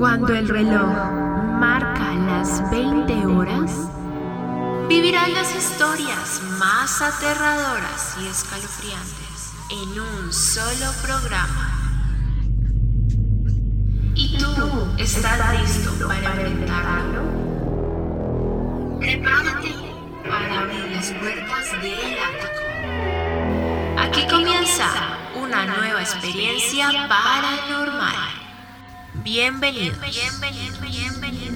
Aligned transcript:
Cuando 0.00 0.34
el 0.34 0.48
reloj 0.48 0.96
marca 1.60 2.14
las 2.14 2.70
20 2.70 3.26
horas, 3.26 3.70
vivirán 4.88 5.34
las 5.34 5.54
historias 5.54 6.40
más 6.58 7.02
aterradoras 7.02 8.16
y 8.18 8.26
escalofriantes 8.26 9.52
en 9.68 10.00
un 10.00 10.32
solo 10.32 10.90
programa. 11.02 11.76
¿Y 14.14 14.38
tú 14.38 14.88
estás 14.96 15.60
listo 15.60 16.08
para 16.08 16.32
enfrentarlo? 16.32 17.22
Prepárate 19.00 19.74
para 20.26 20.60
abrir 20.60 20.92
las 20.92 21.10
puertas 21.10 21.72
del 21.82 22.16
ático. 22.24 22.62
Aquí 23.98 24.26
comienza 24.30 24.88
una 25.34 25.66
nueva 25.66 26.00
experiencia 26.00 26.88
paranormal. 27.06 28.29
Bienvenidos. 29.22 29.98
Bienvenidos. 30.00 30.80
Bienvenidos. 30.80 31.49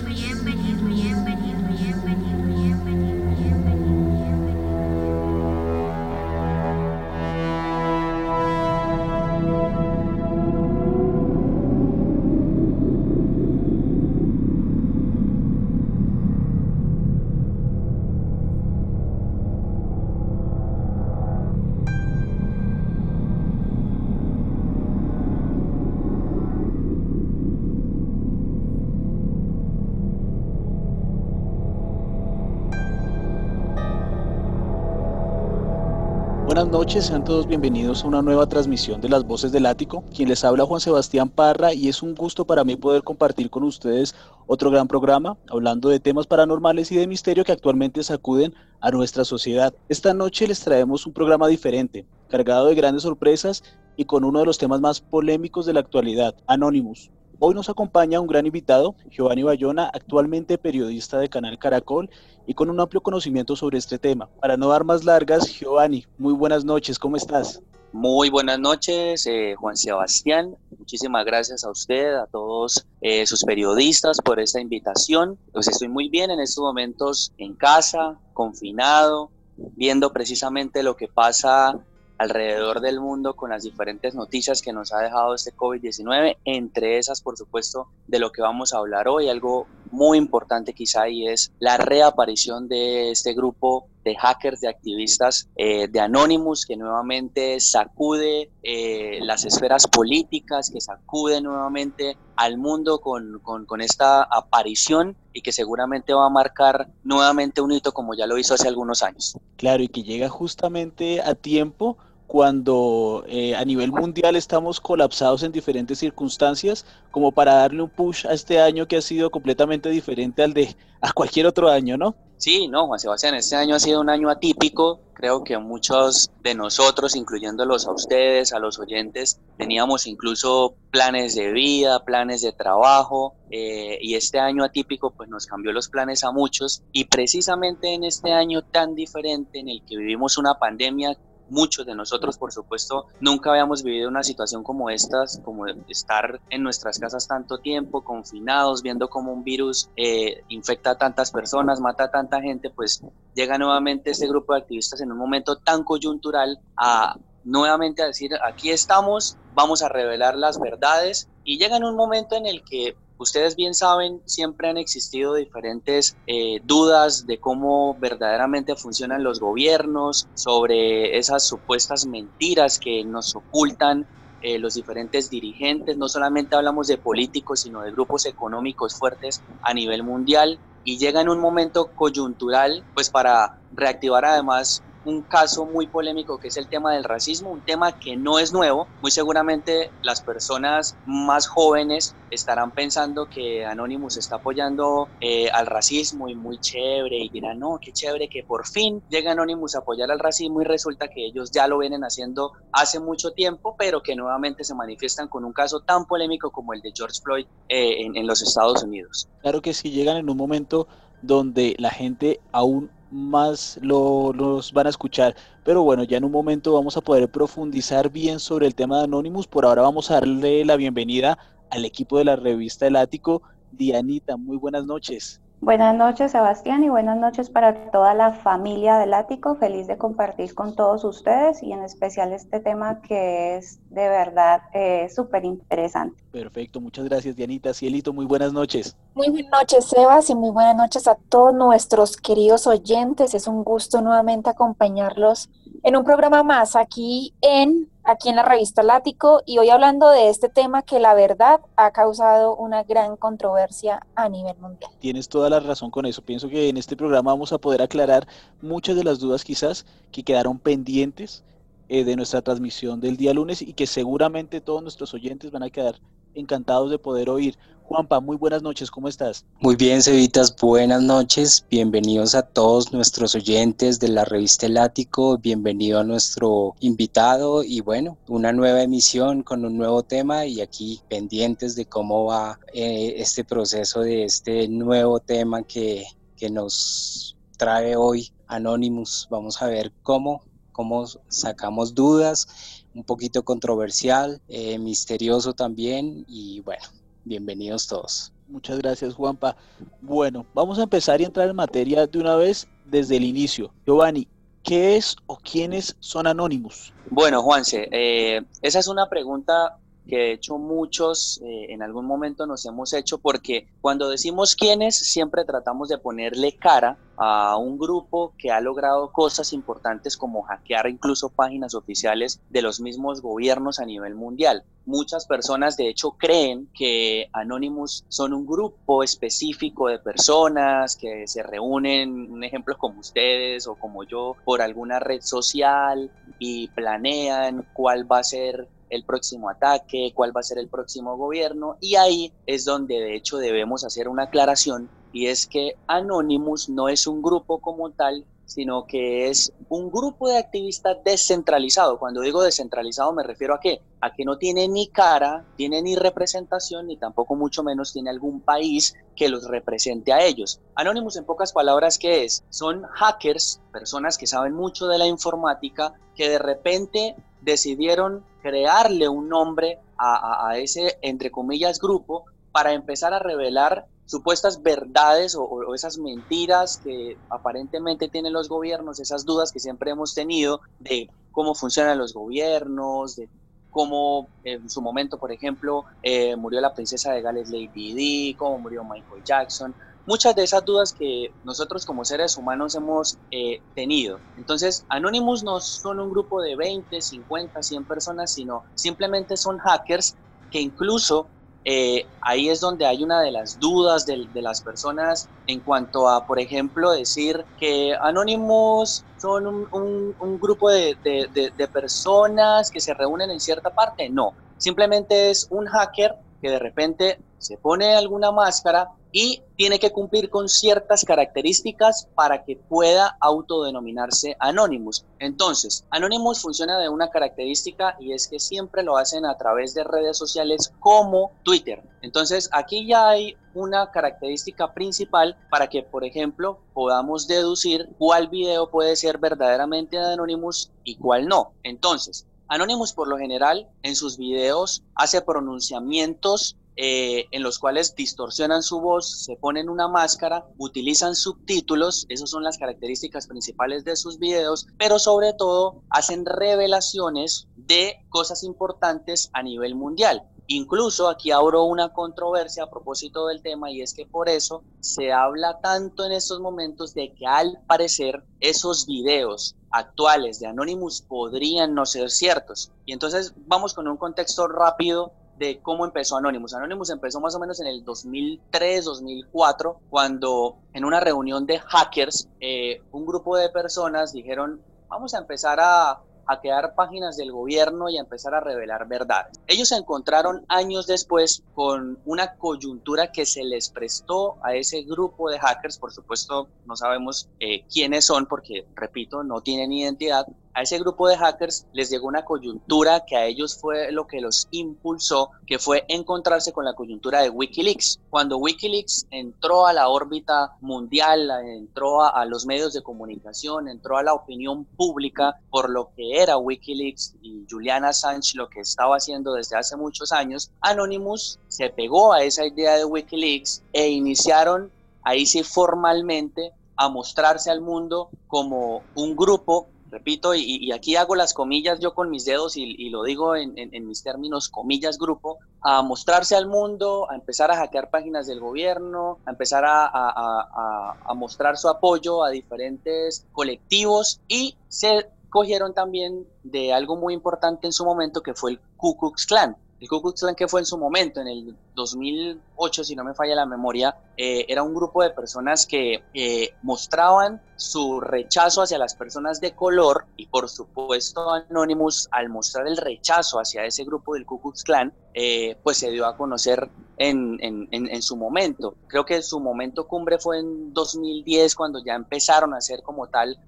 Noches, 36.94 37.08
sean 37.08 37.24
todos 37.24 37.48
bienvenidos 37.48 38.04
a 38.04 38.06
una 38.06 38.22
nueva 38.22 38.46
transmisión 38.46 39.00
de 39.00 39.08
Las 39.08 39.24
Voces 39.24 39.50
del 39.50 39.66
Ático. 39.66 40.04
Quien 40.14 40.28
les 40.28 40.44
habla 40.44 40.64
Juan 40.64 40.80
Sebastián 40.80 41.28
Parra 41.28 41.74
y 41.74 41.88
es 41.88 42.04
un 42.04 42.14
gusto 42.14 42.44
para 42.44 42.62
mí 42.62 42.76
poder 42.76 43.02
compartir 43.02 43.50
con 43.50 43.64
ustedes 43.64 44.14
otro 44.46 44.70
gran 44.70 44.86
programa 44.86 45.36
hablando 45.48 45.88
de 45.88 45.98
temas 45.98 46.28
paranormales 46.28 46.92
y 46.92 46.96
de 46.96 47.08
misterio 47.08 47.42
que 47.42 47.50
actualmente 47.50 48.04
sacuden 48.04 48.54
a 48.80 48.92
nuestra 48.92 49.24
sociedad. 49.24 49.74
Esta 49.88 50.14
noche 50.14 50.46
les 50.46 50.60
traemos 50.60 51.04
un 51.04 51.12
programa 51.12 51.48
diferente, 51.48 52.06
cargado 52.28 52.66
de 52.66 52.76
grandes 52.76 53.02
sorpresas 53.02 53.64
y 53.96 54.04
con 54.04 54.22
uno 54.22 54.38
de 54.38 54.46
los 54.46 54.58
temas 54.58 54.80
más 54.80 55.00
polémicos 55.00 55.66
de 55.66 55.72
la 55.72 55.80
actualidad, 55.80 56.36
Anonymous. 56.46 57.10
Hoy 57.46 57.54
nos 57.54 57.68
acompaña 57.68 58.22
un 58.22 58.26
gran 58.26 58.46
invitado, 58.46 58.94
Giovanni 59.10 59.42
Bayona, 59.42 59.90
actualmente 59.92 60.56
periodista 60.56 61.18
de 61.18 61.28
Canal 61.28 61.58
Caracol 61.58 62.08
y 62.46 62.54
con 62.54 62.70
un 62.70 62.80
amplio 62.80 63.02
conocimiento 63.02 63.54
sobre 63.54 63.76
este 63.76 63.98
tema. 63.98 64.30
Para 64.40 64.56
no 64.56 64.68
dar 64.68 64.82
más 64.82 65.04
largas, 65.04 65.52
Giovanni, 65.52 66.06
muy 66.16 66.32
buenas 66.32 66.64
noches, 66.64 66.98
¿cómo 66.98 67.18
estás? 67.18 67.60
Muy 67.92 68.30
buenas 68.30 68.58
noches, 68.58 69.26
eh, 69.26 69.56
Juan 69.58 69.76
Sebastián. 69.76 70.56
Muchísimas 70.78 71.26
gracias 71.26 71.64
a 71.64 71.70
usted, 71.70 72.14
a 72.14 72.26
todos 72.28 72.86
eh, 73.02 73.26
sus 73.26 73.44
periodistas 73.44 74.22
por 74.24 74.40
esta 74.40 74.58
invitación. 74.58 75.38
Pues 75.52 75.68
estoy 75.68 75.88
muy 75.88 76.08
bien 76.08 76.30
en 76.30 76.40
estos 76.40 76.64
momentos 76.64 77.30
en 77.36 77.56
casa, 77.56 78.18
confinado, 78.32 79.30
viendo 79.76 80.14
precisamente 80.14 80.82
lo 80.82 80.96
que 80.96 81.08
pasa 81.08 81.78
alrededor 82.18 82.80
del 82.80 83.00
mundo 83.00 83.34
con 83.34 83.50
las 83.50 83.62
diferentes 83.62 84.14
noticias 84.14 84.62
que 84.62 84.72
nos 84.72 84.92
ha 84.92 85.00
dejado 85.00 85.34
este 85.34 85.52
COVID-19, 85.52 86.36
entre 86.44 86.98
esas, 86.98 87.20
por 87.20 87.36
supuesto, 87.36 87.88
de 88.06 88.18
lo 88.18 88.32
que 88.32 88.42
vamos 88.42 88.72
a 88.72 88.78
hablar 88.78 89.08
hoy, 89.08 89.28
algo 89.28 89.66
muy 89.90 90.18
importante 90.18 90.72
quizá 90.72 91.08
y 91.08 91.26
es 91.28 91.52
la 91.58 91.76
reaparición 91.76 92.68
de 92.68 93.10
este 93.10 93.34
grupo 93.34 93.88
de 94.04 94.14
hackers, 94.16 94.60
de 94.60 94.68
activistas 94.68 95.48
eh, 95.56 95.88
de 95.88 96.00
Anonymous, 96.00 96.66
que 96.66 96.76
nuevamente 96.76 97.58
sacude 97.60 98.50
eh, 98.62 99.18
las 99.22 99.44
esferas 99.44 99.86
políticas, 99.86 100.70
que 100.70 100.80
sacude 100.80 101.40
nuevamente 101.40 102.16
al 102.36 102.58
mundo 102.58 102.98
con, 103.00 103.40
con, 103.40 103.64
con, 103.64 103.80
esta 103.80 104.22
aparición 104.22 105.16
y 105.32 105.40
que 105.40 105.52
seguramente 105.52 106.12
va 106.12 106.26
a 106.26 106.30
marcar 106.30 106.88
nuevamente 107.04 107.60
un 107.60 107.72
hito 107.72 107.92
como 107.92 108.14
ya 108.14 108.26
lo 108.26 108.38
hizo 108.38 108.54
hace 108.54 108.68
algunos 108.68 109.02
años. 109.02 109.38
Claro, 109.56 109.82
y 109.82 109.88
que 109.88 110.02
llega 110.02 110.28
justamente 110.28 111.22
a 111.22 111.34
tiempo 111.34 111.96
cuando 112.26 113.24
eh, 113.28 113.54
a 113.54 113.64
nivel 113.64 113.92
mundial 113.92 114.36
estamos 114.36 114.80
colapsados 114.80 115.42
en 115.42 115.52
diferentes 115.52 115.98
circunstancias, 115.98 116.86
como 117.10 117.32
para 117.32 117.54
darle 117.54 117.82
un 117.82 117.90
push 117.90 118.26
a 118.26 118.32
este 118.32 118.60
año 118.60 118.88
que 118.88 118.96
ha 118.96 119.02
sido 119.02 119.30
completamente 119.30 119.90
diferente 119.90 120.42
al 120.42 120.54
de 120.54 120.74
a 121.00 121.12
cualquier 121.12 121.46
otro 121.46 121.68
año, 121.68 121.98
¿no? 121.98 122.14
Sí, 122.38 122.66
no, 122.68 122.86
Juan 122.86 122.98
Sebastián, 122.98 123.34
este 123.34 123.56
año 123.56 123.76
ha 123.76 123.80
sido 123.80 124.00
un 124.00 124.10
año 124.10 124.28
atípico. 124.28 125.00
Creo 125.14 125.44
que 125.44 125.56
muchos 125.58 126.30
de 126.42 126.54
nosotros, 126.54 127.14
incluyéndolos 127.14 127.86
a 127.86 127.92
ustedes, 127.92 128.52
a 128.52 128.58
los 128.58 128.78
oyentes, 128.78 129.40
teníamos 129.56 130.06
incluso 130.06 130.74
planes 130.90 131.34
de 131.36 131.52
vida, 131.52 132.04
planes 132.04 132.42
de 132.42 132.52
trabajo, 132.52 133.34
eh, 133.50 133.98
y 134.00 134.14
este 134.14 134.40
año 134.40 134.64
atípico 134.64 135.10
pues 135.10 135.28
nos 135.28 135.46
cambió 135.46 135.72
los 135.72 135.88
planes 135.88 136.24
a 136.24 136.32
muchos. 136.32 136.82
Y 136.92 137.04
precisamente 137.04 137.94
en 137.94 138.04
este 138.04 138.32
año 138.32 138.62
tan 138.62 138.94
diferente 138.94 139.60
en 139.60 139.68
el 139.68 139.82
que 139.86 139.96
vivimos 139.96 140.36
una 140.36 140.54
pandemia 140.54 141.16
muchos 141.48 141.86
de 141.86 141.94
nosotros, 141.94 142.38
por 142.38 142.52
supuesto, 142.52 143.06
nunca 143.20 143.50
habíamos 143.50 143.82
vivido 143.82 144.08
una 144.08 144.22
situación 144.22 144.62
como 144.62 144.90
esta, 144.90 145.24
como 145.44 145.66
estar 145.88 146.40
en 146.50 146.62
nuestras 146.62 146.98
casas 146.98 147.26
tanto 147.26 147.58
tiempo, 147.58 148.02
confinados, 148.02 148.82
viendo 148.82 149.08
cómo 149.08 149.32
un 149.32 149.44
virus 149.44 149.90
eh, 149.96 150.42
infecta 150.48 150.90
a 150.90 150.98
tantas 150.98 151.30
personas, 151.30 151.80
mata 151.80 152.04
a 152.04 152.10
tanta 152.10 152.40
gente, 152.40 152.70
pues 152.70 153.02
llega 153.34 153.58
nuevamente 153.58 154.10
este 154.10 154.28
grupo 154.28 154.54
de 154.54 154.60
activistas 154.60 155.00
en 155.00 155.12
un 155.12 155.18
momento 155.18 155.56
tan 155.56 155.84
coyuntural 155.84 156.58
a 156.76 157.16
nuevamente 157.44 158.02
a 158.02 158.06
decir, 158.06 158.30
aquí 158.42 158.70
estamos, 158.70 159.36
vamos 159.54 159.82
a 159.82 159.88
revelar 159.88 160.36
las 160.36 160.58
verdades 160.58 161.28
y 161.44 161.58
llega 161.58 161.76
en 161.76 161.84
un 161.84 161.94
momento 161.94 162.36
en 162.36 162.46
el 162.46 162.64
que 162.64 162.96
Ustedes 163.24 163.56
bien 163.56 163.72
saben, 163.72 164.20
siempre 164.26 164.68
han 164.68 164.76
existido 164.76 165.32
diferentes 165.32 166.14
eh, 166.26 166.60
dudas 166.62 167.26
de 167.26 167.40
cómo 167.40 167.96
verdaderamente 167.98 168.76
funcionan 168.76 169.24
los 169.24 169.40
gobiernos, 169.40 170.26
sobre 170.34 171.16
esas 171.16 171.48
supuestas 171.48 172.04
mentiras 172.04 172.78
que 172.78 173.02
nos 173.02 173.34
ocultan 173.34 174.06
eh, 174.42 174.58
los 174.58 174.74
diferentes 174.74 175.30
dirigentes. 175.30 175.96
No 175.96 176.10
solamente 176.10 176.54
hablamos 176.54 176.86
de 176.86 176.98
políticos, 176.98 177.60
sino 177.60 177.80
de 177.80 177.92
grupos 177.92 178.26
económicos 178.26 178.94
fuertes 178.98 179.42
a 179.62 179.72
nivel 179.72 180.02
mundial. 180.02 180.60
Y 180.84 180.98
llega 180.98 181.22
en 181.22 181.30
un 181.30 181.40
momento 181.40 181.92
coyuntural, 181.94 182.84
pues 182.92 183.08
para 183.08 183.58
reactivar 183.72 184.26
además 184.26 184.82
un 185.04 185.22
caso 185.22 185.66
muy 185.66 185.86
polémico 185.86 186.38
que 186.38 186.48
es 186.48 186.56
el 186.56 186.68
tema 186.68 186.92
del 186.92 187.04
racismo, 187.04 187.50
un 187.50 187.60
tema 187.60 187.98
que 187.98 188.16
no 188.16 188.38
es 188.38 188.52
nuevo. 188.52 188.88
Muy 189.02 189.10
seguramente 189.10 189.90
las 190.02 190.20
personas 190.20 190.96
más 191.06 191.46
jóvenes 191.46 192.14
estarán 192.30 192.72
pensando 192.72 193.28
que 193.28 193.64
Anonymous 193.64 194.16
está 194.16 194.36
apoyando 194.36 195.08
eh, 195.20 195.48
al 195.50 195.66
racismo 195.66 196.28
y 196.28 196.34
muy 196.34 196.58
chévere 196.58 197.16
y 197.18 197.28
dirán, 197.28 197.58
no, 197.58 197.78
qué 197.80 197.92
chévere 197.92 198.28
que 198.28 198.42
por 198.42 198.66
fin 198.66 199.02
llega 199.08 199.32
Anonymous 199.32 199.74
a 199.76 199.78
apoyar 199.78 200.10
al 200.10 200.18
racismo 200.18 200.60
y 200.60 200.64
resulta 200.64 201.08
que 201.08 201.26
ellos 201.26 201.50
ya 201.50 201.66
lo 201.68 201.78
vienen 201.78 202.02
haciendo 202.02 202.52
hace 202.72 203.00
mucho 203.00 203.32
tiempo, 203.32 203.76
pero 203.78 204.02
que 204.02 204.16
nuevamente 204.16 204.64
se 204.64 204.74
manifiestan 204.74 205.28
con 205.28 205.44
un 205.44 205.52
caso 205.52 205.80
tan 205.80 206.06
polémico 206.06 206.50
como 206.50 206.72
el 206.72 206.80
de 206.80 206.92
George 206.94 207.20
Floyd 207.22 207.46
eh, 207.68 208.02
en, 208.04 208.16
en 208.16 208.26
los 208.26 208.42
Estados 208.42 208.82
Unidos. 208.82 209.28
Claro 209.40 209.62
que 209.62 209.74
sí, 209.74 209.90
llegan 209.90 210.16
en 210.16 210.28
un 210.28 210.36
momento 210.36 210.88
donde 211.22 211.74
la 211.78 211.90
gente 211.90 212.40
aún 212.52 212.90
más 213.14 213.78
lo, 213.80 214.32
los 214.32 214.72
van 214.72 214.86
a 214.86 214.90
escuchar. 214.90 215.36
Pero 215.64 215.82
bueno, 215.82 216.02
ya 216.04 216.18
en 216.18 216.24
un 216.24 216.32
momento 216.32 216.74
vamos 216.74 216.96
a 216.96 217.00
poder 217.00 217.30
profundizar 217.30 218.10
bien 218.10 218.40
sobre 218.40 218.66
el 218.66 218.74
tema 218.74 218.98
de 218.98 219.04
Anonymous. 219.04 219.46
Por 219.46 219.64
ahora 219.64 219.82
vamos 219.82 220.10
a 220.10 220.14
darle 220.14 220.64
la 220.64 220.76
bienvenida 220.76 221.38
al 221.70 221.84
equipo 221.84 222.18
de 222.18 222.24
la 222.24 222.36
revista 222.36 222.86
El 222.86 222.96
Ático. 222.96 223.42
Dianita, 223.72 224.36
muy 224.36 224.56
buenas 224.56 224.84
noches. 224.84 225.40
Buenas 225.64 225.96
noches, 225.96 226.32
Sebastián, 226.32 226.84
y 226.84 226.90
buenas 226.90 227.16
noches 227.16 227.48
para 227.48 227.90
toda 227.90 228.12
la 228.12 228.32
familia 228.32 228.98
del 228.98 229.14
Ático. 229.14 229.54
Feliz 229.54 229.86
de 229.86 229.96
compartir 229.96 230.54
con 230.54 230.76
todos 230.76 231.04
ustedes 231.04 231.62
y 231.62 231.72
en 231.72 231.82
especial 231.82 232.34
este 232.34 232.60
tema 232.60 233.00
que 233.00 233.56
es 233.56 233.80
de 233.88 234.06
verdad 234.10 234.60
eh, 234.74 235.08
súper 235.08 235.46
interesante. 235.46 236.22
Perfecto, 236.32 236.82
muchas 236.82 237.06
gracias, 237.06 237.34
Dianita. 237.34 237.72
Cielito, 237.72 238.12
muy 238.12 238.26
buenas 238.26 238.52
noches. 238.52 238.94
Muy 239.14 239.30
buenas 239.30 239.52
noches, 239.52 239.86
Sebas, 239.86 240.28
y 240.28 240.34
muy 240.34 240.50
buenas 240.50 240.76
noches 240.76 241.08
a 241.08 241.14
todos 241.14 241.54
nuestros 241.54 242.18
queridos 242.18 242.66
oyentes. 242.66 243.32
Es 243.32 243.48
un 243.48 243.64
gusto 243.64 244.02
nuevamente 244.02 244.50
acompañarlos 244.50 245.48
en 245.82 245.96
un 245.96 246.04
programa 246.04 246.42
más 246.42 246.76
aquí 246.76 247.32
en 247.40 247.88
aquí 248.04 248.28
en 248.28 248.36
la 248.36 248.42
revista 248.42 248.82
Lático 248.82 249.42
y 249.46 249.58
hoy 249.58 249.70
hablando 249.70 250.10
de 250.10 250.28
este 250.28 250.48
tema 250.48 250.82
que 250.82 251.00
la 251.00 251.14
verdad 251.14 251.60
ha 251.76 251.90
causado 251.90 252.54
una 252.54 252.82
gran 252.84 253.16
controversia 253.16 254.06
a 254.14 254.28
nivel 254.28 254.56
mundial. 254.58 254.90
Tienes 255.00 255.28
toda 255.28 255.50
la 255.50 255.60
razón 255.60 255.90
con 255.90 256.06
eso. 256.06 256.22
Pienso 256.22 256.48
que 256.48 256.68
en 256.68 256.76
este 256.76 256.96
programa 256.96 257.32
vamos 257.32 257.52
a 257.52 257.58
poder 257.58 257.82
aclarar 257.82 258.26
muchas 258.60 258.96
de 258.96 259.04
las 259.04 259.18
dudas 259.18 259.44
quizás 259.44 259.86
que 260.12 260.22
quedaron 260.22 260.58
pendientes 260.58 261.42
eh, 261.88 262.04
de 262.04 262.16
nuestra 262.16 262.42
transmisión 262.42 263.00
del 263.00 263.16
día 263.16 263.34
lunes 263.34 263.62
y 263.62 263.72
que 263.72 263.86
seguramente 263.86 264.60
todos 264.60 264.82
nuestros 264.82 265.12
oyentes 265.14 265.50
van 265.50 265.62
a 265.62 265.70
quedar 265.70 265.96
encantados 266.34 266.90
de 266.90 266.98
poder 266.98 267.30
oír. 267.30 267.56
Juanpa, 267.84 268.18
muy 268.18 268.38
buenas 268.38 268.62
noches, 268.62 268.90
¿cómo 268.90 269.08
estás? 269.08 269.44
Muy 269.60 269.76
bien, 269.76 270.02
Cevitas, 270.02 270.56
buenas 270.56 271.02
noches. 271.02 271.66
Bienvenidos 271.70 272.34
a 272.34 272.40
todos 272.40 272.94
nuestros 272.94 273.34
oyentes 273.34 274.00
de 274.00 274.08
la 274.08 274.24
revista 274.24 274.64
El 274.64 274.78
Ático. 274.78 275.36
Bienvenido 275.36 276.00
a 276.00 276.04
nuestro 276.04 276.74
invitado 276.80 277.62
y 277.62 277.82
bueno, 277.82 278.16
una 278.26 278.52
nueva 278.52 278.82
emisión 278.82 279.42
con 279.42 279.66
un 279.66 279.76
nuevo 279.76 280.02
tema 280.02 280.46
y 280.46 280.62
aquí 280.62 281.02
pendientes 281.10 281.76
de 281.76 281.84
cómo 281.84 282.24
va 282.24 282.58
eh, 282.72 283.16
este 283.18 283.44
proceso 283.44 284.00
de 284.00 284.24
este 284.24 284.66
nuevo 284.66 285.20
tema 285.20 285.62
que, 285.62 286.06
que 286.36 286.48
nos 286.48 287.36
trae 287.58 287.96
hoy 287.96 288.32
Anonymous. 288.46 289.28
Vamos 289.30 289.60
a 289.60 289.66
ver 289.66 289.92
cómo, 290.02 290.42
cómo 290.72 291.04
sacamos 291.28 291.94
dudas, 291.94 292.73
un 292.94 293.04
poquito 293.04 293.44
controversial, 293.44 294.40
eh, 294.48 294.78
misterioso 294.78 295.52
también 295.52 296.24
y 296.28 296.60
bueno, 296.60 296.84
Bienvenidos 297.26 297.86
todos. 297.86 298.32
Muchas 298.48 298.78
gracias, 298.78 299.14
Juanpa. 299.14 299.56
Bueno, 300.02 300.44
vamos 300.52 300.78
a 300.78 300.82
empezar 300.82 301.22
y 301.22 301.24
entrar 301.24 301.48
en 301.48 301.56
materia 301.56 302.06
de 302.06 302.18
una 302.18 302.36
vez 302.36 302.68
desde 302.84 303.16
el 303.16 303.24
inicio. 303.24 303.72
Giovanni, 303.86 304.28
¿qué 304.62 304.96
es 304.96 305.16
o 305.24 305.38
quiénes 305.38 305.96
son 306.00 306.26
Anonymous? 306.26 306.92
Bueno, 307.08 307.42
Juanse, 307.42 307.88
eh, 307.90 308.42
esa 308.60 308.78
es 308.78 308.88
una 308.88 309.08
pregunta 309.08 309.78
que 310.06 310.16
de 310.16 310.32
hecho 310.32 310.58
muchos 310.58 311.40
eh, 311.44 311.66
en 311.70 311.82
algún 311.82 312.06
momento 312.06 312.46
nos 312.46 312.64
hemos 312.66 312.92
hecho 312.92 313.18
porque 313.18 313.68
cuando 313.80 314.08
decimos 314.08 314.54
quiénes 314.54 314.96
siempre 314.96 315.44
tratamos 315.44 315.88
de 315.88 315.98
ponerle 315.98 316.52
cara 316.56 316.98
a 317.16 317.56
un 317.56 317.78
grupo 317.78 318.34
que 318.36 318.50
ha 318.50 318.60
logrado 318.60 319.12
cosas 319.12 319.52
importantes 319.52 320.16
como 320.16 320.42
hackear 320.42 320.88
incluso 320.88 321.28
páginas 321.28 321.74
oficiales 321.74 322.40
de 322.50 322.62
los 322.62 322.80
mismos 322.80 323.22
gobiernos 323.22 323.78
a 323.78 323.86
nivel 323.86 324.14
mundial. 324.14 324.64
Muchas 324.86 325.26
personas 325.26 325.76
de 325.76 325.88
hecho 325.88 326.12
creen 326.12 326.68
que 326.74 327.28
Anonymous 327.32 328.04
son 328.08 328.34
un 328.34 328.46
grupo 328.46 329.02
específico 329.02 329.88
de 329.88 329.98
personas 329.98 330.96
que 330.96 331.26
se 331.26 331.42
reúnen, 331.42 332.30
un 332.30 332.44
ejemplo 332.44 332.76
como 332.76 333.00
ustedes 333.00 333.66
o 333.66 333.76
como 333.76 334.04
yo, 334.04 334.36
por 334.44 334.60
alguna 334.60 334.98
red 334.98 335.22
social 335.22 336.10
y 336.38 336.68
planean 336.68 337.66
cuál 337.72 338.10
va 338.10 338.18
a 338.18 338.24
ser 338.24 338.68
el 338.94 339.04
próximo 339.04 339.48
ataque, 339.50 340.12
cuál 340.14 340.36
va 340.36 340.40
a 340.40 340.44
ser 340.44 340.58
el 340.58 340.68
próximo 340.68 341.16
gobierno 341.16 341.76
y 341.80 341.96
ahí 341.96 342.32
es 342.46 342.64
donde 342.64 343.00
de 343.00 343.16
hecho 343.16 343.38
debemos 343.38 343.84
hacer 343.84 344.08
una 344.08 344.24
aclaración 344.24 344.88
y 345.12 345.26
es 345.26 345.46
que 345.46 345.76
Anonymous 345.86 346.68
no 346.68 346.88
es 346.88 347.06
un 347.06 347.22
grupo 347.22 347.60
como 347.60 347.90
tal, 347.90 348.26
sino 348.46 348.86
que 348.86 349.28
es 349.28 349.52
un 349.68 349.90
grupo 349.90 350.28
de 350.28 350.38
activistas 350.38 350.98
descentralizado. 351.04 351.98
Cuando 351.98 352.20
digo 352.20 352.42
descentralizado 352.42 353.12
me 353.12 353.22
refiero 353.22 353.54
a 353.54 353.60
qué? 353.60 353.80
A 354.00 354.12
que 354.12 354.24
no 354.24 354.38
tiene 354.38 354.68
ni 354.68 354.88
cara, 354.88 355.44
tiene 355.56 355.82
ni 355.82 355.96
representación, 355.96 356.88
ni 356.88 356.96
tampoco 356.96 357.36
mucho 357.36 357.62
menos 357.62 357.92
tiene 357.92 358.10
algún 358.10 358.40
país 358.40 358.94
que 359.16 359.28
los 359.28 359.48
represente 359.48 360.12
a 360.12 360.24
ellos. 360.24 360.60
Anonymous 360.74 361.16
en 361.16 361.24
pocas 361.24 361.52
palabras, 361.52 361.98
¿qué 361.98 362.24
es? 362.24 362.44
Son 362.50 362.82
hackers, 362.82 363.60
personas 363.72 364.18
que 364.18 364.26
saben 364.26 364.52
mucho 364.52 364.88
de 364.88 364.98
la 364.98 365.06
informática, 365.06 365.94
que 366.14 366.28
de 366.28 366.38
repente 366.38 367.16
decidieron 367.44 368.24
crearle 368.42 369.08
un 369.08 369.28
nombre 369.28 369.78
a, 369.98 370.56
ese, 370.58 370.98
entre 371.02 371.30
comillas, 371.30 371.78
grupo 371.78 372.24
para 372.52 372.72
empezar 372.72 373.14
a 373.14 373.18
revelar 373.18 373.86
supuestas 374.06 374.62
verdades 374.62 375.34
o, 375.38 375.74
esas 375.74 375.98
mentiras 375.98 376.80
que 376.82 377.16
aparentemente 377.30 378.08
tienen 378.08 378.32
los 378.32 378.48
gobiernos, 378.48 379.00
esas 379.00 379.24
dudas 379.24 379.52
que 379.52 379.60
siempre 379.60 379.90
hemos 379.90 380.14
tenido 380.14 380.60
de 380.78 381.08
cómo 381.32 381.54
funcionan 381.54 381.98
los 381.98 382.12
gobiernos, 382.12 383.16
de 383.16 383.28
cómo 383.70 384.28
en 384.44 384.68
su 384.68 384.82
momento, 384.82 385.18
por 385.18 385.32
ejemplo, 385.32 385.84
eh, 386.02 386.36
murió 386.36 386.60
la 386.60 386.74
princesa 386.74 387.12
de 387.12 387.22
Gales 387.22 387.50
Lady 387.50 387.92
Di, 387.94 388.34
cómo 388.38 388.58
murió 388.58 388.84
Michael 388.84 389.24
Jackson, 389.24 389.74
muchas 390.06 390.34
de 390.34 390.44
esas 390.44 390.64
dudas 390.64 390.92
que 390.92 391.32
nosotros 391.44 391.86
como 391.86 392.04
seres 392.04 392.36
humanos 392.36 392.74
hemos 392.74 393.18
eh, 393.30 393.60
tenido. 393.74 394.18
Entonces, 394.36 394.84
Anonymous 394.88 395.42
no 395.42 395.60
son 395.60 396.00
un 396.00 396.10
grupo 396.10 396.42
de 396.42 396.56
20, 396.56 397.00
50, 397.00 397.62
100 397.62 397.84
personas, 397.84 398.32
sino 398.32 398.64
simplemente 398.74 399.36
son 399.36 399.58
hackers 399.58 400.16
que 400.50 400.60
incluso 400.60 401.26
eh, 401.66 402.06
ahí 402.20 402.50
es 402.50 402.60
donde 402.60 402.84
hay 402.84 403.02
una 403.02 403.22
de 403.22 403.30
las 403.30 403.58
dudas 403.58 404.04
de, 404.04 404.28
las 404.34 404.60
personas 404.60 405.30
en 405.46 405.60
cuanto 405.60 406.08
a, 406.10 406.26
por 406.26 406.38
ejemplo, 406.38 406.90
decir 406.90 407.42
que 407.58 407.96
Anonymous 407.98 409.02
son 409.18 409.46
un, 409.46 410.38
grupo 410.38 410.68
de, 410.68 410.94
de, 411.02 411.68
personas 411.68 412.70
que 412.70 412.80
se 412.80 412.92
reúnen 412.92 413.30
en 413.30 413.40
cierta 413.40 413.70
parte. 413.70 414.10
No, 414.10 414.34
simplemente 414.58 415.30
es 415.30 415.46
un 415.50 415.64
hacker 415.64 416.16
que 416.42 416.50
de 416.50 416.58
repente 416.58 417.18
se 417.38 417.56
pone 417.56 417.96
alguna 417.96 418.30
máscara 418.30 418.90
y 419.14 419.42
tiene 419.56 419.78
que 419.78 419.92
cumplir 419.92 420.28
con 420.28 420.48
ciertas 420.48 421.04
características 421.04 422.08
para 422.16 422.44
que 422.44 422.56
pueda 422.56 423.16
autodenominarse 423.20 424.36
Anonymous. 424.40 425.06
Entonces, 425.20 425.86
Anonymous 425.90 426.42
funciona 426.42 426.80
de 426.80 426.88
una 426.88 427.10
característica 427.10 427.96
y 428.00 428.12
es 428.12 428.26
que 428.26 428.40
siempre 428.40 428.82
lo 428.82 428.96
hacen 428.96 429.24
a 429.24 429.38
través 429.38 429.72
de 429.72 429.84
redes 429.84 430.18
sociales 430.18 430.72
como 430.80 431.30
Twitter. 431.44 431.80
Entonces, 432.02 432.50
aquí 432.50 432.88
ya 432.88 433.08
hay 433.08 433.36
una 433.54 433.92
característica 433.92 434.74
principal 434.74 435.38
para 435.48 435.68
que, 435.68 435.84
por 435.84 436.04
ejemplo, 436.04 436.58
podamos 436.72 437.28
deducir 437.28 437.88
cuál 437.96 438.26
video 438.26 438.68
puede 438.68 438.96
ser 438.96 439.18
verdaderamente 439.18 439.96
de 439.96 440.12
Anonymous 440.12 440.72
y 440.82 440.96
cuál 440.96 441.28
no. 441.28 441.52
Entonces, 441.62 442.26
Anonymous 442.48 442.92
por 442.92 443.06
lo 443.06 443.16
general 443.16 443.68
en 443.84 443.94
sus 443.94 444.18
videos 444.18 444.82
hace 444.96 445.22
pronunciamientos 445.22 446.56
eh, 446.76 447.26
en 447.30 447.42
los 447.42 447.58
cuales 447.58 447.94
distorsionan 447.94 448.62
su 448.62 448.80
voz, 448.80 449.24
se 449.24 449.36
ponen 449.36 449.68
una 449.68 449.88
máscara, 449.88 450.46
utilizan 450.58 451.14
subtítulos, 451.14 452.06
esas 452.08 452.30
son 452.30 452.42
las 452.42 452.58
características 452.58 453.26
principales 453.26 453.84
de 453.84 453.96
sus 453.96 454.18
videos, 454.18 454.66
pero 454.76 454.98
sobre 454.98 455.32
todo 455.32 455.82
hacen 455.90 456.26
revelaciones 456.26 457.46
de 457.56 458.04
cosas 458.08 458.42
importantes 458.42 459.30
a 459.32 459.42
nivel 459.42 459.74
mundial. 459.74 460.28
Incluso 460.46 461.08
aquí 461.08 461.30
abro 461.30 461.64
una 461.64 461.94
controversia 461.94 462.64
a 462.64 462.70
propósito 462.70 463.26
del 463.28 463.40
tema 463.40 463.70
y 463.70 463.80
es 463.80 463.94
que 463.94 464.04
por 464.04 464.28
eso 464.28 464.62
se 464.80 465.10
habla 465.10 465.58
tanto 465.60 466.04
en 466.04 466.12
estos 466.12 466.40
momentos 466.40 466.92
de 466.92 467.14
que 467.14 467.26
al 467.26 467.60
parecer 467.66 468.22
esos 468.40 468.86
videos 468.86 469.56
actuales 469.70 470.40
de 470.40 470.46
Anonymous 470.46 471.00
podrían 471.00 471.74
no 471.74 471.86
ser 471.86 472.10
ciertos. 472.10 472.72
Y 472.84 472.92
entonces 472.92 473.32
vamos 473.46 473.72
con 473.72 473.88
un 473.88 473.96
contexto 473.96 474.46
rápido 474.46 475.12
de 475.38 475.60
cómo 475.60 475.84
empezó 475.84 476.16
Anonymous. 476.16 476.54
Anonymous 476.54 476.90
empezó 476.90 477.20
más 477.20 477.34
o 477.34 477.40
menos 477.40 477.60
en 477.60 477.66
el 477.66 477.84
2003, 477.84 478.84
2004, 478.84 479.80
cuando 479.90 480.56
en 480.72 480.84
una 480.84 481.00
reunión 481.00 481.46
de 481.46 481.58
hackers, 481.58 482.28
eh, 482.40 482.82
un 482.92 483.06
grupo 483.06 483.36
de 483.36 483.48
personas 483.50 484.12
dijeron, 484.12 484.60
vamos 484.88 485.14
a 485.14 485.18
empezar 485.18 485.58
a 485.60 486.00
hackear 486.26 486.74
páginas 486.74 487.16
del 487.16 487.32
gobierno 487.32 487.88
y 487.88 487.98
a 487.98 488.00
empezar 488.00 488.34
a 488.34 488.40
revelar 488.40 488.86
verdades. 488.88 489.38
Ellos 489.46 489.68
se 489.68 489.76
encontraron 489.76 490.44
años 490.48 490.86
después 490.86 491.42
con 491.54 491.98
una 492.04 492.34
coyuntura 492.36 493.12
que 493.12 493.26
se 493.26 493.44
les 493.44 493.68
prestó 493.68 494.36
a 494.42 494.54
ese 494.54 494.82
grupo 494.82 495.30
de 495.30 495.38
hackers, 495.38 495.78
por 495.78 495.92
supuesto 495.92 496.48
no 496.66 496.76
sabemos 496.76 497.28
eh, 497.40 497.64
quiénes 497.70 498.06
son 498.06 498.26
porque, 498.26 498.66
repito, 498.74 499.22
no 499.22 499.40
tienen 499.40 499.72
identidad, 499.72 500.26
a 500.54 500.62
ese 500.62 500.78
grupo 500.78 501.08
de 501.08 501.16
hackers 501.16 501.66
les 501.72 501.90
llegó 501.90 502.06
una 502.06 502.24
coyuntura 502.24 503.04
que 503.04 503.16
a 503.16 503.26
ellos 503.26 503.58
fue 503.60 503.90
lo 503.90 504.06
que 504.06 504.20
los 504.20 504.46
impulsó, 504.52 505.30
que 505.46 505.58
fue 505.58 505.84
encontrarse 505.88 506.52
con 506.52 506.64
la 506.64 506.74
coyuntura 506.74 507.22
de 507.22 507.30
Wikileaks. 507.30 507.98
Cuando 508.08 508.38
Wikileaks 508.38 509.06
entró 509.10 509.66
a 509.66 509.72
la 509.72 509.88
órbita 509.88 510.56
mundial, 510.60 511.30
entró 511.44 512.02
a, 512.02 512.24
los 512.24 512.46
medios 512.46 512.72
de 512.72 512.82
comunicación, 512.82 513.68
entró 513.68 513.98
a 513.98 514.02
la 514.02 514.14
opinión 514.14 514.64
pública 514.64 515.40
por 515.50 515.68
lo 515.68 515.90
que 515.96 516.22
era 516.22 516.38
Wikileaks 516.38 517.16
y 517.20 517.44
Julian 517.50 517.84
Assange 517.84 518.36
lo 518.36 518.48
que 518.48 518.60
estaba 518.60 518.96
haciendo 518.96 519.34
desde 519.34 519.56
hace 519.56 519.76
muchos 519.76 520.12
años, 520.12 520.50
Anonymous 520.60 521.38
se 521.48 521.68
pegó 521.70 522.12
a 522.12 522.22
esa 522.22 522.46
idea 522.46 522.76
de 522.76 522.84
Wikileaks 522.84 523.62
e 523.72 523.88
iniciaron 523.88 524.70
ahí 525.02 525.26
sí 525.26 525.42
formalmente 525.42 526.52
a 526.76 526.88
mostrarse 526.88 527.50
al 527.50 527.60
mundo 527.60 528.08
como 528.26 528.82
un 528.94 529.14
grupo 529.14 529.68
repito, 529.94 530.34
y, 530.34 530.72
aquí 530.72 530.96
hago 530.96 531.14
las 531.14 531.32
comillas 531.32 531.78
yo 531.78 531.94
con 531.94 532.10
mis 532.10 532.24
dedos 532.24 532.56
y, 532.56 532.90
lo 532.90 533.04
digo 533.04 533.36
en, 533.36 533.86
mis 533.86 534.02
términos, 534.02 534.48
comillas 534.48 534.98
grupo, 534.98 535.38
a 535.60 535.82
mostrarse 535.82 536.34
al 536.34 536.48
mundo, 536.48 537.08
a 537.08 537.14
empezar 537.14 537.52
a 537.52 537.56
hackear 537.56 537.90
páginas 537.90 538.26
del 538.26 538.40
gobierno, 538.40 539.18
a 539.24 539.30
empezar 539.30 539.64
a, 539.66 541.14
mostrar 541.14 541.56
su 541.56 541.68
apoyo 541.68 542.24
a 542.24 542.30
diferentes 542.30 543.24
colectivos 543.32 544.20
y 544.26 544.56
se 544.68 545.06
cogieron 545.30 545.74
también 545.74 546.26
de 546.42 546.72
algo 546.72 546.96
muy 546.96 547.14
importante 547.14 547.68
en 547.68 547.72
su 547.72 547.84
momento 547.84 548.20
que 548.20 548.34
fue 548.34 548.52
el 548.52 548.60
Ku 548.76 548.96
Klux 548.96 549.26
Klan. 549.26 549.56
El 549.80 549.88
Ku 549.88 550.00
Klux 550.00 550.20
Klan 550.20 550.34
que 550.34 550.48
fue 550.48 550.60
en 550.60 550.66
su 550.66 550.78
momento, 550.78 551.20
en 551.20 551.28
el 551.28 551.56
2008, 551.74 552.84
si 552.84 552.94
no 552.94 553.04
me 553.04 553.14
falla 553.14 553.34
la 553.34 553.44
memoria, 553.44 553.96
eh, 554.16 554.46
era 554.48 554.62
un 554.62 554.74
grupo 554.74 555.02
de 555.02 555.10
personas 555.10 555.66
que 555.66 556.04
eh, 556.14 556.54
mostraban 556.62 557.42
su 557.56 558.00
rechazo 558.00 558.62
hacia 558.62 558.78
las 558.78 558.94
personas 558.94 559.40
de 559.40 559.52
color 559.52 560.06
y 560.16 560.26
por 560.26 560.48
supuesto 560.48 561.30
Anonymous 561.30 562.08
al 562.12 562.28
mostrar 562.28 562.66
el 562.66 562.76
rechazo 562.76 563.38
hacia 563.38 563.64
ese 563.64 563.84
grupo 563.84 564.14
del 564.14 564.24
Ku 564.24 564.40
Klux 564.40 564.62
Klan, 564.62 564.92
eh, 565.12 565.56
pues 565.62 565.78
se 565.78 565.90
dio 565.90 566.06
a 566.06 566.16
conocer 566.16 566.68
en, 566.96 567.38
en, 567.40 567.68
en, 567.70 568.02
su 568.02 568.16
momento. 568.16 568.76
Creo 568.86 569.04
que 569.04 569.22
su 569.22 569.40
momento 569.40 569.86
cumbre 569.86 570.18
fue 570.18 570.38
en 570.38 570.72
2010 570.72 571.54
cuando 571.56 571.84
ya 571.84 571.94
empezaron 571.94 572.54
a 572.54 572.58
hacer 572.58 572.82
como 572.82 573.08
tal 573.08 573.38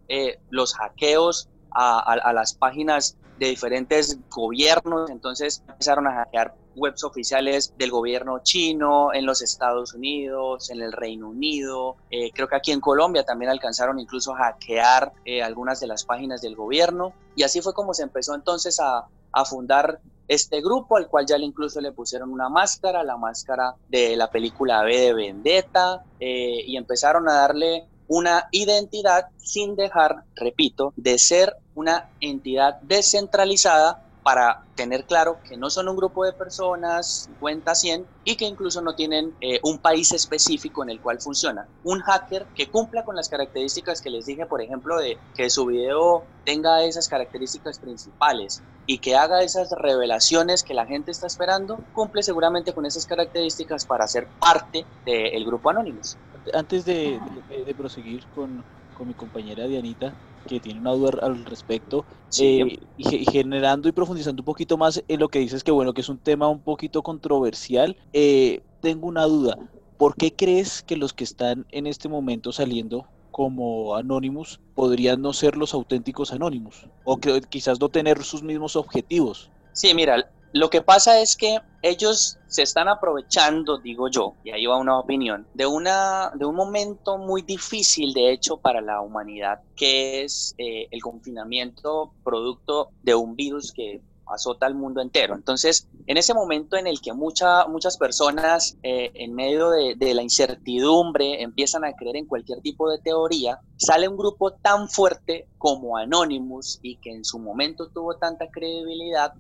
los 0.51 0.75
hackeos 0.75 1.49
a, 1.71 2.33
las 2.33 2.55
páginas 2.55 3.17
de 3.39 3.49
diferentes 3.49 4.19
gobiernos, 4.31 5.11
entonces 5.11 5.63
empezaron 5.69 6.07
a 6.07 6.15
hackear 6.15 6.55
webs 6.75 7.05
oficiales 7.05 7.75
del 7.79 7.91
gobierno 7.91 8.41
chino, 8.43 9.13
en 9.13 9.27
los 9.27 9.43
Estados 9.43 9.95
Unidos, 9.95 10.71
en 10.71 10.83
el 10.83 10.93
Reino 10.93 11.29
Unido, 11.29 11.97
eh, 12.11 12.31
creo 12.33 12.49
que 12.49 12.57
aquí 12.57 12.73
en 12.73 12.81
Colombia 12.81 13.25
también 13.25 13.51
alcanzaron 13.51 13.99
incluso 13.99 14.35
a 14.35 14.39
hackear 14.39 15.13
eh, 15.25 15.43
algunas 15.43 15.81
de 15.81 15.87
las 15.87 16.05
páginas 16.05 16.41
del 16.41 16.55
gobierno. 16.55 17.13
Y 17.35 17.43
así 17.43 17.61
fue 17.61 17.75
como 17.75 17.95
se 17.95 18.03
empezó 18.03 18.35
entonces 18.35 18.79
a, 18.81 19.07
a 19.33 19.45
fundar 19.45 20.01
este 20.29 20.61
grupo 20.61 20.97
al 20.97 21.09
cual 21.09 21.27
ya 21.27 21.37
incluso 21.39 21.81
le 21.81 21.93
pusieron 21.93 22.33
una 22.33 22.49
máscara, 22.49 23.05
la 23.05 23.17
máscara 23.17 23.75
de 23.89 24.17
la 24.17 24.31
película 24.31 24.83
B 24.83 24.99
de 24.99 25.15
Vendetta 25.15 26.05
eh, 26.19 26.63
y 26.67 26.77
empezaron 26.77 27.29
a 27.29 27.35
darle 27.35 27.87
una 28.09 28.49
identidad 28.51 29.27
sin 29.37 29.77
dejar, 29.77 30.25
repito, 30.35 30.93
de 30.97 31.19
ser 31.19 31.57
una 31.75 32.09
entidad 32.21 32.81
descentralizada 32.83 34.03
para 34.27 34.65
tener 34.75 35.05
claro 35.05 35.39
que 35.49 35.57
no 35.57 35.71
son 35.71 35.89
un 35.89 35.95
grupo 35.95 36.25
de 36.25 36.33
personas, 36.33 37.27
50, 37.27 37.73
100, 37.77 38.07
y 38.25 38.35
que 38.35 38.45
incluso 38.45 38.83
no 38.83 38.97
tienen 38.97 39.33
eh, 39.41 39.61
un 39.63 39.79
país 39.79 40.11
específico 40.11 40.83
en 40.83 40.91
el 40.91 41.01
cual 41.01 41.21
funciona. 41.21 41.69
Un 41.85 42.01
hacker 42.01 42.45
que 42.57 42.69
cumpla 42.69 43.05
con 43.05 43.15
las 43.15 43.29
características 43.29 44.03
que 44.03 44.11
les 44.11 44.27
dije, 44.27 44.45
por 44.45 44.61
ejemplo, 44.61 44.99
de 44.99 45.17
que 45.37 45.49
su 45.49 45.67
video 45.67 46.25
tenga 46.45 46.83
esas 46.83 47.09
características 47.09 47.79
principales 47.79 48.65
y 48.85 48.99
que 48.99 49.15
haga 49.15 49.45
esas 49.45 49.71
revelaciones 49.71 50.65
que 50.65 50.75
la 50.75 50.87
gente 50.87 51.13
está 51.13 51.29
esperando, 51.29 51.79
cumple 51.93 52.25
seguramente 52.25 52.73
con 52.73 52.85
esas 52.85 53.07
características 53.07 53.87
para 53.87 54.09
ser 54.09 54.27
parte 54.41 54.85
del 55.05 55.45
grupo 55.45 55.71
Anonymous. 55.71 56.17
Antes 56.53 56.85
de, 56.85 57.21
de 57.49 57.75
proseguir 57.75 58.29
con, 58.29 58.65
con 58.93 59.09
mi 59.09 59.15
compañera 59.15 59.67
Dianita, 59.67 60.17
que 60.47 60.61
tiene 60.61 60.81
una 60.81 60.93
duda 60.93 61.19
al 61.23 61.45
respecto, 61.45 62.07
eh, 62.41 62.79
y, 62.97 63.25
generando 63.31 63.89
y 63.89 63.93
profundizando 63.93 64.43
un 64.43 64.47
poquito 64.47 64.77
más 64.77 65.03
en 65.09 65.21
lo 65.21 65.29
que 65.29 65.41
dices, 65.41 65.65
que 65.65 65.71
bueno, 65.71 65.93
que 65.93 66.01
es 66.01 66.09
un 66.09 66.19
tema 66.19 66.49
un 66.49 66.63
poquito 66.63 67.03
controversial, 67.03 67.97
eh, 68.13 68.63
tengo 68.81 69.09
una 69.09 69.25
duda. 69.25 69.57
¿Por 69.97 70.15
qué 70.17 70.35
crees 70.35 70.83
que 70.83 70.97
los 70.97 71.13
que 71.13 71.25
están 71.25 71.67
en 71.71 71.87
este 71.87 72.09
momento 72.09 72.53
saliendo 72.53 73.07
como 73.31 73.97
Anonymous 73.97 74.61
podrían 74.75 75.21
no 75.23 75.33
ser 75.33 75.57
los 75.57 75.75
auténticos 75.75 76.33
Anonymous? 76.33 76.89
O 77.05 77.17
que 77.17 77.41
quizás 77.49 77.81
no 77.81 77.89
tener 77.89 78.23
sus 78.23 78.43
mismos 78.43 78.77
objetivos. 78.77 79.51
Sí, 79.73 79.95
mira, 79.95 80.25
lo 80.57 80.71
que 80.71 80.81
pasa 80.81 81.21
es 81.21 81.37
que 81.37 81.59
ellos 81.83 82.39
se 82.47 82.63
están 82.63 82.89
aprovechando, 82.89 83.77
digo 83.77 84.09
yo, 84.09 84.35
y 84.43 84.51
ahí 84.51 84.65
va 84.65 84.79
una 84.79 84.99
opinión, 84.99 85.47
de, 85.53 85.67
una, 85.67 86.31
de 86.35 86.47
un 86.47 86.55
momento 86.55 87.19
muy 87.19 87.43
difícil, 87.43 88.15
de 88.15 88.33
hecho, 88.33 88.57
para 88.57 88.81
la 88.81 89.03
humanidad, 89.03 89.61
que 89.77 90.25
es 90.25 90.55
eh, 90.57 90.89
el 90.91 91.03
confinamiento 91.03 92.13
producto 92.25 92.89
de 93.03 93.15
un 93.15 93.37
virus 93.37 93.71
que 93.71 94.01
azota 94.27 94.65
al 94.67 94.75
mundo 94.75 95.03
entero. 95.03 95.35
Entonces, 95.35 95.89
en 96.07 96.17
ese 96.17 96.33
momento 96.33 96.77
en 96.77 96.87
el 96.87 97.01
que 97.03 97.13
mucha, 97.13 97.67
muchas 97.67 97.99
personas, 97.99 98.79
eh, 98.83 99.13
en 99.15 99.35
medio 99.35 99.71
de, 99.71 99.95
de, 99.95 100.15
la 100.15 100.23
incertidumbre, 100.23 101.43
empiezan 101.43 101.85
a 101.85 101.93
creer 101.93 102.17
en 102.17 102.27
cualquier 102.27 102.63
tipo 102.63 102.91
de 102.91 102.99
teoría, 102.99 103.61
sale 103.77 104.09
un 104.09 104.17
grupo 104.17 104.53
tan 104.53 104.89
fuerte 104.89 105.49
como 105.59 105.99
Anonymous 105.99 106.81
y 106.83 106.97
que 106.97 107.13
en 107.13 107.25
su 107.25 107.39
momento 107.39 107.89
tuvo 107.91 108.17
tanta 108.17 108.49
credibilidad 108.51 109.35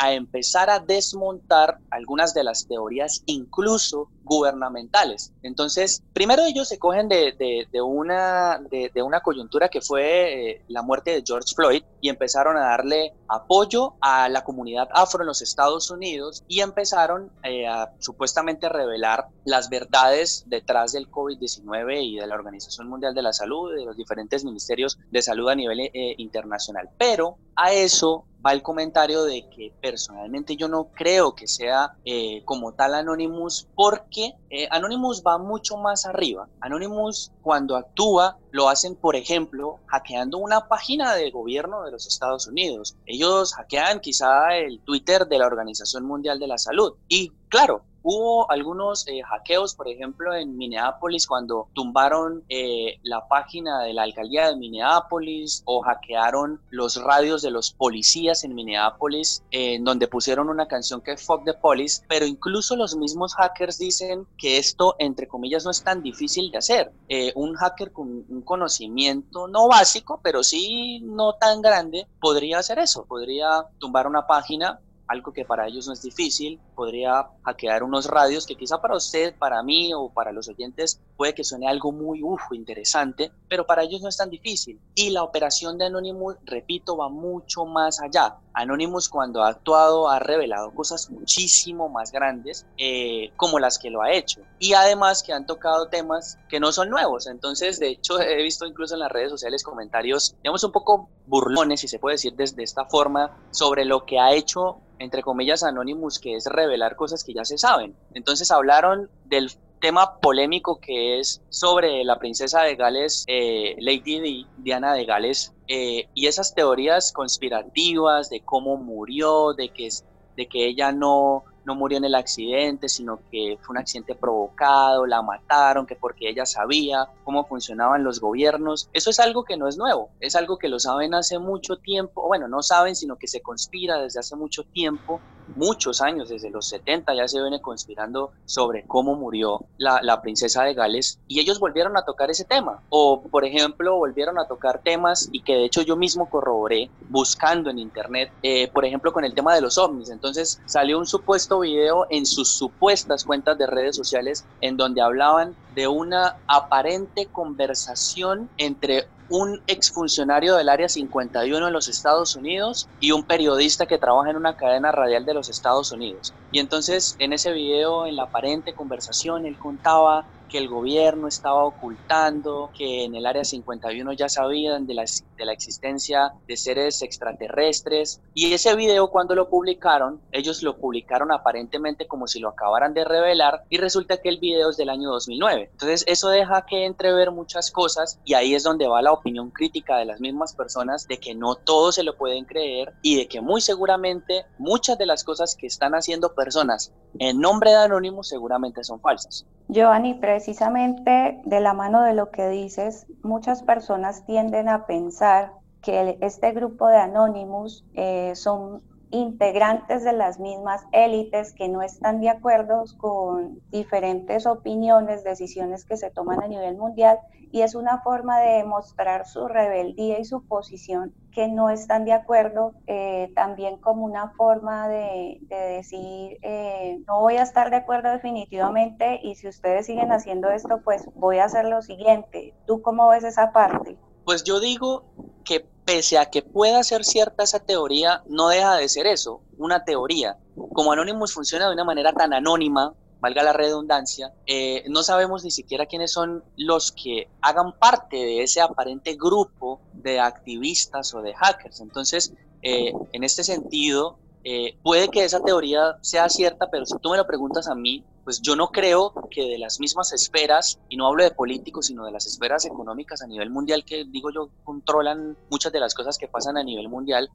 a 0.00 0.14
empezar 0.14 0.70
a 0.70 0.78
desmontar 0.78 1.78
algunas 1.90 2.32
de 2.32 2.42
las 2.42 2.66
teorías, 2.66 3.22
incluso 3.26 4.08
gubernamentales. 4.24 5.30
Entonces, 5.42 6.02
primero 6.14 6.42
ellos 6.44 6.68
se 6.68 6.78
cogen 6.78 7.08
de, 7.08 7.34
de, 7.70 7.82
una, 7.82 8.58
de, 8.70 9.02
una 9.02 9.20
coyuntura 9.20 9.68
que 9.68 9.82
fue 9.82 10.52
eh, 10.52 10.62
la 10.68 10.80
muerte 10.80 11.10
de 11.10 11.22
George 11.26 11.54
Floyd 11.54 11.82
y 12.00 12.08
empezaron 12.08 12.56
a 12.56 12.60
darle 12.60 13.12
apoyo 13.28 13.94
a 14.00 14.30
la 14.30 14.42
comunidad 14.42 14.88
afro 14.94 15.22
en 15.22 15.26
los 15.26 15.42
Estados 15.42 15.90
Unidos 15.90 16.44
y 16.48 16.60
empezaron 16.60 17.30
eh, 17.42 17.66
a 17.66 17.92
supuestamente 17.98 18.70
revelar 18.70 19.26
las 19.44 19.68
verdades 19.68 20.44
detrás 20.46 20.92
del 20.92 21.10
COVID-19 21.10 22.02
y 22.02 22.16
de 22.16 22.26
la 22.26 22.36
Organización 22.36 22.88
Mundial 22.88 23.14
de 23.14 23.22
la 23.22 23.34
Salud, 23.34 23.74
de 23.74 23.84
los 23.84 23.98
diferentes 23.98 24.46
ministerios 24.46 24.98
de 25.10 25.20
salud 25.20 25.50
a 25.50 25.54
nivel 25.54 25.80
eh, 25.80 26.14
internacional. 26.16 26.88
Pero 26.96 27.36
a 27.54 27.72
eso 27.72 28.24
va 28.44 28.52
el 28.52 28.62
comentario 28.62 29.24
de 29.24 29.48
que 29.48 29.72
personalmente 29.80 30.56
yo 30.56 30.68
no 30.68 30.88
creo 30.94 31.34
que 31.34 31.46
sea 31.46 31.96
como 32.44 32.72
tal 32.72 32.94
Anonymous 32.94 33.68
porque 33.74 34.34
eh, 34.50 34.66
Anonymous 34.70 35.22
va 35.26 35.38
mucho 35.38 35.76
más 35.76 36.06
arriba. 36.06 36.48
Anonymous 36.60 37.32
cuando 37.42 37.76
actúa 37.76 38.38
lo 38.50 38.68
hacen, 38.68 38.96
por 38.96 39.16
ejemplo, 39.16 39.78
hackeando 39.86 40.38
una 40.38 40.68
página 40.68 41.14
del 41.14 41.30
gobierno 41.30 41.84
de 41.84 41.92
los 41.92 42.06
Estados 42.06 42.46
Unidos. 42.48 42.96
Ellos 43.06 43.54
hackean 43.54 44.00
quizá 44.00 44.56
el 44.56 44.80
Twitter 44.80 45.26
de 45.26 45.38
la 45.38 45.46
Organización 45.46 46.04
Mundial 46.04 46.38
de 46.38 46.48
la 46.48 46.58
Salud. 46.58 46.94
Y 47.08 47.30
claro, 47.48 47.84
Hubo 48.02 48.50
algunos 48.50 49.06
eh, 49.08 49.22
hackeos, 49.22 49.74
por 49.74 49.88
ejemplo, 49.88 50.34
en 50.34 50.56
Minneapolis 50.56 51.26
cuando 51.26 51.68
tumbaron 51.74 52.44
eh, 52.48 52.98
la 53.02 53.28
página 53.28 53.82
de 53.82 53.92
la 53.92 54.02
alcaldía 54.02 54.48
de 54.48 54.56
Minneapolis 54.56 55.62
o 55.66 55.82
hackearon 55.82 56.60
los 56.70 56.96
radios 57.02 57.42
de 57.42 57.50
los 57.50 57.72
policías 57.72 58.44
en 58.44 58.54
Minneapolis, 58.54 59.42
en 59.50 59.84
donde 59.84 60.08
pusieron 60.08 60.48
una 60.48 60.66
canción 60.66 61.00
que 61.00 61.12
es 61.12 61.24
Fuck 61.24 61.44
the 61.44 61.54
Police, 61.54 62.02
pero 62.08 62.26
incluso 62.26 62.76
los 62.76 62.96
mismos 62.96 63.34
hackers 63.34 63.78
dicen 63.78 64.26
que 64.38 64.58
esto, 64.58 64.96
entre 64.98 65.28
comillas, 65.28 65.64
no 65.64 65.70
es 65.70 65.82
tan 65.82 66.02
difícil 66.02 66.50
de 66.50 66.58
hacer. 66.58 66.92
Eh, 67.08 67.32
un 67.34 67.54
hacker 67.54 67.92
con 67.92 68.24
un 68.28 68.42
conocimiento 68.42 69.48
no 69.48 69.68
básico, 69.68 70.20
pero 70.22 70.42
sí 70.42 71.00
no 71.02 71.34
tan 71.34 71.60
grande, 71.62 72.06
podría 72.20 72.58
hacer 72.58 72.78
eso, 72.78 73.04
podría 73.04 73.66
tumbar 73.78 74.06
una 74.06 74.26
página 74.26 74.80
algo 75.10 75.32
que 75.32 75.44
para 75.44 75.66
ellos 75.66 75.86
no 75.88 75.92
es 75.92 76.02
difícil, 76.02 76.60
podría 76.74 77.26
hackear 77.42 77.82
unos 77.82 78.06
radios 78.06 78.46
que 78.46 78.54
quizá 78.54 78.80
para 78.80 78.96
usted, 78.96 79.34
para 79.36 79.62
mí 79.62 79.92
o 79.92 80.08
para 80.08 80.30
los 80.30 80.48
oyentes 80.48 81.00
puede 81.16 81.34
que 81.34 81.44
suene 81.44 81.68
algo 81.68 81.90
muy 81.90 82.22
uf, 82.22 82.40
interesante, 82.52 83.32
pero 83.48 83.66
para 83.66 83.82
ellos 83.82 84.00
no 84.02 84.08
es 84.08 84.16
tan 84.16 84.30
difícil. 84.30 84.80
Y 84.94 85.10
la 85.10 85.24
operación 85.24 85.76
de 85.78 85.86
Anonymous, 85.86 86.36
repito, 86.44 86.96
va 86.96 87.08
mucho 87.08 87.66
más 87.66 88.00
allá. 88.00 88.36
Anonymous 88.54 89.08
cuando 89.08 89.42
ha 89.42 89.48
actuado 89.48 90.08
ha 90.08 90.18
revelado 90.18 90.72
cosas 90.72 91.10
muchísimo 91.10 91.88
más 91.88 92.12
grandes 92.12 92.66
eh, 92.78 93.32
como 93.36 93.58
las 93.58 93.78
que 93.78 93.90
lo 93.90 94.02
ha 94.02 94.12
hecho. 94.12 94.40
Y 94.58 94.74
además 94.74 95.22
que 95.22 95.32
han 95.32 95.46
tocado 95.46 95.88
temas 95.88 96.38
que 96.48 96.60
no 96.60 96.72
son 96.72 96.90
nuevos. 96.90 97.26
Entonces, 97.26 97.80
de 97.80 97.88
hecho, 97.88 98.20
he 98.20 98.42
visto 98.42 98.66
incluso 98.66 98.94
en 98.94 99.00
las 99.00 99.10
redes 99.12 99.30
sociales 99.30 99.62
comentarios, 99.62 100.36
digamos, 100.42 100.62
un 100.62 100.72
poco 100.72 101.08
burlones, 101.26 101.80
si 101.80 101.88
se 101.88 101.98
puede 101.98 102.14
decir 102.14 102.34
desde 102.34 102.62
esta 102.62 102.84
forma, 102.86 103.36
sobre 103.50 103.84
lo 103.84 104.04
que 104.04 104.18
ha 104.18 104.32
hecho 104.32 104.80
entre 105.00 105.22
comillas, 105.22 105.64
Anonymous, 105.64 106.18
que 106.18 106.36
es 106.36 106.44
revelar 106.44 106.94
cosas 106.94 107.24
que 107.24 107.32
ya 107.32 107.44
se 107.44 107.58
saben. 107.58 107.96
Entonces 108.14 108.50
hablaron 108.50 109.10
del 109.24 109.50
tema 109.80 110.18
polémico 110.20 110.78
que 110.78 111.18
es 111.18 111.40
sobre 111.48 112.04
la 112.04 112.18
princesa 112.18 112.62
de 112.62 112.76
Gales, 112.76 113.24
eh, 113.26 113.76
Lady 113.80 114.20
Di, 114.20 114.46
Diana 114.58 114.92
de 114.92 115.06
Gales, 115.06 115.54
eh, 115.68 116.06
y 116.14 116.26
esas 116.26 116.54
teorías 116.54 117.12
conspirativas 117.12 118.28
de 118.28 118.42
cómo 118.42 118.76
murió, 118.76 119.54
de 119.54 119.70
que, 119.70 119.88
de 120.36 120.46
que 120.46 120.66
ella 120.66 120.92
no, 120.92 121.44
no 121.64 121.74
murió 121.74 121.98
en 121.98 122.04
el 122.04 122.14
accidente, 122.14 122.88
sino 122.88 123.20
que 123.30 123.58
fue 123.60 123.74
un 123.74 123.78
accidente 123.78 124.14
provocado, 124.14 125.06
la 125.06 125.22
mataron, 125.22 125.86
que 125.86 125.96
porque 125.96 126.28
ella 126.28 126.46
sabía 126.46 127.08
cómo 127.24 127.46
funcionaban 127.46 128.04
los 128.04 128.20
gobiernos. 128.20 128.88
Eso 128.92 129.10
es 129.10 129.20
algo 129.20 129.44
que 129.44 129.56
no 129.56 129.68
es 129.68 129.76
nuevo, 129.76 130.10
es 130.20 130.36
algo 130.36 130.58
que 130.58 130.68
lo 130.68 130.78
saben 130.78 131.14
hace 131.14 131.38
mucho 131.38 131.76
tiempo, 131.76 132.26
bueno, 132.26 132.48
no 132.48 132.62
saben, 132.62 132.96
sino 132.96 133.16
que 133.16 133.28
se 133.28 133.40
conspira 133.40 134.00
desde 134.00 134.20
hace 134.20 134.36
mucho 134.36 134.64
tiempo 134.64 135.20
muchos 135.56 136.00
años, 136.00 136.28
desde 136.28 136.50
los 136.50 136.68
70 136.68 137.14
ya 137.14 137.28
se 137.28 137.40
viene 137.40 137.60
conspirando 137.60 138.32
sobre 138.44 138.84
cómo 138.86 139.14
murió 139.14 139.64
la, 139.78 140.00
la, 140.02 140.20
princesa 140.20 140.64
de 140.64 140.74
Gales 140.74 141.18
y 141.28 141.40
ellos 141.40 141.58
volvieron 141.58 141.96
a 141.96 142.04
tocar 142.04 142.30
ese 142.30 142.44
tema. 142.44 142.82
O, 142.90 143.22
por 143.22 143.44
ejemplo, 143.44 143.96
volvieron 143.96 144.38
a 144.38 144.46
tocar 144.46 144.80
temas 144.82 145.28
y 145.32 145.42
que 145.42 145.54
de 145.54 145.64
hecho 145.64 145.82
yo 145.82 145.96
mismo 145.96 146.28
corroboré 146.28 146.90
buscando 147.08 147.70
en 147.70 147.78
internet, 147.78 148.30
eh, 148.42 148.68
por 148.68 148.84
ejemplo, 148.84 149.12
con 149.12 149.24
el 149.24 149.34
tema 149.34 149.54
de 149.54 149.60
los 149.60 149.78
ovnis. 149.78 150.10
Entonces 150.10 150.60
salió 150.66 150.98
un 150.98 151.06
supuesto 151.06 151.60
video 151.60 152.06
en 152.10 152.26
sus 152.26 152.50
supuestas 152.50 153.24
cuentas 153.24 153.58
de 153.58 153.66
redes 153.66 153.96
sociales 153.96 154.44
en 154.60 154.76
donde 154.76 155.00
hablaban 155.00 155.54
de 155.74 155.88
una 155.88 156.36
aparente 156.46 157.26
conversación 157.26 158.48
entre 158.58 159.06
un 159.30 159.62
exfuncionario 159.68 160.56
del 160.56 160.68
Área 160.68 160.88
51 160.88 161.66
en 161.68 161.72
los 161.72 161.88
Estados 161.88 162.34
Unidos 162.34 162.88
y 162.98 163.12
un 163.12 163.24
periodista 163.24 163.86
que 163.86 163.96
trabaja 163.96 164.30
en 164.30 164.36
una 164.36 164.56
cadena 164.56 164.90
radial 164.90 165.24
de 165.24 165.34
los 165.34 165.48
Estados 165.48 165.92
Unidos. 165.92 166.34
Y 166.50 166.58
entonces 166.58 167.14
en 167.18 167.32
ese 167.32 167.52
video, 167.52 168.06
en 168.06 168.16
la 168.16 168.24
aparente 168.24 168.74
conversación, 168.74 169.46
él 169.46 169.56
contaba 169.56 170.26
que 170.50 170.58
el 170.58 170.68
gobierno 170.68 171.28
estaba 171.28 171.64
ocultando, 171.64 172.70
que 172.76 173.04
en 173.04 173.14
el 173.14 173.24
área 173.24 173.44
51 173.44 174.12
ya 174.12 174.28
sabían 174.28 174.86
de 174.86 174.94
la, 174.94 175.04
de 175.36 175.44
la 175.44 175.52
existencia 175.52 176.32
de 176.46 176.56
seres 176.56 177.02
extraterrestres. 177.02 178.20
Y 178.34 178.52
ese 178.52 178.74
video 178.74 179.10
cuando 179.10 179.34
lo 179.34 179.48
publicaron, 179.48 180.20
ellos 180.32 180.62
lo 180.62 180.76
publicaron 180.76 181.32
aparentemente 181.32 182.06
como 182.06 182.26
si 182.26 182.40
lo 182.40 182.48
acabaran 182.48 182.92
de 182.92 183.04
revelar 183.04 183.64
y 183.70 183.78
resulta 183.78 184.18
que 184.18 184.28
el 184.28 184.38
video 184.38 184.70
es 184.70 184.76
del 184.76 184.90
año 184.90 185.10
2009. 185.10 185.70
Entonces 185.72 186.04
eso 186.06 186.28
deja 186.28 186.66
que 186.66 186.84
entrever 186.84 187.30
muchas 187.30 187.70
cosas 187.70 188.18
y 188.24 188.34
ahí 188.34 188.54
es 188.54 188.64
donde 188.64 188.88
va 188.88 189.02
la 189.02 189.12
opinión 189.12 189.50
crítica 189.50 189.96
de 189.96 190.04
las 190.04 190.20
mismas 190.20 190.54
personas 190.54 191.06
de 191.06 191.18
que 191.18 191.34
no 191.34 191.54
todos 191.54 191.94
se 191.94 192.02
lo 192.02 192.16
pueden 192.16 192.44
creer 192.44 192.92
y 193.02 193.16
de 193.16 193.28
que 193.28 193.40
muy 193.40 193.60
seguramente 193.60 194.44
muchas 194.58 194.98
de 194.98 195.06
las 195.06 195.24
cosas 195.24 195.54
que 195.54 195.66
están 195.66 195.92
haciendo 195.92 196.34
personas 196.34 196.92
en 197.18 197.40
nombre 197.40 197.70
de 197.70 197.76
Anonymous 197.76 198.28
seguramente 198.28 198.84
son 198.84 199.00
falsas. 199.00 199.46
Giovanni, 199.70 200.14
precisamente 200.14 201.40
de 201.44 201.60
la 201.60 201.74
mano 201.74 202.02
de 202.02 202.12
lo 202.12 202.30
que 202.30 202.48
dices, 202.48 203.06
muchas 203.22 203.62
personas 203.62 204.26
tienden 204.26 204.68
a 204.68 204.84
pensar 204.84 205.52
que 205.80 206.18
este 206.20 206.50
grupo 206.50 206.88
de 206.88 206.96
Anonymous 206.96 207.84
eh, 207.94 208.32
son 208.34 208.82
integrantes 209.10 210.04
de 210.04 210.12
las 210.12 210.38
mismas 210.38 210.82
élites 210.92 211.52
que 211.52 211.68
no 211.68 211.82
están 211.82 212.20
de 212.20 212.28
acuerdo 212.28 212.84
con 212.98 213.60
diferentes 213.70 214.46
opiniones, 214.46 215.24
decisiones 215.24 215.84
que 215.84 215.96
se 215.96 216.10
toman 216.10 216.42
a 216.42 216.48
nivel 216.48 216.76
mundial 216.76 217.18
y 217.52 217.62
es 217.62 217.74
una 217.74 218.00
forma 218.02 218.40
de 218.40 218.64
mostrar 218.64 219.26
su 219.26 219.48
rebeldía 219.48 220.20
y 220.20 220.24
su 220.24 220.46
posición 220.46 221.12
que 221.32 221.48
no 221.48 221.70
están 221.70 222.04
de 222.04 222.12
acuerdo, 222.12 222.74
eh, 222.86 223.32
también 223.34 223.76
como 223.78 224.04
una 224.04 224.30
forma 224.30 224.88
de, 224.88 225.40
decir, 225.48 226.38
eh, 226.42 226.98
no 227.06 227.20
voy 227.20 227.36
a 227.36 227.42
estar 227.42 227.70
de 227.70 227.76
acuerdo 227.76 228.10
definitivamente 228.10 229.20
y 229.22 229.36
si 229.36 229.48
ustedes 229.48 229.86
siguen 229.86 230.12
haciendo 230.12 230.50
esto, 230.50 230.80
pues 230.84 231.08
voy 231.14 231.38
a 231.38 231.44
hacer 231.44 231.66
lo 231.66 231.82
siguiente. 231.82 232.54
¿Tú 232.66 232.82
cómo 232.82 233.08
ves 233.08 233.24
esa 233.24 233.52
parte? 233.52 233.96
Pues 234.24 234.44
yo 234.44 234.60
digo 234.60 235.04
que 235.44 235.69
pese 235.84 236.18
a 236.18 236.26
que 236.26 236.42
pueda 236.42 236.82
ser 236.82 237.04
cierta 237.04 237.42
esa 237.42 237.60
teoría, 237.60 238.22
no 238.26 238.48
deja 238.48 238.76
de 238.76 238.88
ser 238.88 239.06
eso, 239.06 239.40
una 239.58 239.84
teoría. 239.84 240.36
Como 240.72 240.92
Anonymous 240.92 241.32
funciona 241.32 241.66
de 241.68 241.74
una 241.74 241.84
manera 241.84 242.12
tan 242.12 242.32
anónima, 242.32 242.94
valga 243.20 243.42
la 243.42 243.52
redundancia, 243.52 244.32
eh, 244.46 244.84
no 244.88 245.02
sabemos 245.02 245.44
ni 245.44 245.50
siquiera 245.50 245.86
quiénes 245.86 246.12
son 246.12 246.42
los 246.56 246.90
que 246.92 247.28
hagan 247.42 247.72
parte 247.78 248.16
de 248.16 248.42
ese 248.42 248.60
aparente 248.60 249.14
grupo 249.14 249.80
de 249.92 250.20
activistas 250.20 251.14
o 251.14 251.20
de 251.20 251.34
hackers. 251.34 251.80
Entonces, 251.80 252.32
eh, 252.62 252.92
en 253.12 253.24
este 253.24 253.44
sentido, 253.44 254.18
eh, 254.44 254.76
puede 254.82 255.08
que 255.08 255.24
esa 255.24 255.40
teoría 255.40 255.96
sea 256.00 256.28
cierta, 256.28 256.70
pero 256.70 256.86
si 256.86 256.96
tú 256.98 257.10
me 257.10 257.16
lo 257.16 257.26
preguntas 257.26 257.68
a 257.68 257.74
mí, 257.74 258.04
pues 258.24 258.40
yo 258.40 258.54
no 258.54 258.68
creo 258.68 259.12
que 259.30 259.42
de 259.42 259.58
las 259.58 259.80
mismas 259.80 260.12
esferas, 260.12 260.78
y 260.88 260.96
no 260.96 261.06
hablo 261.06 261.24
de 261.24 261.30
políticos, 261.30 261.86
sino 261.86 262.04
de 262.04 262.12
las 262.12 262.26
esferas 262.26 262.64
económicas 262.64 263.22
a 263.22 263.26
nivel 263.26 263.50
mundial 263.50 263.84
que 263.84 264.04
digo 264.04 264.30
yo 264.32 264.50
controlan 264.64 265.36
muchas 265.50 265.72
de 265.72 265.80
las 265.80 265.94
cosas 265.94 266.16
que 266.16 266.28
pasan 266.28 266.56
a 266.56 266.62
nivel 266.62 266.88
mundial, 266.88 267.30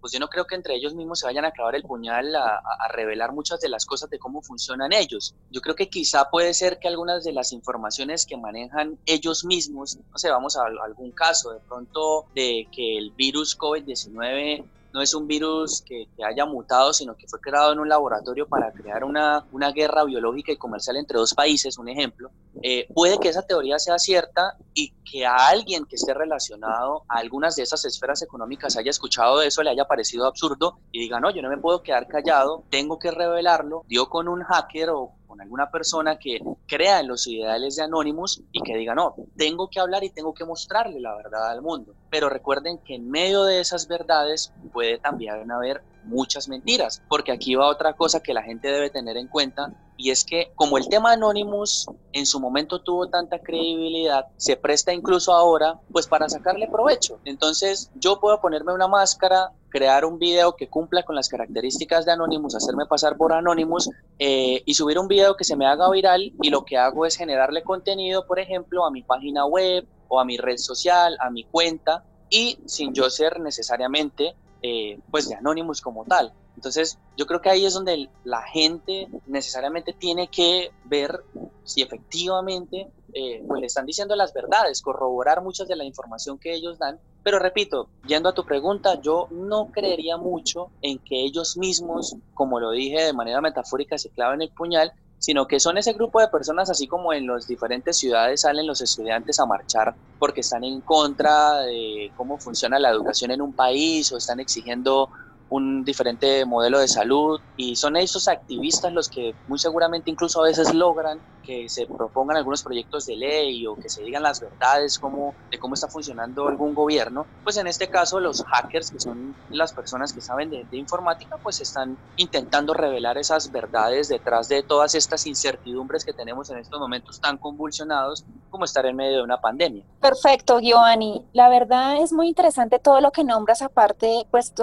pues 0.00 0.12
yo 0.12 0.20
no 0.20 0.28
creo 0.28 0.46
que 0.46 0.54
entre 0.54 0.74
ellos 0.74 0.94
mismos 0.94 1.20
se 1.20 1.26
vayan 1.26 1.46
a 1.46 1.48
acabar 1.48 1.74
el 1.74 1.82
puñal 1.82 2.36
a, 2.36 2.60
revelar 2.92 3.32
muchas 3.32 3.58
de 3.60 3.70
las 3.70 3.86
cosas 3.86 4.10
de 4.10 4.18
cómo 4.18 4.42
funcionan 4.42 4.92
ellos. 4.92 5.34
Yo 5.50 5.62
creo 5.62 5.74
que 5.74 5.88
quizá 5.88 6.28
puede 6.28 6.52
ser 6.52 6.78
que 6.78 6.88
algunas 6.88 7.24
de 7.24 7.32
las 7.32 7.52
informaciones 7.52 8.26
que 8.26 8.36
manejan 8.36 8.98
ellos 9.06 9.44
mismos, 9.44 9.96
no 9.96 10.18
sé, 10.18 10.28
vamos 10.28 10.56
a 10.58 10.64
algún 10.84 11.10
caso 11.12 11.52
de 11.52 11.60
pronto 11.60 12.26
de 12.34 12.68
que 12.70 12.98
el 12.98 13.12
virus 13.12 13.58
COVID-19 13.58 14.64
no 14.94 15.02
es 15.02 15.12
un 15.12 15.26
virus 15.26 15.82
que, 15.82 16.06
haya 16.24 16.46
mutado, 16.46 16.92
sino 16.92 17.16
que 17.16 17.26
fue 17.26 17.40
creado 17.40 17.72
en 17.72 17.80
un 17.80 17.88
laboratorio 17.88 18.46
para 18.46 18.72
crear 18.72 19.02
una, 19.02 19.44
una 19.50 19.72
guerra 19.72 20.04
biológica 20.04 20.52
y 20.52 20.56
comercial 20.56 20.96
entre 20.96 21.18
dos 21.18 21.34
países, 21.34 21.76
un 21.78 21.88
ejemplo, 21.88 22.30
eh, 22.62 22.86
puede 22.94 23.18
que 23.18 23.28
esa 23.28 23.42
teoría 23.42 23.78
sea 23.80 23.98
cierta 23.98 24.56
y 24.72 24.92
que 25.04 25.26
a 25.26 25.48
alguien 25.48 25.84
que 25.84 25.96
esté 25.96 26.14
relacionado 26.14 27.02
a 27.08 27.18
algunas 27.18 27.56
de 27.56 27.64
esas 27.64 27.84
esferas 27.84 28.22
económicas 28.22 28.76
haya 28.76 28.90
escuchado 28.90 29.42
eso, 29.42 29.64
le 29.64 29.70
haya 29.70 29.84
parecido 29.86 30.26
absurdo 30.26 30.78
y 30.92 31.00
diga, 31.00 31.18
no, 31.18 31.30
yo 31.30 31.42
no 31.42 31.50
me 31.50 31.58
puedo 31.58 31.82
quedar 31.82 32.06
callado, 32.06 32.62
tengo 32.70 33.00
que 33.00 33.10
revelarlo, 33.10 33.82
dio 33.88 34.08
con 34.08 34.28
un 34.28 34.44
hacker 34.44 34.90
o 34.90 35.12
con 35.34 35.40
alguna 35.40 35.68
persona 35.68 36.16
que 36.16 36.38
crea 36.64 37.00
en 37.00 37.08
los 37.08 37.26
ideales 37.26 37.74
de 37.74 37.82
Anonymous 37.82 38.40
y 38.52 38.62
que 38.62 38.76
diga, 38.76 38.94
no, 38.94 39.16
tengo 39.36 39.68
que 39.68 39.80
hablar 39.80 40.04
y 40.04 40.10
tengo 40.10 40.32
que 40.32 40.44
mostrarle 40.44 41.00
la 41.00 41.12
verdad 41.16 41.50
al 41.50 41.60
mundo. 41.60 41.92
Pero 42.08 42.28
recuerden 42.28 42.78
que 42.78 42.94
en 42.94 43.10
medio 43.10 43.42
de 43.42 43.58
esas 43.58 43.88
verdades 43.88 44.52
puede 44.72 44.98
también 44.98 45.50
haber 45.50 45.82
muchas 46.04 46.48
mentiras, 46.48 47.02
porque 47.08 47.32
aquí 47.32 47.54
va 47.54 47.66
otra 47.66 47.94
cosa 47.94 48.20
que 48.20 48.34
la 48.34 48.42
gente 48.42 48.68
debe 48.68 48.90
tener 48.90 49.16
en 49.16 49.28
cuenta 49.28 49.72
y 49.96 50.10
es 50.10 50.24
que 50.24 50.52
como 50.56 50.76
el 50.76 50.88
tema 50.88 51.12
Anonymous 51.12 51.86
en 52.12 52.26
su 52.26 52.40
momento 52.40 52.80
tuvo 52.80 53.08
tanta 53.08 53.38
credibilidad, 53.38 54.26
se 54.36 54.56
presta 54.56 54.92
incluso 54.92 55.32
ahora 55.32 55.80
pues 55.92 56.06
para 56.06 56.28
sacarle 56.28 56.68
provecho. 56.68 57.20
Entonces 57.24 57.90
yo 57.94 58.18
puedo 58.18 58.40
ponerme 58.40 58.72
una 58.72 58.88
máscara, 58.88 59.52
crear 59.68 60.04
un 60.04 60.18
video 60.18 60.56
que 60.56 60.68
cumpla 60.68 61.04
con 61.04 61.14
las 61.14 61.28
características 61.28 62.04
de 62.04 62.12
Anonymous, 62.12 62.54
hacerme 62.54 62.86
pasar 62.86 63.16
por 63.16 63.32
Anonymous 63.32 63.90
eh, 64.18 64.62
y 64.64 64.74
subir 64.74 64.98
un 64.98 65.08
video 65.08 65.36
que 65.36 65.44
se 65.44 65.56
me 65.56 65.66
haga 65.66 65.90
viral 65.90 66.32
y 66.42 66.50
lo 66.50 66.64
que 66.64 66.76
hago 66.76 67.06
es 67.06 67.16
generarle 67.16 67.62
contenido, 67.62 68.26
por 68.26 68.38
ejemplo, 68.38 68.84
a 68.84 68.90
mi 68.90 69.02
página 69.02 69.46
web 69.46 69.86
o 70.08 70.20
a 70.20 70.24
mi 70.24 70.36
red 70.36 70.58
social, 70.58 71.16
a 71.20 71.30
mi 71.30 71.44
cuenta 71.44 72.04
y 72.30 72.58
sin 72.66 72.92
yo 72.94 73.10
ser 73.10 73.40
necesariamente 73.40 74.34
eh, 74.66 74.98
pues 75.10 75.28
de 75.28 75.34
Anonymous 75.34 75.82
como 75.82 76.06
tal. 76.06 76.32
Entonces, 76.56 76.98
yo 77.18 77.26
creo 77.26 77.42
que 77.42 77.50
ahí 77.50 77.66
es 77.66 77.74
donde 77.74 78.08
la 78.24 78.40
gente 78.40 79.08
necesariamente 79.26 79.92
tiene 79.92 80.28
que 80.28 80.70
ver 80.86 81.22
si 81.64 81.82
efectivamente 81.82 82.90
eh, 83.12 83.44
pues 83.46 83.60
le 83.60 83.66
están 83.66 83.84
diciendo 83.84 84.16
las 84.16 84.32
verdades, 84.32 84.80
corroborar 84.80 85.42
muchas 85.42 85.68
de 85.68 85.76
la 85.76 85.84
información 85.84 86.38
que 86.38 86.54
ellos 86.54 86.78
dan. 86.78 86.98
Pero 87.22 87.38
repito, 87.38 87.90
yendo 88.06 88.30
a 88.30 88.34
tu 88.34 88.46
pregunta, 88.46 88.98
yo 89.02 89.28
no 89.30 89.70
creería 89.70 90.16
mucho 90.16 90.70
en 90.80 90.98
que 90.98 91.24
ellos 91.24 91.58
mismos, 91.58 92.16
como 92.32 92.58
lo 92.58 92.70
dije 92.70 93.02
de 93.02 93.12
manera 93.12 93.42
metafórica, 93.42 93.98
se 93.98 94.08
claven 94.08 94.40
el 94.40 94.50
puñal, 94.50 94.94
sino 95.18 95.46
que 95.46 95.60
son 95.60 95.78
ese 95.78 95.92
grupo 95.92 96.20
de 96.20 96.28
personas, 96.28 96.70
así 96.70 96.86
como 96.86 97.12
en 97.12 97.26
las 97.26 97.46
diferentes 97.46 97.96
ciudades 97.96 98.42
salen 98.42 98.66
los 98.66 98.80
estudiantes 98.80 99.40
a 99.40 99.46
marchar 99.46 99.94
porque 100.18 100.40
están 100.40 100.64
en 100.64 100.80
contra 100.80 101.60
de 101.60 102.12
cómo 102.16 102.38
funciona 102.38 102.78
la 102.78 102.90
educación 102.90 103.30
en 103.30 103.42
un 103.42 103.52
país 103.52 104.10
o 104.12 104.16
están 104.16 104.40
exigiendo 104.40 105.08
un 105.54 105.84
diferente 105.84 106.44
modelo 106.44 106.80
de 106.80 106.88
salud 106.88 107.40
y 107.56 107.76
son 107.76 107.96
esos 107.96 108.26
activistas 108.26 108.92
los 108.92 109.08
que 109.08 109.34
muy 109.46 109.58
seguramente 109.58 110.10
incluso 110.10 110.40
a 110.40 110.48
veces 110.48 110.74
logran 110.74 111.20
que 111.44 111.68
se 111.68 111.86
propongan 111.86 112.38
algunos 112.38 112.62
proyectos 112.62 113.06
de 113.06 113.16
ley 113.16 113.66
o 113.66 113.76
que 113.76 113.88
se 113.88 114.02
digan 114.02 114.22
las 114.22 114.40
verdades 114.40 114.98
cómo, 114.98 115.34
de 115.50 115.58
cómo 115.58 115.74
está 115.74 115.88
funcionando 115.88 116.48
algún 116.48 116.74
gobierno, 116.74 117.26
pues 117.44 117.58
en 117.58 117.66
este 117.66 117.88
caso 117.88 118.18
los 118.18 118.42
hackers, 118.42 118.90
que 118.90 118.98
son 118.98 119.36
las 119.50 119.72
personas 119.74 120.12
que 120.12 120.22
saben 120.22 120.50
de, 120.50 120.64
de 120.64 120.76
informática, 120.78 121.36
pues 121.36 121.60
están 121.60 121.98
intentando 122.16 122.72
revelar 122.72 123.18
esas 123.18 123.52
verdades 123.52 124.08
detrás 124.08 124.48
de 124.48 124.62
todas 124.62 124.94
estas 124.94 125.26
incertidumbres 125.26 126.04
que 126.04 126.14
tenemos 126.14 126.50
en 126.50 126.58
estos 126.58 126.80
momentos 126.80 127.20
tan 127.20 127.36
convulsionados 127.36 128.24
como 128.50 128.64
estar 128.64 128.86
en 128.86 128.96
medio 128.96 129.18
de 129.18 129.22
una 129.22 129.40
pandemia. 129.40 129.84
Perfecto, 130.00 130.60
Giovanni. 130.60 131.24
La 131.34 131.48
verdad 131.48 132.02
es 132.02 132.12
muy 132.12 132.28
interesante 132.28 132.78
todo 132.78 133.02
lo 133.02 133.12
que 133.12 133.22
nombras 133.22 133.60
aparte, 133.60 134.26
pues 134.30 134.54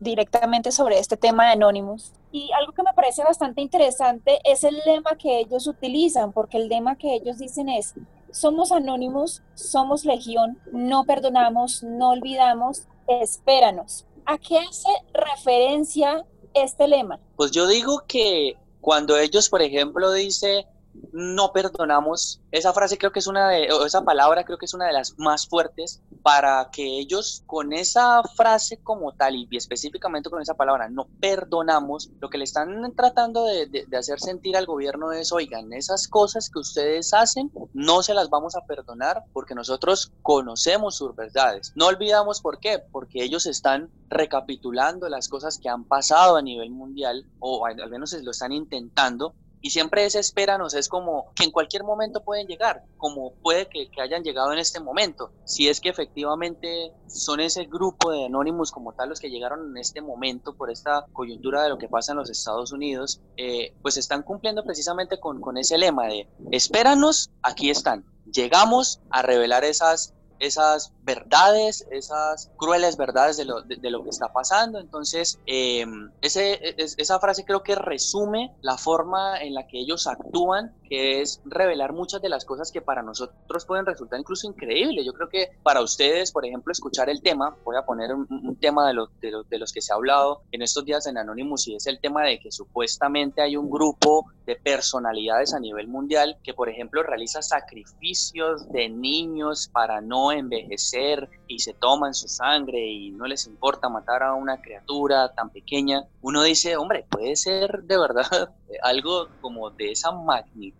directamente 0.00 0.39
sobre 0.70 0.98
este 0.98 1.16
tema 1.16 1.46
de 1.46 1.52
Anonymous. 1.52 2.12
Y 2.32 2.50
algo 2.52 2.72
que 2.72 2.82
me 2.82 2.92
parece 2.94 3.22
bastante 3.24 3.60
interesante 3.60 4.40
es 4.44 4.64
el 4.64 4.80
lema 4.86 5.16
que 5.18 5.40
ellos 5.40 5.66
utilizan, 5.66 6.32
porque 6.32 6.56
el 6.56 6.68
lema 6.68 6.96
que 6.96 7.14
ellos 7.14 7.38
dicen 7.38 7.68
es, 7.68 7.94
somos 8.30 8.72
anónimos, 8.72 9.42
somos 9.54 10.04
legión, 10.04 10.58
no 10.72 11.04
perdonamos, 11.04 11.82
no 11.82 12.10
olvidamos, 12.10 12.86
espéranos. 13.06 14.06
¿A 14.24 14.38
qué 14.38 14.58
hace 14.58 14.88
referencia 15.12 16.24
este 16.54 16.86
lema? 16.86 17.18
Pues 17.36 17.50
yo 17.50 17.66
digo 17.66 18.02
que 18.06 18.56
cuando 18.80 19.16
ellos, 19.18 19.48
por 19.48 19.62
ejemplo, 19.62 20.12
dice 20.12 20.66
no 21.12 21.52
perdonamos, 21.52 22.40
esa 22.50 22.72
frase 22.72 22.98
creo 22.98 23.12
que 23.12 23.18
es 23.18 23.26
una 23.26 23.48
de, 23.48 23.72
o 23.72 23.86
esa 23.86 24.02
palabra 24.02 24.44
creo 24.44 24.58
que 24.58 24.66
es 24.66 24.74
una 24.74 24.86
de 24.86 24.92
las 24.92 25.18
más 25.18 25.46
fuertes 25.46 26.02
para 26.22 26.70
que 26.70 26.98
ellos 26.98 27.42
con 27.46 27.72
esa 27.72 28.22
frase 28.36 28.78
como 28.82 29.12
tal 29.12 29.36
y 29.36 29.48
específicamente 29.52 30.30
con 30.30 30.42
esa 30.42 30.54
palabra 30.54 30.88
no 30.88 31.06
perdonamos, 31.20 32.10
lo 32.20 32.28
que 32.28 32.38
le 32.38 32.44
están 32.44 32.92
tratando 32.94 33.44
de, 33.44 33.86
hacer 33.96 34.20
sentir 34.20 34.56
al 34.56 34.66
gobierno 34.66 35.12
es, 35.12 35.32
oigan, 35.32 35.72
esas 35.72 36.08
cosas 36.08 36.50
que 36.50 36.58
ustedes 36.58 37.12
hacen 37.12 37.50
no 37.74 38.02
se 38.02 38.14
las 38.14 38.30
vamos 38.30 38.56
a 38.56 38.64
perdonar 38.66 39.24
porque 39.32 39.54
nosotros 39.54 40.12
conocemos 40.22 40.96
sus 40.96 41.14
verdades. 41.14 41.72
No 41.74 41.86
olvidamos 41.86 42.40
por 42.40 42.58
qué, 42.58 42.82
porque 42.90 43.22
ellos 43.22 43.46
están 43.46 43.90
recapitulando 44.08 45.08
las 45.08 45.28
cosas 45.28 45.58
que 45.58 45.68
han 45.68 45.84
pasado 45.84 46.36
a 46.36 46.42
nivel 46.42 46.70
mundial 46.70 47.26
o 47.38 47.66
al 47.66 47.90
menos 47.90 48.12
lo 48.12 48.30
están 48.30 48.52
intentando 48.52 49.34
Y 49.60 49.70
siempre 49.70 50.04
ese 50.04 50.18
espéranos 50.18 50.74
es 50.74 50.88
como 50.88 51.32
que 51.34 51.44
en 51.44 51.50
cualquier 51.50 51.84
momento 51.84 52.22
pueden 52.22 52.46
llegar, 52.46 52.84
como 52.96 53.32
puede 53.42 53.66
que, 53.66 53.90
que 53.90 54.00
hayan 54.00 54.22
llegado 54.22 54.52
en 54.52 54.58
este 54.58 54.80
momento. 54.80 55.32
Si 55.44 55.68
es 55.68 55.80
que 55.80 55.90
efectivamente 55.90 56.92
son 57.08 57.40
ese 57.40 57.64
grupo 57.64 58.10
de 58.10 58.26
anónimos 58.26 58.70
como 58.70 58.92
tal 58.92 59.10
los 59.10 59.20
que 59.20 59.30
llegaron 59.30 59.70
en 59.70 59.76
este 59.76 60.00
momento 60.00 60.54
por 60.54 60.70
esta 60.70 61.06
coyuntura 61.12 61.62
de 61.62 61.68
lo 61.68 61.78
que 61.78 61.88
pasa 61.88 62.12
en 62.12 62.18
los 62.18 62.30
Estados 62.30 62.72
Unidos, 62.72 63.20
eh, 63.36 63.74
pues 63.82 63.96
están 63.96 64.22
cumpliendo 64.22 64.64
precisamente 64.64 65.20
con, 65.20 65.40
con 65.40 65.58
ese 65.58 65.78
lema 65.78 66.06
de 66.06 66.28
espéranos, 66.50 67.30
aquí 67.42 67.70
están. 67.70 68.04
Llegamos 68.32 69.00
a 69.10 69.22
revelar 69.22 69.64
esas 69.64 70.14
esas 70.40 70.92
verdades, 71.02 71.86
esas 71.90 72.50
crueles 72.56 72.96
verdades 72.96 73.36
de 73.36 73.44
lo, 73.44 73.62
de, 73.62 73.90
lo 73.90 74.02
que 74.02 74.10
está 74.10 74.32
pasando. 74.32 74.80
Entonces, 74.80 75.38
eh, 75.46 75.86
ese, 76.22 76.58
esa 76.76 77.20
frase 77.20 77.44
creo 77.44 77.62
que 77.62 77.74
resume 77.74 78.56
la 78.62 78.76
forma 78.76 79.38
en 79.40 79.54
la 79.54 79.66
que 79.66 79.78
ellos 79.78 80.06
actúan, 80.06 80.74
que 80.90 81.20
es 81.20 81.40
revelar 81.44 81.92
muchas 81.92 82.20
de 82.20 82.28
las 82.28 82.44
cosas 82.44 82.72
que 82.72 82.82
para 82.82 83.00
nosotros 83.00 83.64
pueden 83.64 83.86
resultar 83.86 84.18
incluso 84.18 84.48
increíbles. 84.48 85.06
Yo 85.06 85.12
creo 85.12 85.28
que 85.28 85.50
para 85.62 85.82
ustedes, 85.82 86.32
por 86.32 86.44
ejemplo, 86.44 86.72
escuchar 86.72 87.08
el 87.08 87.22
tema, 87.22 87.56
voy 87.64 87.76
a 87.76 87.82
poner 87.82 88.12
un, 88.12 88.56
tema 88.60 88.88
de, 88.88 88.94
los, 88.94 89.08
de, 89.20 89.32
de 89.48 89.58
los 89.58 89.72
que 89.72 89.80
se 89.80 89.92
ha 89.92 89.96
hablado 89.96 90.42
en 90.50 90.62
estos 90.62 90.84
días 90.84 91.06
en 91.06 91.16
Anonymous 91.16 91.68
y 91.68 91.76
es 91.76 91.86
el 91.86 92.00
tema 92.00 92.24
de 92.24 92.40
que 92.40 92.50
supuestamente 92.50 93.40
hay 93.40 93.56
un 93.56 93.70
grupo 93.70 94.26
de 94.46 94.56
personalidades 94.56 95.54
a 95.54 95.60
nivel 95.60 95.86
mundial 95.86 96.38
que, 96.42 96.54
por 96.54 96.68
ejemplo, 96.68 97.04
realiza 97.04 97.40
sacrificios 97.40 98.68
de 98.72 98.88
niños 98.88 99.70
para 99.72 100.00
no 100.00 100.32
envejecer 100.32 101.28
y 101.46 101.60
se 101.60 101.72
toman 101.72 102.14
su 102.14 102.26
sangre 102.26 102.84
y 102.84 103.10
no 103.12 103.26
les 103.26 103.46
importa 103.46 103.88
matar 103.88 104.24
a 104.24 104.34
una 104.34 104.60
criatura 104.60 105.32
tan 105.34 105.50
pequeña, 105.50 106.02
uno 106.20 106.42
dice, 106.42 106.76
hombre, 106.76 107.06
puede 107.08 107.36
ser 107.36 107.84
de 107.84 107.96
verdad 107.96 108.54
algo 108.82 109.28
como 109.40 109.70
de 109.70 109.92
esa 109.92 110.10
magnitud 110.10 110.79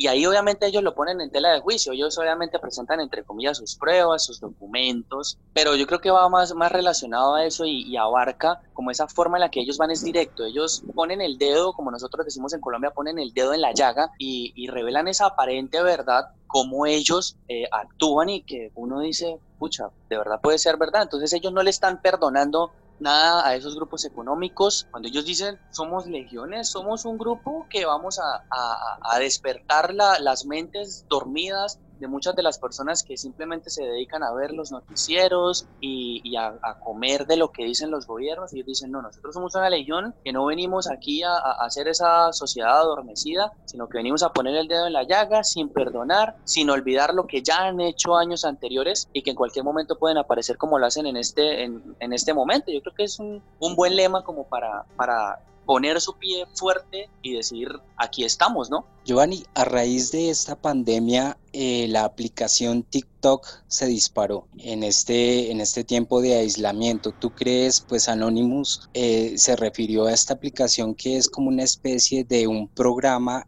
y 0.00 0.06
ahí 0.06 0.24
obviamente 0.24 0.66
ellos 0.66 0.82
lo 0.82 0.94
ponen 0.94 1.20
en 1.20 1.30
tela 1.30 1.52
de 1.52 1.60
juicio, 1.60 1.92
ellos 1.92 2.16
obviamente 2.16 2.58
presentan 2.58 3.00
entre 3.00 3.22
comillas 3.22 3.58
sus 3.58 3.76
pruebas, 3.76 4.24
sus 4.24 4.40
documentos, 4.40 5.36
pero 5.52 5.76
yo 5.76 5.86
creo 5.86 6.00
que 6.00 6.10
va 6.10 6.26
más, 6.30 6.54
más 6.54 6.72
relacionado 6.72 7.34
a 7.34 7.44
eso 7.44 7.66
y, 7.66 7.94
abarca 7.98 8.62
como 8.72 8.90
esa 8.90 9.08
forma 9.08 9.36
en 9.36 9.42
la 9.42 9.50
que 9.50 9.60
ellos 9.60 9.76
van 9.76 9.90
es 9.90 10.02
directo, 10.02 10.46
ellos 10.46 10.82
ponen 10.94 11.20
el 11.20 11.36
dedo, 11.36 11.74
como 11.74 11.90
nosotros 11.90 12.24
decimos 12.24 12.54
en 12.54 12.62
Colombia, 12.62 12.92
ponen 12.92 13.18
el 13.18 13.34
dedo 13.34 13.52
en 13.52 13.60
la 13.60 13.74
llaga 13.74 14.10
y, 14.16 14.68
revelan 14.68 15.06
esa 15.06 15.26
aparente 15.26 15.82
verdad, 15.82 16.30
cómo 16.46 16.86
ellos 16.86 17.36
eh, 17.48 17.64
actúan 17.70 18.30
y 18.30 18.42
que 18.42 18.70
uno 18.76 19.00
dice, 19.00 19.38
pucha, 19.58 19.90
de 20.08 20.16
verdad 20.16 20.40
puede 20.40 20.58
ser 20.58 20.78
verdad, 20.78 21.02
entonces 21.02 21.30
ellos 21.34 21.52
no 21.52 21.62
le 21.62 21.68
están 21.68 22.00
perdonando 22.00 22.72
nada 23.00 23.46
a 23.46 23.54
esos 23.54 23.74
grupos 23.74 24.04
económicos. 24.04 24.86
Cuando 24.90 25.08
ellos 25.08 25.24
dicen 25.24 25.58
somos 25.70 26.06
legiones, 26.06 26.70
somos 26.70 27.04
un 27.04 27.18
grupo 27.18 27.66
que 27.68 27.84
vamos 27.84 28.18
a, 28.18 28.44
a, 28.50 29.18
despertar 29.18 29.94
las 29.94 30.46
mentes 30.46 31.06
dormidas 31.08 31.80
de 32.00 32.08
muchas 32.08 32.34
de 32.34 32.42
las 32.42 32.58
personas 32.58 33.04
que 33.04 33.16
simplemente 33.16 33.70
se 33.70 33.84
dedican 33.84 34.22
a 34.22 34.32
ver 34.32 34.52
los 34.52 34.72
noticieros 34.72 35.66
y, 35.80 36.36
a, 36.36 36.58
comer 36.82 37.26
de 37.26 37.36
lo 37.36 37.52
que 37.52 37.64
dicen 37.64 37.90
los 37.90 38.06
gobiernos. 38.06 38.52
Y 38.52 38.56
ellos 38.56 38.66
dicen, 38.66 38.90
no, 38.90 39.02
nosotros 39.02 39.34
somos 39.34 39.54
una 39.54 39.68
legión 39.68 40.14
que 40.24 40.32
no 40.32 40.46
venimos 40.46 40.90
aquí 40.90 41.22
a, 41.22 41.36
hacer 41.60 41.88
esa 41.88 42.32
sociedad 42.32 42.80
adormecida, 42.80 43.52
sino 43.66 43.88
que 43.88 43.98
venimos 43.98 44.22
a 44.22 44.32
poner 44.32 44.56
el 44.56 44.66
dedo 44.66 44.86
en 44.86 44.94
la 44.94 45.04
llaga 45.04 45.44
sin 45.44 45.68
perdonar, 45.68 46.36
sin 46.44 46.70
olvidar 46.70 47.14
lo 47.14 47.26
que 47.26 47.42
ya 47.42 47.66
han 47.66 47.80
hecho 47.80 48.16
años 48.16 48.44
anteriores 48.44 49.08
y 49.12 49.22
que 49.22 49.30
en 49.30 49.36
cualquier 49.36 49.64
momento 49.64 49.98
pueden 49.98 50.18
aparecer 50.18 50.56
como 50.56 50.78
lo 50.78 50.86
hacen 50.86 51.06
en 51.06 51.16
este, 51.16 51.64
en, 51.64 51.96
en 52.00 52.12
este 52.12 52.32
momento. 52.32 52.72
Yo 52.72 52.80
creo 52.80 52.94
que 52.94 53.04
es 53.04 53.18
un, 53.18 53.42
un 53.58 53.76
buen 53.76 53.94
lema 53.94 54.24
como 54.24 54.44
para, 54.44 54.84
para 54.96 55.40
poner 55.70 56.00
su 56.00 56.14
pie 56.14 56.46
fuerte 56.52 57.08
y 57.22 57.34
decir, 57.34 57.68
aquí 57.96 58.24
estamos, 58.24 58.70
¿no? 58.70 58.84
Giovanni, 59.04 59.44
a 59.54 59.64
raíz 59.64 60.10
de 60.10 60.28
esta 60.28 60.56
pandemia, 60.56 61.38
eh, 61.52 61.86
la 61.86 62.02
aplicación 62.02 62.82
TikTok 62.82 63.46
se 63.68 63.86
disparó 63.86 64.48
en 64.58 64.82
este, 64.82 65.52
en 65.52 65.60
este 65.60 65.84
tiempo 65.84 66.20
de 66.22 66.34
aislamiento. 66.34 67.12
¿Tú 67.12 67.30
crees, 67.30 67.82
pues 67.82 68.08
Anonymous 68.08 68.88
eh, 68.94 69.34
se 69.36 69.54
refirió 69.54 70.06
a 70.06 70.12
esta 70.12 70.34
aplicación 70.34 70.92
que 70.92 71.16
es 71.16 71.28
como 71.28 71.50
una 71.50 71.62
especie 71.62 72.24
de 72.24 72.48
un 72.48 72.66
programa 72.66 73.46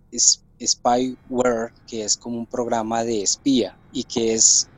spyware, 0.64 1.72
que 1.88 2.04
es 2.04 2.16
como 2.16 2.38
un 2.38 2.46
programa 2.46 3.02
de 3.02 3.20
espía 3.20 3.76
y 3.92 4.04
que 4.04 4.34
es, 4.34 4.68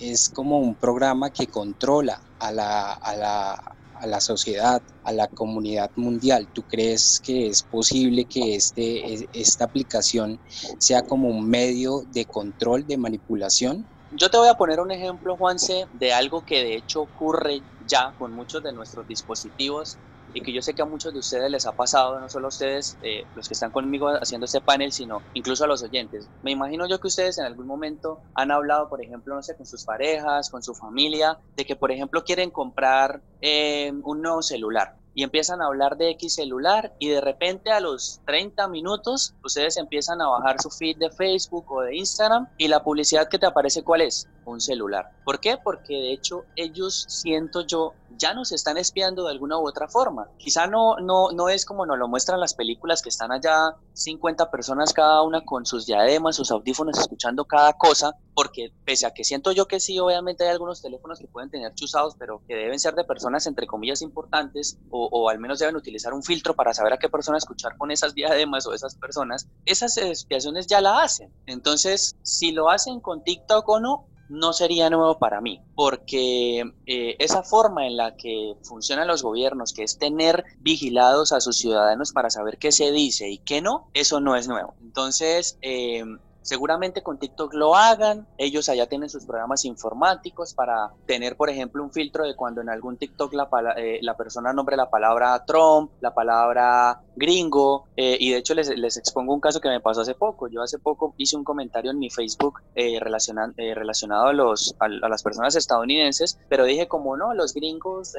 es 0.00 0.30
como 0.30 0.60
un 0.60 0.74
programa 0.74 1.30
que 1.30 1.46
controla 1.46 2.22
a 2.38 2.52
la, 2.52 2.94
a 2.94 3.16
la 3.16 3.75
a 4.00 4.06
la 4.06 4.20
sociedad, 4.20 4.82
a 5.02 5.12
la 5.12 5.28
comunidad 5.28 5.90
mundial. 5.94 6.48
¿Tú 6.52 6.64
crees 6.64 7.20
que 7.22 7.48
es 7.48 7.62
posible 7.62 8.26
que 8.26 8.54
este, 8.54 9.28
esta 9.32 9.64
aplicación 9.64 10.40
sea 10.78 11.02
como 11.02 11.28
un 11.28 11.48
medio 11.48 12.02
de 12.06 12.26
control, 12.26 12.86
de 12.86 12.96
manipulación? 12.96 13.88
Yo 14.10 14.30
te 14.30 14.38
voy 14.38 14.48
a 14.48 14.54
poner 14.54 14.80
un 14.80 14.92
ejemplo, 14.92 15.36
Juanse, 15.36 15.86
de 15.92 16.12
algo 16.12 16.44
que 16.44 16.62
de 16.62 16.76
hecho 16.76 17.02
ocurre 17.02 17.64
ya 17.78 18.14
con 18.16 18.32
muchos 18.32 18.62
de 18.62 18.72
nuestros 18.72 19.06
dispositivos 19.06 19.98
y 20.36 20.42
que 20.42 20.52
yo 20.52 20.60
sé 20.60 20.74
que 20.74 20.82
a 20.82 20.84
muchos 20.84 21.14
de 21.14 21.20
ustedes 21.20 21.50
les 21.50 21.64
ha 21.64 21.72
pasado, 21.72 22.20
no 22.20 22.28
solo 22.28 22.46
a 22.46 22.48
ustedes, 22.48 22.98
eh, 23.00 23.24
los 23.34 23.48
que 23.48 23.54
están 23.54 23.70
conmigo 23.70 24.08
haciendo 24.08 24.44
este 24.44 24.60
panel, 24.60 24.92
sino 24.92 25.22
incluso 25.32 25.64
a 25.64 25.66
los 25.66 25.82
oyentes. 25.82 26.28
Me 26.42 26.50
imagino 26.50 26.86
yo 26.86 27.00
que 27.00 27.08
ustedes 27.08 27.38
en 27.38 27.46
algún 27.46 27.66
momento 27.66 28.20
han 28.34 28.50
hablado, 28.50 28.90
por 28.90 29.02
ejemplo, 29.02 29.34
no 29.34 29.42
sé, 29.42 29.56
con 29.56 29.64
sus 29.64 29.84
parejas, 29.84 30.50
con 30.50 30.62
su 30.62 30.74
familia, 30.74 31.38
de 31.56 31.64
que, 31.64 31.74
por 31.74 31.90
ejemplo, 31.90 32.22
quieren 32.22 32.50
comprar 32.50 33.22
eh, 33.40 33.94
un 34.04 34.20
nuevo 34.20 34.42
celular 34.42 34.96
y 35.16 35.22
empiezan 35.22 35.62
a 35.62 35.66
hablar 35.66 35.96
de 35.96 36.10
X 36.10 36.34
celular 36.34 36.94
y 36.98 37.08
de 37.08 37.22
repente 37.22 37.72
a 37.72 37.80
los 37.80 38.20
30 38.26 38.68
minutos 38.68 39.34
ustedes 39.42 39.78
empiezan 39.78 40.20
a 40.20 40.28
bajar 40.28 40.60
su 40.60 40.68
feed 40.68 40.98
de 40.98 41.10
Facebook 41.10 41.64
o 41.72 41.80
de 41.80 41.96
Instagram 41.96 42.48
y 42.58 42.68
la 42.68 42.84
publicidad 42.84 43.26
que 43.26 43.38
te 43.38 43.46
aparece 43.46 43.82
cuál 43.82 44.02
es? 44.02 44.28
Un 44.44 44.60
celular. 44.60 45.06
¿Por 45.24 45.40
qué? 45.40 45.56
Porque 45.56 45.94
de 45.94 46.12
hecho 46.12 46.44
ellos 46.54 47.06
siento 47.08 47.62
yo 47.62 47.94
ya 48.18 48.34
nos 48.34 48.52
están 48.52 48.76
espiando 48.78 49.24
de 49.24 49.30
alguna 49.30 49.58
u 49.58 49.66
otra 49.66 49.88
forma. 49.88 50.28
Quizá 50.38 50.66
no, 50.66 50.96
no, 50.96 51.30
no 51.32 51.48
es 51.48 51.64
como 51.64 51.86
nos 51.86 51.98
lo 51.98 52.08
muestran 52.08 52.40
las 52.40 52.54
películas 52.54 53.02
que 53.02 53.08
están 53.08 53.32
allá 53.32 53.76
50 53.92 54.50
personas 54.50 54.92
cada 54.92 55.22
una 55.22 55.44
con 55.44 55.66
sus 55.66 55.86
diademas, 55.86 56.36
sus 56.36 56.50
audífonos, 56.50 56.98
escuchando 56.98 57.44
cada 57.44 57.72
cosa, 57.74 58.14
porque 58.34 58.72
pese 58.84 59.06
a 59.06 59.12
que 59.12 59.24
siento 59.24 59.52
yo 59.52 59.66
que 59.66 59.80
sí, 59.80 59.98
obviamente 59.98 60.44
hay 60.44 60.50
algunos 60.50 60.82
teléfonos 60.82 61.18
que 61.18 61.26
pueden 61.26 61.50
tener 61.50 61.74
chuzados, 61.74 62.14
pero 62.18 62.42
que 62.46 62.54
deben 62.54 62.78
ser 62.78 62.94
de 62.94 63.04
personas 63.04 63.46
entre 63.46 63.66
comillas 63.66 64.02
importantes 64.02 64.78
o, 64.90 65.28
al 65.30 65.38
menos 65.38 65.58
deben 65.58 65.76
utilizar 65.76 66.12
un 66.12 66.22
filtro 66.22 66.54
para 66.54 66.74
saber 66.74 66.92
a 66.92 66.98
qué 66.98 67.08
persona 67.08 67.38
escuchar 67.38 67.76
con 67.76 67.90
esas 67.90 68.14
diademas 68.14 68.66
o 68.66 68.74
esas 68.74 68.96
personas, 68.96 69.48
esas 69.64 69.96
espiaciones 69.96 70.66
ya 70.66 70.80
la 70.80 71.02
hacen. 71.02 71.32
Entonces, 71.46 72.16
si 72.22 72.52
lo 72.52 72.70
hacen 72.70 73.00
con 73.00 73.24
TikTok 73.24 73.68
o 73.68 73.80
no, 73.80 74.06
no 74.28 74.52
sería 74.52 74.90
nuevo 74.90 75.18
para 75.18 75.40
mí, 75.40 75.60
porque 75.74 76.64
eh, 76.86 77.16
esa 77.18 77.42
forma 77.42 77.86
en 77.86 77.96
la 77.96 78.16
que 78.16 78.54
funcionan 78.62 79.08
los 79.08 79.22
gobiernos, 79.22 79.72
que 79.72 79.82
es 79.82 79.98
tener 79.98 80.44
vigilados 80.58 81.32
a 81.32 81.40
sus 81.40 81.58
ciudadanos 81.58 82.12
para 82.12 82.30
saber 82.30 82.58
qué 82.58 82.72
se 82.72 82.92
dice 82.92 83.28
y 83.28 83.38
qué 83.38 83.60
no, 83.60 83.90
eso 83.94 84.20
no 84.20 84.36
es 84.36 84.48
nuevo. 84.48 84.74
Entonces, 84.82 85.58
eh, 85.62 86.04
Seguramente 86.46 87.02
con 87.02 87.18
TikTok 87.18 87.54
lo 87.54 87.74
hagan, 87.74 88.24
ellos 88.38 88.68
allá 88.68 88.86
tienen 88.86 89.10
sus 89.10 89.24
programas 89.24 89.64
informáticos 89.64 90.54
para 90.54 90.92
tener, 91.04 91.36
por 91.36 91.50
ejemplo, 91.50 91.82
un 91.82 91.90
filtro 91.90 92.24
de 92.24 92.36
cuando 92.36 92.60
en 92.60 92.68
algún 92.68 92.96
TikTok 92.96 93.32
la, 93.32 93.48
eh, 93.76 93.98
la 94.00 94.16
persona 94.16 94.52
nombre 94.52 94.76
la 94.76 94.88
palabra 94.88 95.44
Trump, 95.44 95.90
la 96.00 96.14
palabra 96.14 97.00
gringo, 97.16 97.86
eh, 97.96 98.16
y 98.20 98.30
de 98.30 98.36
hecho 98.36 98.54
les, 98.54 98.68
les, 98.68 98.96
expongo 98.96 99.34
un 99.34 99.40
caso 99.40 99.60
que 99.60 99.68
me 99.68 99.80
pasó 99.80 100.02
hace 100.02 100.14
poco. 100.14 100.46
Yo 100.46 100.62
hace 100.62 100.78
poco 100.78 101.14
hice 101.16 101.36
un 101.36 101.42
comentario 101.42 101.90
en 101.90 101.98
mi 101.98 102.10
Facebook 102.10 102.60
eh, 102.76 103.00
relacionado 103.00 104.28
a, 104.28 104.32
los, 104.32 104.76
a, 104.78 104.88
las 104.88 105.24
personas 105.24 105.56
estadounidenses, 105.56 106.38
pero 106.48 106.64
dije 106.64 106.86
como 106.86 107.16
no, 107.16 107.34
los 107.34 107.54
gringos, 107.54 108.12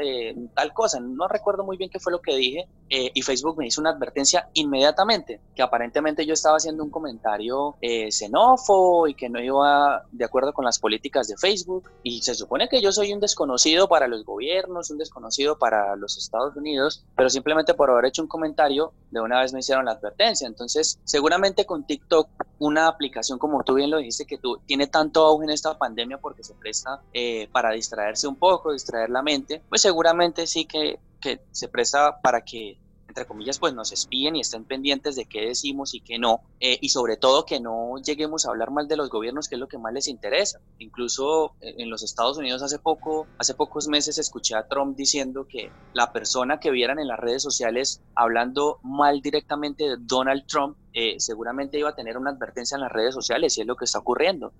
tal 0.53 0.73
cosa, 0.73 0.99
no 0.99 1.29
recuerdo 1.29 1.63
muy 1.63 1.77
bien 1.77 1.89
qué 1.89 1.99
fue 2.01 2.11
lo 2.11 2.19
que 2.19 2.35
dije, 2.35 2.67
y 2.89 3.21
Facebook 3.21 3.57
me 3.57 3.67
hizo 3.67 3.79
una 3.79 3.91
advertencia 3.91 4.49
inmediatamente, 4.53 5.39
que 5.55 5.61
aparentemente 5.61 6.25
yo 6.25 6.33
estaba 6.33 6.57
haciendo 6.57 6.83
un 6.83 6.89
comentario 6.89 7.75
xenófobo 8.19 9.07
y 9.07 9.13
que 9.13 9.29
no 9.29 9.41
iba 9.41 10.03
de 10.11 10.25
acuerdo 10.25 10.53
con 10.53 10.65
las 10.65 10.79
políticas 10.79 11.27
de 11.27 11.37
Facebook. 11.37 11.89
Y 12.03 12.21
se 12.21 12.35
supone 12.35 12.67
que 12.69 12.81
yo 12.81 12.91
soy 12.91 13.13
un 13.13 13.19
desconocido 13.19 13.87
para 13.87 14.07
los 14.07 14.25
gobiernos, 14.25 14.89
un 14.89 14.97
desconocido 14.97 15.57
para 15.57 15.95
los 15.95 16.17
Estados 16.17 16.55
Unidos, 16.55 17.03
pero 17.15 17.29
simplemente 17.29 17.73
por 17.73 17.89
haber 17.89 18.05
hecho 18.05 18.21
un 18.21 18.27
comentario, 18.27 18.93
de 19.11 19.21
una 19.21 19.41
vez 19.41 19.53
me 19.53 19.59
hicieron 19.59 19.85
la 19.85 19.91
advertencia. 19.91 20.47
Entonces, 20.47 20.99
seguramente 21.03 21.65
con 21.65 21.85
TikTok, 21.85 22.29
una 22.59 22.87
aplicación 22.87 23.39
como 23.39 23.63
tú 23.63 23.75
bien 23.75 23.91
lo 23.91 23.97
dijiste, 23.97 24.25
que 24.25 24.37
tú, 24.37 24.59
tiene 24.65 24.87
tanto 24.87 25.23
auge 25.25 25.45
en 25.45 25.51
esta 25.51 25.77
pandemia 25.77 26.17
porque 26.17 26.43
se 26.43 26.53
presta 26.55 27.01
eh, 27.13 27.47
para 27.51 27.71
distraerse 27.71 28.27
un 28.27 28.35
poco, 28.35 28.73
distraer 28.73 29.09
la 29.09 29.21
mente, 29.21 29.61
pues 29.69 29.81
seguramente 29.81 30.47
sí 30.47 30.65
que, 30.65 30.99
que 31.21 31.41
se 31.51 31.67
presta 31.67 32.19
para 32.21 32.41
que 32.41 32.77
entre 33.07 33.25
comillas, 33.25 33.59
pues 33.59 33.73
nos 33.73 33.91
espíen 33.91 34.35
y 34.35 34.41
estén 34.41 34.65
pendientes 34.65 35.15
de 35.15 35.25
qué 35.25 35.41
decimos 35.41 35.93
y 35.93 36.01
qué 36.01 36.19
no, 36.19 36.41
eh, 36.59 36.77
y 36.81 36.89
sobre 36.89 37.17
todo 37.17 37.45
que 37.45 37.59
no 37.59 37.95
lleguemos 38.03 38.45
a 38.45 38.49
hablar 38.49 38.71
mal 38.71 38.87
de 38.87 38.97
los 38.97 39.09
gobiernos, 39.09 39.47
que 39.47 39.55
es 39.55 39.59
lo 39.59 39.67
que 39.67 39.77
más 39.77 39.93
les 39.93 40.07
interesa. 40.07 40.59
Incluso 40.79 41.53
eh, 41.61 41.75
en 41.77 41.89
los 41.89 42.03
Estados 42.03 42.37
Unidos 42.37 42.61
hace 42.63 42.79
poco, 42.79 43.27
hace 43.37 43.53
pocos 43.53 43.87
meses 43.87 44.17
escuché 44.17 44.55
a 44.55 44.67
Trump 44.67 44.95
diciendo 44.95 45.47
que 45.47 45.71
la 45.93 46.11
persona 46.11 46.59
que 46.59 46.71
vieran 46.71 46.99
en 46.99 47.07
las 47.07 47.19
redes 47.19 47.41
sociales 47.41 48.01
hablando 48.15 48.79
mal 48.83 49.21
directamente 49.21 49.85
de 49.85 49.95
Donald 49.99 50.45
Trump 50.47 50.77
eh, 50.93 51.19
seguramente 51.19 51.77
iba 51.77 51.89
a 51.89 51.95
tener 51.95 52.17
una 52.17 52.31
advertencia 52.31 52.75
en 52.75 52.81
las 52.81 52.91
redes 52.91 53.13
sociales 53.13 53.57
y 53.57 53.61
es 53.61 53.67
lo 53.67 53.75
que 53.75 53.85
está 53.85 53.99
ocurriendo. 53.99 54.51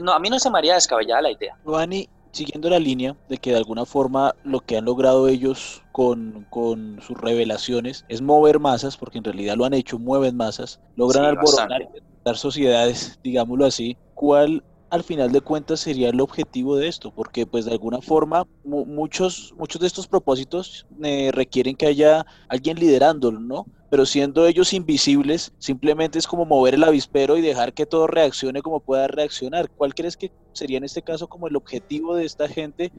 no, 0.00 0.12
a 0.12 0.18
mí 0.18 0.30
no 0.30 0.38
se 0.38 0.50
me 0.50 0.58
haría 0.58 0.74
descabellada 0.74 1.22
la 1.22 1.32
idea. 1.32 1.58
Siguiendo 2.32 2.70
la 2.70 2.78
línea 2.78 3.16
de 3.28 3.38
que 3.38 3.50
de 3.50 3.56
alguna 3.56 3.84
forma 3.84 4.34
lo 4.44 4.60
que 4.60 4.76
han 4.76 4.84
logrado 4.84 5.28
ellos 5.28 5.82
con, 5.92 6.46
con, 6.50 7.00
sus 7.00 7.16
revelaciones 7.18 8.04
es 8.08 8.22
mover 8.22 8.58
masas, 8.58 8.96
porque 8.96 9.18
en 9.18 9.24
realidad 9.24 9.56
lo 9.56 9.64
han 9.64 9.74
hecho, 9.74 9.98
mueven 9.98 10.36
masas, 10.36 10.80
logran 10.96 11.24
alborotar 11.24 12.36
sociedades, 12.36 13.18
digámoslo 13.22 13.66
así, 13.66 13.96
¿cuál 14.14 14.62
al 14.90 15.04
final 15.04 15.30
de 15.30 15.40
cuentas 15.40 15.80
sería 15.80 16.10
el 16.10 16.20
objetivo 16.20 16.76
de 16.76 16.88
esto, 16.88 17.12
porque 17.12 17.46
pues 17.46 17.64
de 17.64 17.72
alguna 17.72 18.00
forma 18.00 18.46
muchos, 18.64 19.54
muchos 19.56 19.80
de 19.80 19.86
estos 19.86 20.08
propósitos 20.08 20.86
eh, 21.02 21.30
requieren 21.32 21.76
que 21.76 21.86
haya 21.86 22.26
alguien 22.48 22.78
liderándolo, 22.78 23.38
¿no? 23.38 23.66
Pero 23.90 24.06
siendo 24.06 24.46
ellos 24.46 24.72
invisibles, 24.72 25.52
simplemente 25.58 26.18
es 26.18 26.26
como 26.26 26.46
mover 26.46 26.74
el 26.74 26.84
avispero 26.84 27.36
y 27.36 27.42
dejar 27.42 27.74
que 27.74 27.86
todo 27.86 28.06
reaccione 28.06 28.62
como 28.62 28.80
pueda 28.80 29.08
reaccionar. 29.08 29.68
¿Cuál 29.70 29.94
crees 29.94 30.16
que 30.16 30.32
sería 30.52 30.78
en 30.78 30.84
este 30.84 31.02
caso 31.02 31.28
como 31.28 31.48
el 31.48 31.56
objetivo 31.56 32.14
de 32.14 32.24
esta 32.24 32.48
gente? 32.48 32.92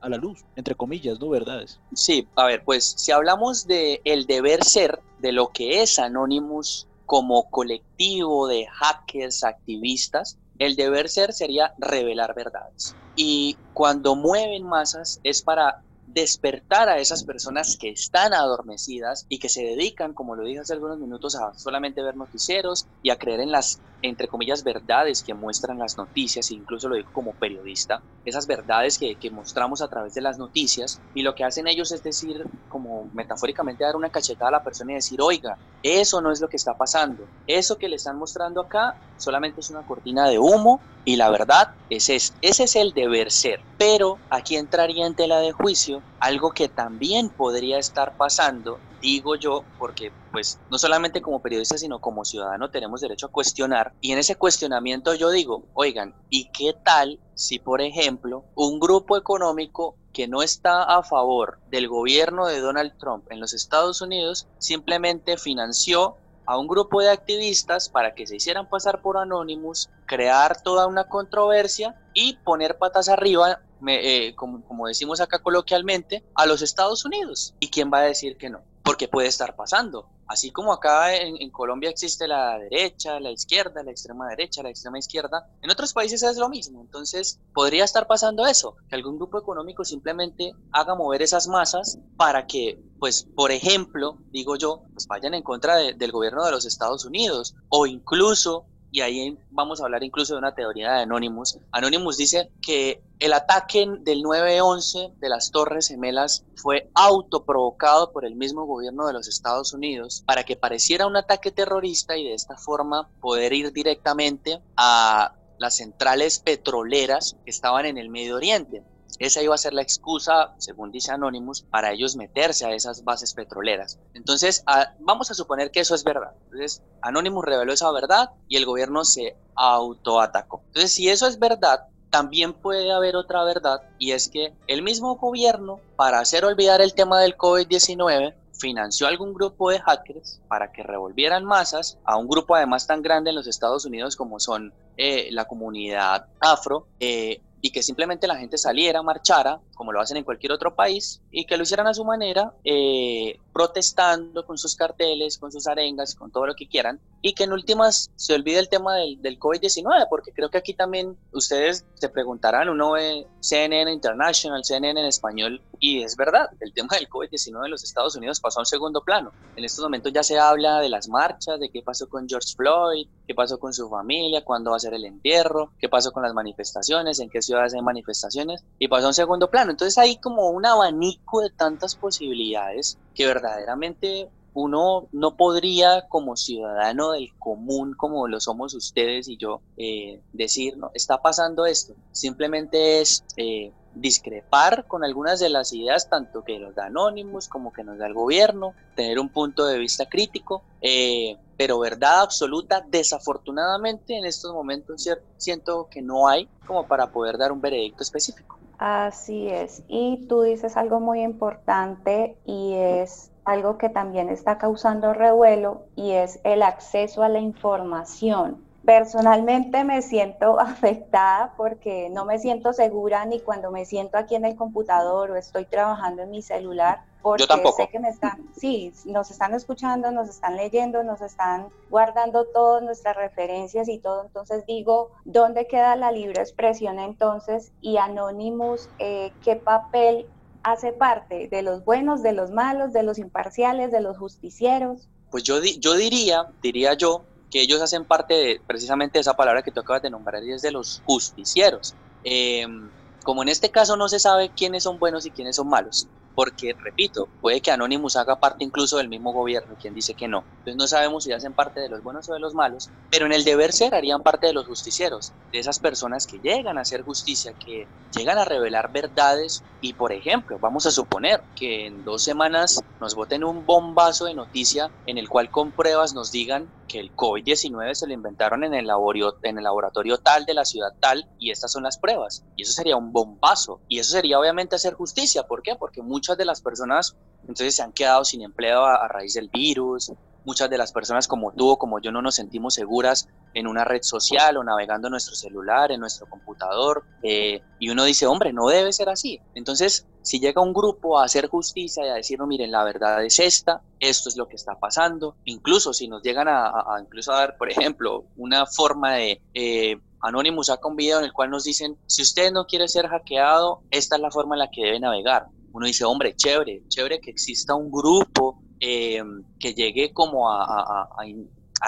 a 0.00 0.08
la 0.08 0.16
luz, 0.16 0.44
entre 0.54 0.74
comillas, 0.74 1.18
¿no? 1.18 1.28
Verdades. 1.28 1.80
Sí, 1.92 2.28
a 2.36 2.46
ver, 2.46 2.64
pues 2.64 2.94
si 2.96 3.10
hablamos 3.10 3.66
de 3.66 4.00
el 4.04 4.26
deber 4.26 4.62
ser, 4.64 5.00
de 5.18 5.32
lo 5.32 5.48
que 5.48 5.82
es 5.82 5.98
Anonymous 5.98 6.86
como 7.06 7.50
colectivo 7.50 8.46
de 8.46 8.66
hackers, 8.66 9.44
activistas, 9.44 10.38
el 10.58 10.76
deber 10.76 11.08
ser 11.08 11.32
sería 11.32 11.74
revelar 11.78 12.34
verdades. 12.34 12.94
Y 13.14 13.56
cuando 13.74 14.16
mueven 14.16 14.64
masas 14.64 15.20
es 15.22 15.42
para 15.42 15.82
despertar 16.16 16.88
a 16.88 16.96
esas 16.96 17.24
personas 17.24 17.76
que 17.76 17.90
están 17.90 18.32
adormecidas 18.32 19.26
y 19.28 19.38
que 19.38 19.50
se 19.50 19.62
dedican, 19.62 20.14
como 20.14 20.34
lo 20.34 20.44
dije 20.44 20.60
hace 20.60 20.72
algunos 20.72 20.98
minutos, 20.98 21.36
a 21.36 21.52
solamente 21.52 22.02
ver 22.02 22.16
noticieros 22.16 22.86
y 23.02 23.10
a 23.10 23.18
creer 23.18 23.40
en 23.40 23.50
las, 23.50 23.80
entre 24.00 24.26
comillas, 24.26 24.64
verdades 24.64 25.22
que 25.22 25.34
muestran 25.34 25.78
las 25.78 25.98
noticias, 25.98 26.50
incluso 26.50 26.88
lo 26.88 26.96
digo 26.96 27.10
como 27.12 27.34
periodista, 27.34 28.00
esas 28.24 28.46
verdades 28.46 28.96
que, 28.96 29.14
mostramos 29.30 29.82
a 29.82 29.88
través 29.88 30.14
de 30.14 30.22
las 30.22 30.38
noticias 30.38 31.02
y 31.12 31.20
lo 31.20 31.34
que 31.34 31.44
hacen 31.44 31.68
ellos 31.68 31.92
es 31.92 32.02
decir, 32.02 32.46
como 32.70 33.10
metafóricamente, 33.12 33.84
dar 33.84 33.96
una 33.96 34.08
cachetada 34.08 34.48
a 34.48 34.52
la 34.52 34.64
persona 34.64 34.92
y 34.92 34.94
decir, 34.94 35.20
oiga, 35.20 35.58
eso 35.82 36.22
no 36.22 36.32
es 36.32 36.40
lo 36.40 36.48
que 36.48 36.56
está 36.56 36.72
pasando, 36.78 37.24
eso 37.46 37.76
que 37.76 37.90
le 37.90 37.96
están 37.96 38.16
mostrando 38.16 38.62
acá 38.62 38.96
solamente 39.18 39.60
es 39.60 39.68
una 39.68 39.82
cortina 39.82 40.26
de 40.30 40.38
humo 40.38 40.80
y 41.06 41.14
la 41.14 41.30
verdad 41.30 41.68
es 41.88 42.10
ese, 42.10 42.34
ese 42.42 42.64
es 42.64 42.76
el 42.76 42.92
deber 42.92 43.30
ser. 43.30 43.60
Pero 43.78 44.18
aquí 44.28 44.56
entraría 44.56 45.06
en 45.06 45.14
tela 45.14 45.38
de 45.38 45.52
juicio 45.52 46.02
algo 46.18 46.50
que 46.50 46.68
también 46.68 47.30
podría 47.30 47.78
estar 47.78 48.16
pasando, 48.16 48.80
digo 49.00 49.36
yo, 49.36 49.64
porque 49.78 50.10
pues 50.32 50.58
no 50.68 50.78
solamente 50.78 51.22
como 51.22 51.40
periodista, 51.40 51.78
sino 51.78 52.00
como 52.00 52.24
ciudadano 52.24 52.70
tenemos 52.70 53.00
derecho 53.00 53.26
a 53.26 53.30
cuestionar. 53.30 53.92
Y 54.00 54.10
en 54.10 54.18
ese 54.18 54.34
cuestionamiento 54.34 55.14
yo 55.14 55.30
digo, 55.30 55.62
oigan, 55.74 56.12
¿y 56.28 56.50
qué 56.50 56.74
tal 56.84 57.20
si, 57.34 57.60
por 57.60 57.80
ejemplo, 57.80 58.44
un 58.56 58.80
grupo 58.80 59.16
económico 59.16 59.94
que 60.12 60.26
no 60.26 60.42
está 60.42 60.82
a 60.82 61.04
favor 61.04 61.60
del 61.68 61.86
gobierno 61.86 62.46
de 62.46 62.58
Donald 62.58 62.98
Trump 62.98 63.30
en 63.30 63.38
los 63.38 63.54
Estados 63.54 64.00
Unidos 64.00 64.48
simplemente 64.58 65.36
financió 65.36 66.16
a 66.46 66.58
un 66.58 66.66
grupo 66.66 67.00
de 67.02 67.10
activistas 67.10 67.88
para 67.88 68.14
que 68.14 68.26
se 68.26 68.36
hicieran 68.36 68.68
pasar 68.68 69.02
por 69.02 69.18
Anonymous, 69.18 69.90
crear 70.06 70.62
toda 70.62 70.86
una 70.86 71.08
controversia 71.08 72.00
y 72.14 72.36
poner 72.38 72.78
patas 72.78 73.08
arriba, 73.08 73.60
eh, 73.86 74.34
como, 74.36 74.62
como 74.62 74.86
decimos 74.86 75.20
acá 75.20 75.40
coloquialmente, 75.40 76.24
a 76.34 76.46
los 76.46 76.62
Estados 76.62 77.04
Unidos. 77.04 77.54
¿Y 77.60 77.68
quién 77.68 77.90
va 77.92 77.98
a 77.98 78.02
decir 78.02 78.36
que 78.36 78.50
no? 78.50 78.62
Porque 78.82 79.08
puede 79.08 79.28
estar 79.28 79.56
pasando. 79.56 80.08
Así 80.28 80.50
como 80.50 80.72
acá 80.72 81.14
en, 81.14 81.50
Colombia 81.50 81.90
existe 81.90 82.26
la 82.26 82.58
derecha, 82.58 83.20
la 83.20 83.30
izquierda, 83.30 83.82
la 83.82 83.90
extrema 83.90 84.28
derecha, 84.28 84.62
la 84.62 84.70
extrema 84.70 84.98
izquierda, 84.98 85.48
en 85.62 85.70
otros 85.70 85.92
países 85.92 86.22
es 86.22 86.36
lo 86.36 86.48
mismo. 86.48 86.80
Entonces, 86.80 87.38
podría 87.54 87.84
estar 87.84 88.06
pasando 88.06 88.46
eso, 88.46 88.76
que 88.88 88.96
algún 88.96 89.16
grupo 89.16 89.38
económico 89.38 89.84
simplemente 89.84 90.52
haga 90.72 90.94
mover 90.94 91.22
esas 91.22 91.46
masas 91.48 91.98
para 92.16 92.46
que, 92.46 92.80
pues, 92.98 93.26
por 93.34 93.52
ejemplo, 93.52 94.18
digo 94.30 94.56
yo, 94.56 94.82
pues 94.92 95.06
vayan 95.06 95.34
en 95.34 95.42
contra 95.42 95.76
del 95.76 96.12
gobierno 96.12 96.44
de 96.44 96.50
los 96.50 96.66
Estados 96.66 97.04
Unidos 97.04 97.54
o 97.68 97.86
incluso 97.86 98.66
y 98.90 99.00
ahí 99.00 99.36
vamos 99.50 99.80
a 99.80 99.84
hablar 99.84 100.02
incluso 100.02 100.34
de 100.34 100.38
una 100.38 100.54
teoría 100.54 100.92
de 100.92 101.02
Anonymous. 101.02 101.58
Anonymous 101.72 102.16
dice 102.16 102.50
que 102.62 103.02
el 103.18 103.32
ataque 103.32 103.86
del 104.00 104.22
9-11 104.22 105.14
de 105.16 105.28
las 105.28 105.50
Torres 105.50 105.88
Gemelas 105.88 106.44
fue 106.56 106.90
autoprovocado 106.94 108.12
por 108.12 108.24
el 108.24 108.36
mismo 108.36 108.64
gobierno 108.64 109.06
de 109.06 109.12
los 109.12 109.28
Estados 109.28 109.72
Unidos 109.72 110.22
para 110.26 110.44
que 110.44 110.56
pareciera 110.56 111.06
un 111.06 111.16
ataque 111.16 111.50
terrorista 111.50 112.16
y 112.16 112.24
de 112.24 112.34
esta 112.34 112.56
forma 112.56 113.08
poder 113.20 113.52
ir 113.52 113.72
directamente 113.72 114.60
a 114.76 115.34
las 115.58 115.76
centrales 115.76 116.38
petroleras 116.38 117.36
que 117.44 117.50
estaban 117.50 117.86
en 117.86 117.98
el 117.98 118.10
Medio 118.10 118.36
Oriente. 118.36 118.82
Esa 119.18 119.42
iba 119.42 119.54
a 119.54 119.58
ser 119.58 119.72
la 119.74 119.82
excusa, 119.82 120.54
según 120.58 120.92
dice 120.92 121.12
Anonymous, 121.12 121.62
para 121.62 121.92
ellos 121.92 122.16
meterse 122.16 122.66
a 122.66 122.74
esas 122.74 123.04
bases 123.04 123.34
petroleras. 123.34 123.98
Entonces, 124.14 124.64
vamos 125.00 125.30
a 125.30 125.34
suponer 125.34 125.70
que 125.70 125.80
eso 125.80 125.94
es 125.94 126.04
verdad. 126.04 126.32
Entonces, 126.44 126.82
Anonymous 127.02 127.44
reveló 127.44 127.72
esa 127.72 127.90
verdad 127.92 128.30
y 128.48 128.56
el 128.56 128.66
gobierno 128.66 129.04
se 129.04 129.36
autoatacó. 129.54 130.62
Entonces, 130.66 130.92
si 130.92 131.08
eso 131.08 131.26
es 131.26 131.38
verdad, 131.38 131.86
también 132.10 132.52
puede 132.52 132.92
haber 132.92 133.16
otra 133.16 133.44
verdad 133.44 133.82
y 133.98 134.12
es 134.12 134.28
que 134.28 134.54
el 134.68 134.82
mismo 134.82 135.16
gobierno, 135.16 135.80
para 135.96 136.20
hacer 136.20 136.44
olvidar 136.44 136.80
el 136.80 136.94
tema 136.94 137.20
del 137.20 137.36
COVID-19, 137.36 138.34
financió 138.58 139.06
algún 139.06 139.34
grupo 139.34 139.70
de 139.70 139.80
hackers 139.80 140.40
para 140.48 140.72
que 140.72 140.82
revolvieran 140.82 141.44
masas 141.44 141.98
a 142.04 142.16
un 142.16 142.26
grupo 142.26 142.54
además 142.54 142.86
tan 142.86 143.02
grande 143.02 143.30
en 143.30 143.36
los 143.36 143.46
Estados 143.46 143.84
Unidos 143.84 144.16
como 144.16 144.40
son 144.40 144.72
eh, 144.96 145.28
la 145.30 145.44
comunidad 145.44 146.26
afro, 146.40 146.86
eh, 147.00 147.42
y 147.60 147.70
que 147.70 147.82
simplemente 147.82 148.26
la 148.26 148.36
gente 148.36 148.58
saliera, 148.58 149.02
marchara, 149.02 149.60
como 149.74 149.92
lo 149.92 150.00
hacen 150.00 150.16
en 150.16 150.24
cualquier 150.24 150.52
otro 150.52 150.74
país, 150.74 151.20
y 151.30 151.46
que 151.46 151.56
lo 151.56 151.62
hicieran 151.62 151.86
a 151.86 151.94
su 151.94 152.04
manera, 152.04 152.52
eh, 152.64 153.38
protestando 153.52 154.44
con 154.44 154.58
sus 154.58 154.76
carteles, 154.76 155.38
con 155.38 155.50
sus 155.50 155.66
arengas, 155.66 156.14
con 156.14 156.30
todo 156.30 156.46
lo 156.46 156.54
que 156.54 156.68
quieran, 156.68 157.00
y 157.22 157.32
que 157.34 157.44
en 157.44 157.52
últimas 157.52 158.10
se 158.16 158.34
olvide 158.34 158.58
el 158.58 158.68
tema 158.68 158.94
del, 158.96 159.20
del 159.22 159.38
COVID-19, 159.38 160.06
porque 160.08 160.32
creo 160.32 160.50
que 160.50 160.58
aquí 160.58 160.74
también 160.74 161.16
ustedes 161.32 161.84
se 161.94 162.08
preguntarán, 162.08 162.68
uno 162.68 162.92
ve 162.92 163.26
CNN 163.40 163.90
International, 163.90 164.64
CNN 164.64 165.00
en 165.00 165.06
español, 165.06 165.62
y 165.80 166.02
es 166.02 166.16
verdad, 166.16 166.50
el 166.60 166.72
tema 166.72 166.96
del 166.96 167.08
COVID-19 167.08 167.64
en 167.64 167.70
los 167.70 167.84
Estados 167.84 168.16
Unidos 168.16 168.40
pasó 168.40 168.60
a 168.60 168.62
un 168.62 168.66
segundo 168.66 169.02
plano. 169.02 169.32
En 169.56 169.64
estos 169.64 169.82
momentos 169.82 170.12
ya 170.12 170.22
se 170.22 170.38
habla 170.38 170.80
de 170.80 170.88
las 170.88 171.08
marchas, 171.08 171.58
de 171.58 171.70
qué 171.70 171.82
pasó 171.82 172.08
con 172.08 172.28
George 172.28 172.54
Floyd, 172.56 173.06
qué 173.26 173.34
pasó 173.34 173.58
con 173.58 173.72
su 173.72 173.88
familia, 173.88 174.44
cuándo 174.44 174.70
va 174.70 174.76
a 174.76 174.80
ser 174.80 174.94
el 174.94 175.04
entierro, 175.04 175.72
qué 175.78 175.88
pasó 175.88 176.12
con 176.12 176.22
las 176.22 176.34
manifestaciones, 176.34 177.20
en 177.20 177.28
qué 177.28 177.42
ciudades 177.42 177.74
hay 177.74 177.82
manifestaciones, 177.82 178.64
y 178.78 178.88
pasó 178.88 179.06
a 179.06 179.08
un 179.08 179.14
segundo 179.14 179.50
plano. 179.50 179.70
Entonces 179.70 179.98
hay 179.98 180.16
como 180.18 180.50
un 180.50 180.66
abanico 180.66 181.40
de 181.40 181.50
tantas 181.50 181.96
posibilidades 181.96 182.98
que 183.14 183.26
verdaderamente 183.26 184.28
uno 184.56 185.06
no 185.12 185.36
podría 185.36 186.08
como 186.08 186.34
ciudadano 186.34 187.12
del 187.12 187.30
común 187.38 187.94
como 187.94 188.26
lo 188.26 188.40
somos 188.40 188.74
ustedes 188.74 189.28
y 189.28 189.36
yo 189.36 189.60
eh, 189.76 190.22
decir, 190.32 190.78
no, 190.78 190.90
está 190.94 191.20
pasando 191.20 191.66
esto. 191.66 191.94
Simplemente 192.10 193.02
es 193.02 193.22
eh, 193.36 193.72
discrepar 193.96 194.86
con 194.86 195.04
algunas 195.04 195.40
de 195.40 195.48
las 195.48 195.72
ideas, 195.72 196.08
tanto 196.08 196.44
que 196.44 196.58
nos 196.58 196.74
da 196.74 196.86
Anonymous 196.86 197.48
como 197.48 197.72
que 197.72 197.82
nos 197.82 197.98
da 197.98 198.06
el 198.06 198.14
gobierno, 198.14 198.74
tener 198.94 199.18
un 199.18 199.30
punto 199.30 199.66
de 199.66 199.78
vista 199.78 200.06
crítico, 200.06 200.62
eh, 200.80 201.36
pero 201.56 201.78
verdad 201.78 202.20
absoluta, 202.20 202.84
desafortunadamente 202.86 204.16
en 204.16 204.26
estos 204.26 204.52
momentos 204.52 205.08
siento 205.38 205.88
que 205.90 206.02
no 206.02 206.28
hay 206.28 206.48
como 206.66 206.86
para 206.86 207.10
poder 207.10 207.38
dar 207.38 207.50
un 207.50 207.60
veredicto 207.60 208.02
específico. 208.02 208.58
Así 208.78 209.48
es, 209.48 209.82
y 209.88 210.26
tú 210.28 210.42
dices 210.42 210.76
algo 210.76 211.00
muy 211.00 211.22
importante 211.22 212.36
y 212.44 212.74
es 212.74 213.30
algo 213.46 213.78
que 213.78 213.88
también 213.88 214.28
está 214.28 214.58
causando 214.58 215.14
revuelo 215.14 215.84
y 215.94 216.10
es 216.10 216.40
el 216.44 216.62
acceso 216.62 217.22
a 217.22 217.30
la 217.30 217.38
información. 217.38 218.65
Personalmente 218.86 219.82
me 219.82 220.00
siento 220.00 220.60
afectada 220.60 221.54
porque 221.56 222.08
no 222.10 222.24
me 222.24 222.38
siento 222.38 222.72
segura 222.72 223.26
ni 223.26 223.40
cuando 223.40 223.72
me 223.72 223.84
siento 223.84 224.16
aquí 224.16 224.36
en 224.36 224.44
el 224.44 224.54
computador 224.54 225.32
o 225.32 225.36
estoy 225.36 225.66
trabajando 225.66 226.22
en 226.22 226.30
mi 226.30 226.40
celular. 226.40 227.00
Porque 227.20 227.44
sé 227.76 227.88
que 227.90 227.98
me 227.98 228.08
están, 228.08 228.48
sí, 228.56 228.92
nos 229.04 229.32
están 229.32 229.52
escuchando, 229.52 230.12
nos 230.12 230.28
están 230.28 230.56
leyendo, 230.56 231.02
nos 231.02 231.20
están 231.20 231.70
guardando 231.90 232.46
todas 232.54 232.84
nuestras 232.84 233.16
referencias 233.16 233.88
y 233.88 233.98
todo. 233.98 234.22
Entonces 234.24 234.64
digo, 234.64 235.10
¿dónde 235.24 235.66
queda 235.66 235.96
la 235.96 236.12
libre 236.12 236.40
expresión 236.40 237.00
entonces? 237.00 237.72
Y 237.80 237.96
Anonymous, 237.96 238.88
eh, 239.00 239.32
¿qué 239.42 239.56
papel 239.56 240.28
hace 240.62 240.92
parte? 240.92 241.48
¿De 241.48 241.62
los 241.62 241.84
buenos, 241.84 242.22
de 242.22 242.32
los 242.32 242.52
malos, 242.52 242.92
de 242.92 243.02
los 243.02 243.18
imparciales, 243.18 243.90
de 243.90 244.02
los 244.02 244.16
justicieros? 244.16 245.08
Pues 245.32 245.42
yo, 245.42 245.60
yo 245.80 245.94
diría, 245.94 246.46
diría 246.62 246.94
yo, 246.94 247.24
que 247.50 247.60
ellos 247.60 247.80
hacen 247.80 248.04
parte 248.04 248.34
de 248.34 248.60
precisamente 248.66 249.18
esa 249.18 249.34
palabra 249.34 249.62
que 249.62 249.70
tú 249.70 249.80
acabas 249.80 250.02
de 250.02 250.10
nombrar 250.10 250.42
y 250.44 250.52
es 250.52 250.62
de 250.62 250.72
los 250.72 251.02
justicieros. 251.04 251.94
Em, 252.22 252.90
como 253.24 253.42
en 253.42 253.48
este 253.48 253.70
caso 253.70 253.96
no 253.96 254.08
se 254.08 254.20
sabe 254.20 254.50
quiénes 254.56 254.84
son 254.84 254.98
buenos 254.98 255.26
y 255.26 255.30
quiénes 255.30 255.56
son 255.56 255.68
malos, 255.68 256.08
porque, 256.36 256.76
repito, 256.84 257.28
puede 257.40 257.62
que 257.62 257.70
Anonymous 257.70 258.14
haga 258.16 258.38
parte 258.38 258.62
incluso 258.62 258.98
del 258.98 259.08
mismo 259.08 259.32
gobierno, 259.32 259.74
quien 259.80 259.94
dice 259.94 260.14
que 260.14 260.28
no. 260.28 260.44
Entonces 260.58 260.76
no 260.76 260.86
sabemos 260.86 261.24
si 261.24 261.32
hacen 261.32 261.54
parte 261.54 261.80
de 261.80 261.88
los 261.88 262.02
buenos 262.02 262.28
o 262.28 262.34
de 262.34 262.40
los 262.40 262.54
malos, 262.54 262.90
pero 263.10 263.24
en 263.24 263.32
el 263.32 263.42
deber 263.42 263.72
ser 263.72 263.94
harían 263.94 264.22
parte 264.22 264.46
de 264.46 264.52
los 264.52 264.66
justicieros, 264.66 265.32
de 265.50 265.58
esas 265.58 265.78
personas 265.78 266.26
que 266.26 266.38
llegan 266.38 266.76
a 266.76 266.82
hacer 266.82 267.02
justicia, 267.02 267.54
que 267.54 267.88
llegan 268.14 268.36
a 268.36 268.44
revelar 268.44 268.92
verdades 268.92 269.62
y, 269.80 269.94
por 269.94 270.12
ejemplo, 270.12 270.58
vamos 270.60 270.84
a 270.84 270.90
suponer 270.90 271.42
que 271.54 271.86
en 271.86 272.04
dos 272.04 272.22
semanas 272.22 272.82
nos 273.00 273.14
voten 273.14 273.42
un 273.42 273.64
bombazo 273.64 274.26
de 274.26 274.34
noticia 274.34 274.90
en 275.06 275.16
el 275.16 275.28
cual 275.30 275.50
con 275.50 275.72
pruebas 275.72 276.12
nos 276.12 276.30
digan 276.30 276.68
que 276.86 277.00
el 277.00 277.14
COVID-19 277.14 277.94
se 277.94 278.06
lo 278.06 278.12
inventaron 278.12 278.64
en 278.64 278.74
el, 278.74 278.86
laboratorio, 278.86 279.36
en 279.42 279.58
el 279.58 279.64
laboratorio 279.64 280.18
tal 280.18 280.44
de 280.44 280.54
la 280.54 280.64
ciudad 280.64 280.94
tal 281.00 281.28
y 281.38 281.50
estas 281.50 281.72
son 281.72 281.82
las 281.82 281.98
pruebas. 281.98 282.44
Y 282.56 282.62
eso 282.62 282.72
sería 282.72 282.96
un 282.96 283.12
bombazo. 283.12 283.80
Y 283.88 283.98
eso 283.98 284.12
sería 284.12 284.38
obviamente 284.38 284.76
hacer 284.76 284.94
justicia. 284.94 285.44
¿Por 285.44 285.62
qué? 285.62 285.74
Porque 285.76 286.02
muchas 286.02 286.36
de 286.36 286.44
las 286.44 286.60
personas 286.60 287.16
entonces 287.42 287.76
se 287.76 287.82
han 287.82 287.92
quedado 287.92 288.24
sin 288.24 288.42
empleo 288.42 288.84
a, 288.84 289.06
raíz 289.08 289.34
del 289.34 289.48
virus. 289.48 290.12
Muchas 290.46 290.70
de 290.70 290.78
las 290.78 290.92
personas 290.92 291.28
como 291.28 291.52
tú 291.52 291.68
o 291.68 291.78
como 291.78 292.00
yo 292.00 292.12
no 292.12 292.22
nos 292.22 292.36
sentimos 292.36 292.74
seguras 292.74 293.28
en 293.52 293.66
una 293.66 293.84
red 293.84 294.02
social 294.02 294.56
o 294.56 294.64
navegando 294.64 295.08
en 295.08 295.10
nuestro 295.10 295.34
celular, 295.34 295.90
en 295.90 296.00
nuestro 296.00 296.26
computador. 296.26 297.04
Eh, 297.22 297.62
y 297.78 297.90
uno 297.90 298.04
dice, 298.04 298.26
hombre, 298.26 298.52
no 298.52 298.68
debe 298.68 298.92
ser 298.92 299.08
así. 299.08 299.40
Entonces, 299.54 300.06
si 300.22 300.38
llega 300.38 300.62
un 300.62 300.72
grupo 300.72 301.18
a 301.18 301.24
hacer 301.24 301.48
justicia 301.48 302.06
y 302.06 302.08
a 302.10 302.14
decir, 302.14 302.38
no, 302.38 302.46
miren, 302.46 302.70
la 302.70 302.84
verdad 302.84 303.24
es 303.24 303.38
esta, 303.38 303.82
esto 304.00 304.28
es 304.28 304.36
lo 304.36 304.46
que 304.46 304.56
está 304.56 304.74
pasando, 304.78 305.36
incluso 305.44 305.92
si 305.92 306.08
nos 306.08 306.22
llegan 306.22 306.48
a, 306.48 306.72
incluso 307.02 307.32
a 307.32 307.38
dar, 307.38 307.56
por 307.56 307.70
ejemplo, 307.70 308.24
una 308.36 308.66
forma 308.66 309.14
de... 309.14 309.42
Eh, 309.52 310.00
Anonymous 310.22 310.68
saca 310.68 310.88
un 310.88 310.96
video 310.96 311.18
en 311.18 311.26
el 311.26 311.32
cual 311.32 311.50
nos 311.50 311.64
dicen, 311.64 311.96
si 312.06 312.22
usted 312.22 312.50
no 312.50 312.66
quiere 312.66 312.88
ser 312.88 313.06
hackeado, 313.06 313.82
esta 313.90 314.16
es 314.16 314.22
la 314.22 314.30
forma 314.30 314.56
en 314.56 314.60
la 314.60 314.70
que 314.70 314.82
debe 314.82 314.98
navegar. 314.98 315.46
Uno 315.72 315.86
dice, 315.86 316.04
hombre, 316.04 316.34
chévere, 316.34 316.82
chévere 316.88 317.20
que 317.20 317.30
exista 317.30 317.74
un 317.74 317.90
grupo 317.90 318.60
eh, 318.80 319.22
que 319.58 319.74
llegue 319.74 320.12
como 320.12 320.50
a, 320.50 321.08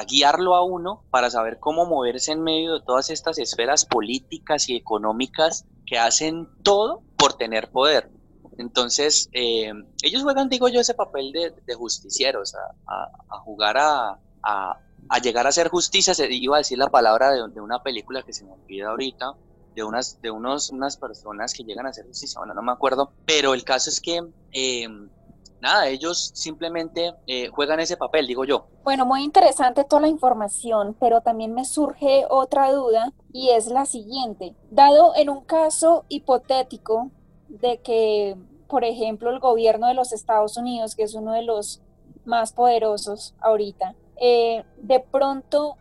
guiarlo 0.07 0.55
a 0.55 0.65
uno 0.65 1.03
para 1.11 1.31
saber 1.31 1.59
cómo 1.59 1.85
moverse 1.87 2.33
en 2.33 2.43
medio 2.43 2.75
de 2.75 2.85
todas 2.85 3.11
estas 3.11 3.39
esferas 3.39 3.85
políticas 3.85 4.69
y 4.69 4.77
económicas 4.77 5.65
que 5.87 5.99
hacen 5.99 6.49
todo 6.63 7.03
por 7.17 7.35
tener 7.35 7.71
poder. 7.71 8.11
Entonces, 8.59 9.29
eh, 9.33 9.73
ellos 10.03 10.23
juegan, 10.23 10.49
digo 10.49 10.69
yo, 10.69 10.81
ese 10.81 10.95
papel 10.95 11.33
de, 11.33 11.75
justicieros, 11.75 12.55
a, 12.87 13.39
jugar 13.41 13.77
a, 13.79 14.19
llegar 15.23 15.47
a 15.47 15.51
hacer 15.51 15.69
justicia. 15.69 16.15
Se, 16.15 16.33
iba 16.33 16.57
a 16.57 16.59
decir 16.59 16.79
la 16.79 16.89
palabra 16.89 17.33
de, 17.33 17.61
una 17.61 17.83
película 17.83 18.23
que 18.23 18.33
se 18.33 18.45
me 18.45 18.53
olvida 18.53 18.91
ahorita, 18.91 19.35
de 19.75 19.85
unas, 19.85 20.21
de 20.21 20.31
unos, 20.31 20.71
unas 20.71 20.97
personas 20.97 21.55
que 21.55 21.65
llegan 21.65 21.87
a 21.87 21.91
hacer 21.91 22.07
justicia, 22.07 22.41
bueno, 22.41 22.55
no 22.55 22.63
me 22.63 22.73
acuerdo, 22.73 23.13
pero 23.27 23.55
el 23.55 23.65
caso 23.65 23.91
es 23.91 24.01
que... 24.01 24.23
Eh, 24.53 24.89
nada, 25.61 25.89
ellos 25.89 26.31
simplemente 26.35 27.15
eh, 27.27 27.49
juegan 27.49 27.81
ese 27.81 27.97
papel, 27.97 28.27
digo 28.27 28.45
yo. 28.45 28.67
Bueno, 28.85 29.07
muy 29.07 29.23
interesante 29.23 29.85
toda 29.85 30.03
la 30.03 30.09
información, 30.09 30.97
pero 30.99 31.21
también 31.21 31.55
me 31.55 31.65
surge 31.65 32.25
otra 32.29 32.73
duda 32.73 33.13
y 33.33 33.51
es 33.51 33.69
la 33.69 33.87
siguiente. 33.87 34.55
Dado 34.71 35.15
en 35.17 35.31
un 35.31 35.45
caso 35.45 36.05
hipotético 36.09 37.11
de 37.49 37.79
que, 37.79 38.37
por 38.69 38.85
ejemplo, 38.85 39.31
el 39.31 39.41
gobierno 39.41 39.89
de 39.89 39.95
los 39.95 40.13
Estados 40.13 40.57
Unidos, 40.57 40.95
que 40.95 41.03
es 41.03 41.15
uno 41.15 41.33
de 41.33 41.43
los 41.43 41.81
más 42.25 42.53
poderosos 42.53 43.35
ahorita, 43.41 43.95
eh, 44.21 44.65
de 44.79 45.01
pronto 45.01 45.77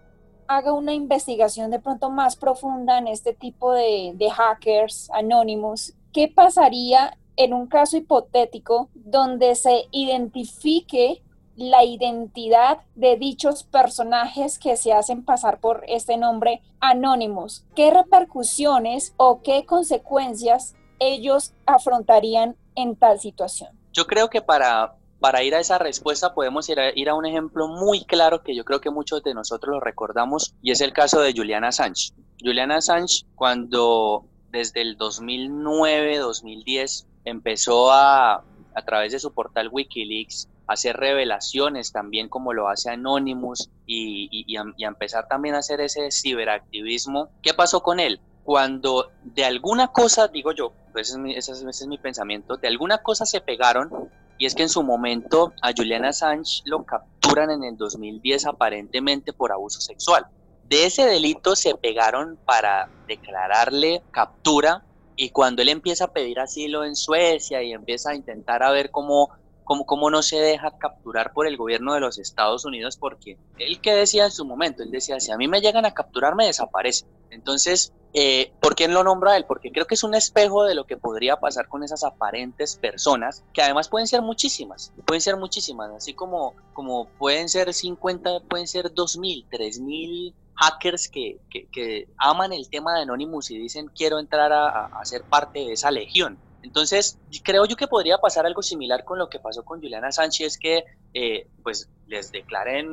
haga 0.47 0.71
una 0.71 0.93
investigación 0.93 1.71
de 1.71 1.79
pronto 1.79 2.09
más 2.09 2.37
profunda 2.37 2.97
en 2.97 3.07
este 3.07 3.33
tipo 3.33 3.73
de, 3.73 4.13
de 4.15 4.29
hackers 4.29 5.09
anónimos, 5.11 5.93
¿qué 6.13 6.29
pasaría 6.33 7.17
en 7.37 7.53
un 7.53 7.67
caso 7.67 7.97
hipotético 7.97 8.89
donde 8.93 9.55
se 9.55 9.85
identifique 9.91 11.23
la 11.55 11.83
identidad 11.83 12.79
de 12.95 13.17
dichos 13.17 13.63
personajes 13.63 14.59
que 14.59 14.77
se 14.77 14.93
hacen 14.93 15.25
pasar 15.25 15.59
por 15.59 15.83
este 15.87 16.17
nombre 16.17 16.61
anónimos? 16.79 17.65
¿Qué 17.75 17.91
repercusiones 17.91 19.13
o 19.17 19.41
qué 19.41 19.65
consecuencias 19.65 20.75
ellos 20.99 21.53
afrontarían 21.65 22.55
en 22.75 22.95
tal 22.95 23.19
situación? 23.19 23.69
Yo 23.91 24.05
creo 24.05 24.29
que 24.29 24.41
para, 24.41 24.95
para 25.19 25.43
ir 25.43 25.55
a 25.55 25.59
esa 25.59 25.79
respuesta 25.79 26.35
podemos 26.35 26.69
ir 26.69 26.79
a, 26.79 26.91
ir 26.95 27.09
a 27.09 27.15
un 27.15 27.25
ejemplo 27.25 27.67
muy 27.67 28.05
claro 28.05 28.43
que 28.43 28.55
yo 28.55 28.63
creo 28.63 28.79
que 28.79 28.91
muchos 28.91 29.23
de 29.23 29.33
nosotros 29.33 29.73
lo 29.73 29.79
recordamos 29.79 30.53
y 30.61 30.71
es 30.71 30.81
el 30.81 30.93
caso 30.93 31.21
de 31.21 31.33
Juliana 31.33 31.69
Assange. 31.69 32.13
Juliana 32.39 32.77
Assange 32.77 33.25
cuando 33.33 34.25
desde 34.51 34.81
el 34.81 34.95
2009, 34.97 36.19
2010 36.19 37.07
empezó 37.29 37.91
a, 37.91 38.43
a 38.73 38.81
través 38.85 39.11
de 39.11 39.19
su 39.19 39.33
portal 39.33 39.69
Wikileaks, 39.71 40.49
hacer 40.67 40.97
revelaciones 40.97 41.91
también 41.91 42.29
como 42.29 42.53
lo 42.53 42.67
hace 42.67 42.89
Anonymous 42.89 43.69
y, 43.85 44.29
y, 44.31 44.57
a, 44.57 44.87
empezar 44.87 45.27
también 45.27 45.55
a 45.55 45.59
hacer 45.59 45.81
ese 45.81 46.11
ciberactivismo. 46.11 47.29
¿Qué 47.41 47.53
pasó 47.53 47.81
con 47.81 47.99
él? 47.99 48.19
cuando 48.47 49.11
de 49.25 49.43
alguna 49.43 49.89
cosa, 49.89 50.29
digo 50.29 50.53
yo, 50.53 50.71
ese, 50.95 51.11
es 51.11 51.17
mi, 51.17 51.35
ese, 51.35 51.51
es 51.51 51.85
mi, 51.85 51.97
pensamiento, 51.97 52.55
de 52.55 52.69
alguna 52.69 52.99
cosa 52.99 53.25
se 53.25 53.41
pegaron, 53.41 54.09
y 54.37 54.45
es 54.45 54.55
que 54.55 54.63
en 54.63 54.69
su 54.69 54.83
momento 54.83 55.51
a 55.61 55.73
Julian 55.75 56.05
Assange 56.05 56.61
lo 56.63 56.85
capturan 56.85 57.51
en 57.51 57.65
el 57.65 57.75
2010 57.75 58.45
aparentemente 58.45 59.33
por 59.33 59.51
abuso 59.51 59.81
sexual. 59.81 60.27
De 60.63 60.85
ese 60.85 61.03
delito 61.03 61.57
se 61.57 61.75
pegaron 61.75 62.39
para 62.45 62.87
declararle 63.05 64.01
captura 64.11 64.85
y 65.17 65.31
cuando 65.31 65.61
él 65.61 65.69
empieza 65.69 66.05
a 66.05 66.13
pedir 66.13 66.39
asilo 66.39 66.85
en 66.85 66.95
Suecia 66.95 67.61
y 67.61 67.73
empieza 67.73 68.11
a 68.11 68.15
intentar 68.15 68.63
a 68.63 68.71
ver 68.71 68.91
cómo 68.91 69.31
cómo, 69.67 69.85
cómo 69.85 70.09
no 70.09 70.23
se 70.23 70.37
deja 70.37 70.77
capturar 70.77 71.33
por 71.33 71.45
el 71.45 71.57
gobierno 71.57 71.93
de 71.93 71.99
los 71.99 72.17
Estados 72.17 72.63
Unidos, 72.63 72.95
porque 72.95 73.37
él 73.59 73.81
que 73.81 73.93
decía 73.93 74.23
en 74.23 74.31
su 74.31 74.45
momento, 74.45 74.81
él 74.81 74.91
decía, 74.91 75.19
si 75.19 75.29
a 75.29 75.37
mí 75.37 75.49
me 75.49 75.59
llegan 75.59 75.85
a 75.85 75.93
capturar, 75.93 76.35
me 76.35 76.45
desaparece. 76.45 77.05
Entonces, 77.31 77.91
eh, 78.13 78.53
¿por 78.61 78.75
quién 78.75 78.93
lo 78.93 79.03
nombra 79.03 79.35
él? 79.35 79.43
Porque 79.45 79.73
creo 79.73 79.85
que 79.85 79.95
es 79.95 80.03
un 80.05 80.15
espejo 80.15 80.63
de 80.63 80.73
lo 80.73 80.85
que 80.85 80.95
podría 80.95 81.35
pasar 81.35 81.67
con 81.67 81.83
esas 81.83 82.05
aparentes 82.05 82.77
personas, 82.77 83.43
que 83.53 83.61
además 83.61 83.89
pueden 83.89 84.07
ser 84.07 84.21
muchísimas, 84.21 84.93
pueden 85.05 85.19
ser 85.19 85.35
muchísimas, 85.35 85.91
así 85.91 86.13
como, 86.13 86.55
como 86.71 87.09
pueden 87.19 87.49
ser 87.49 87.73
50, 87.73 88.39
pueden 88.49 88.67
ser 88.67 88.93
2.000, 88.93 89.47
3.000 89.49 90.33
hackers 90.57 91.07
que, 91.07 91.39
que, 91.49 91.67
que, 91.71 92.07
aman 92.17 92.53
el 92.53 92.69
tema 92.69 92.95
de 92.95 93.03
Anonymous 93.03 93.51
y 93.51 93.57
dicen 93.57 93.89
quiero 93.95 94.19
entrar 94.19 94.51
a, 94.51 94.87
a 94.87 95.05
ser 95.05 95.23
parte 95.23 95.59
de 95.59 95.73
esa 95.73 95.91
legión. 95.91 96.37
Entonces, 96.63 97.17
creo 97.43 97.65
yo 97.65 97.75
que 97.77 97.87
podría 97.87 98.17
pasar 98.17 98.45
algo 98.45 98.61
similar 98.61 99.05
con 99.05 99.17
lo 99.17 99.29
que 99.29 99.39
pasó 99.39 99.63
con 99.63 99.79
Juliana 99.79 100.11
Sánchez, 100.11 100.57
que 100.57 100.83
eh, 101.13 101.47
pues 101.63 101.89
les 102.07 102.31
declaren, 102.31 102.89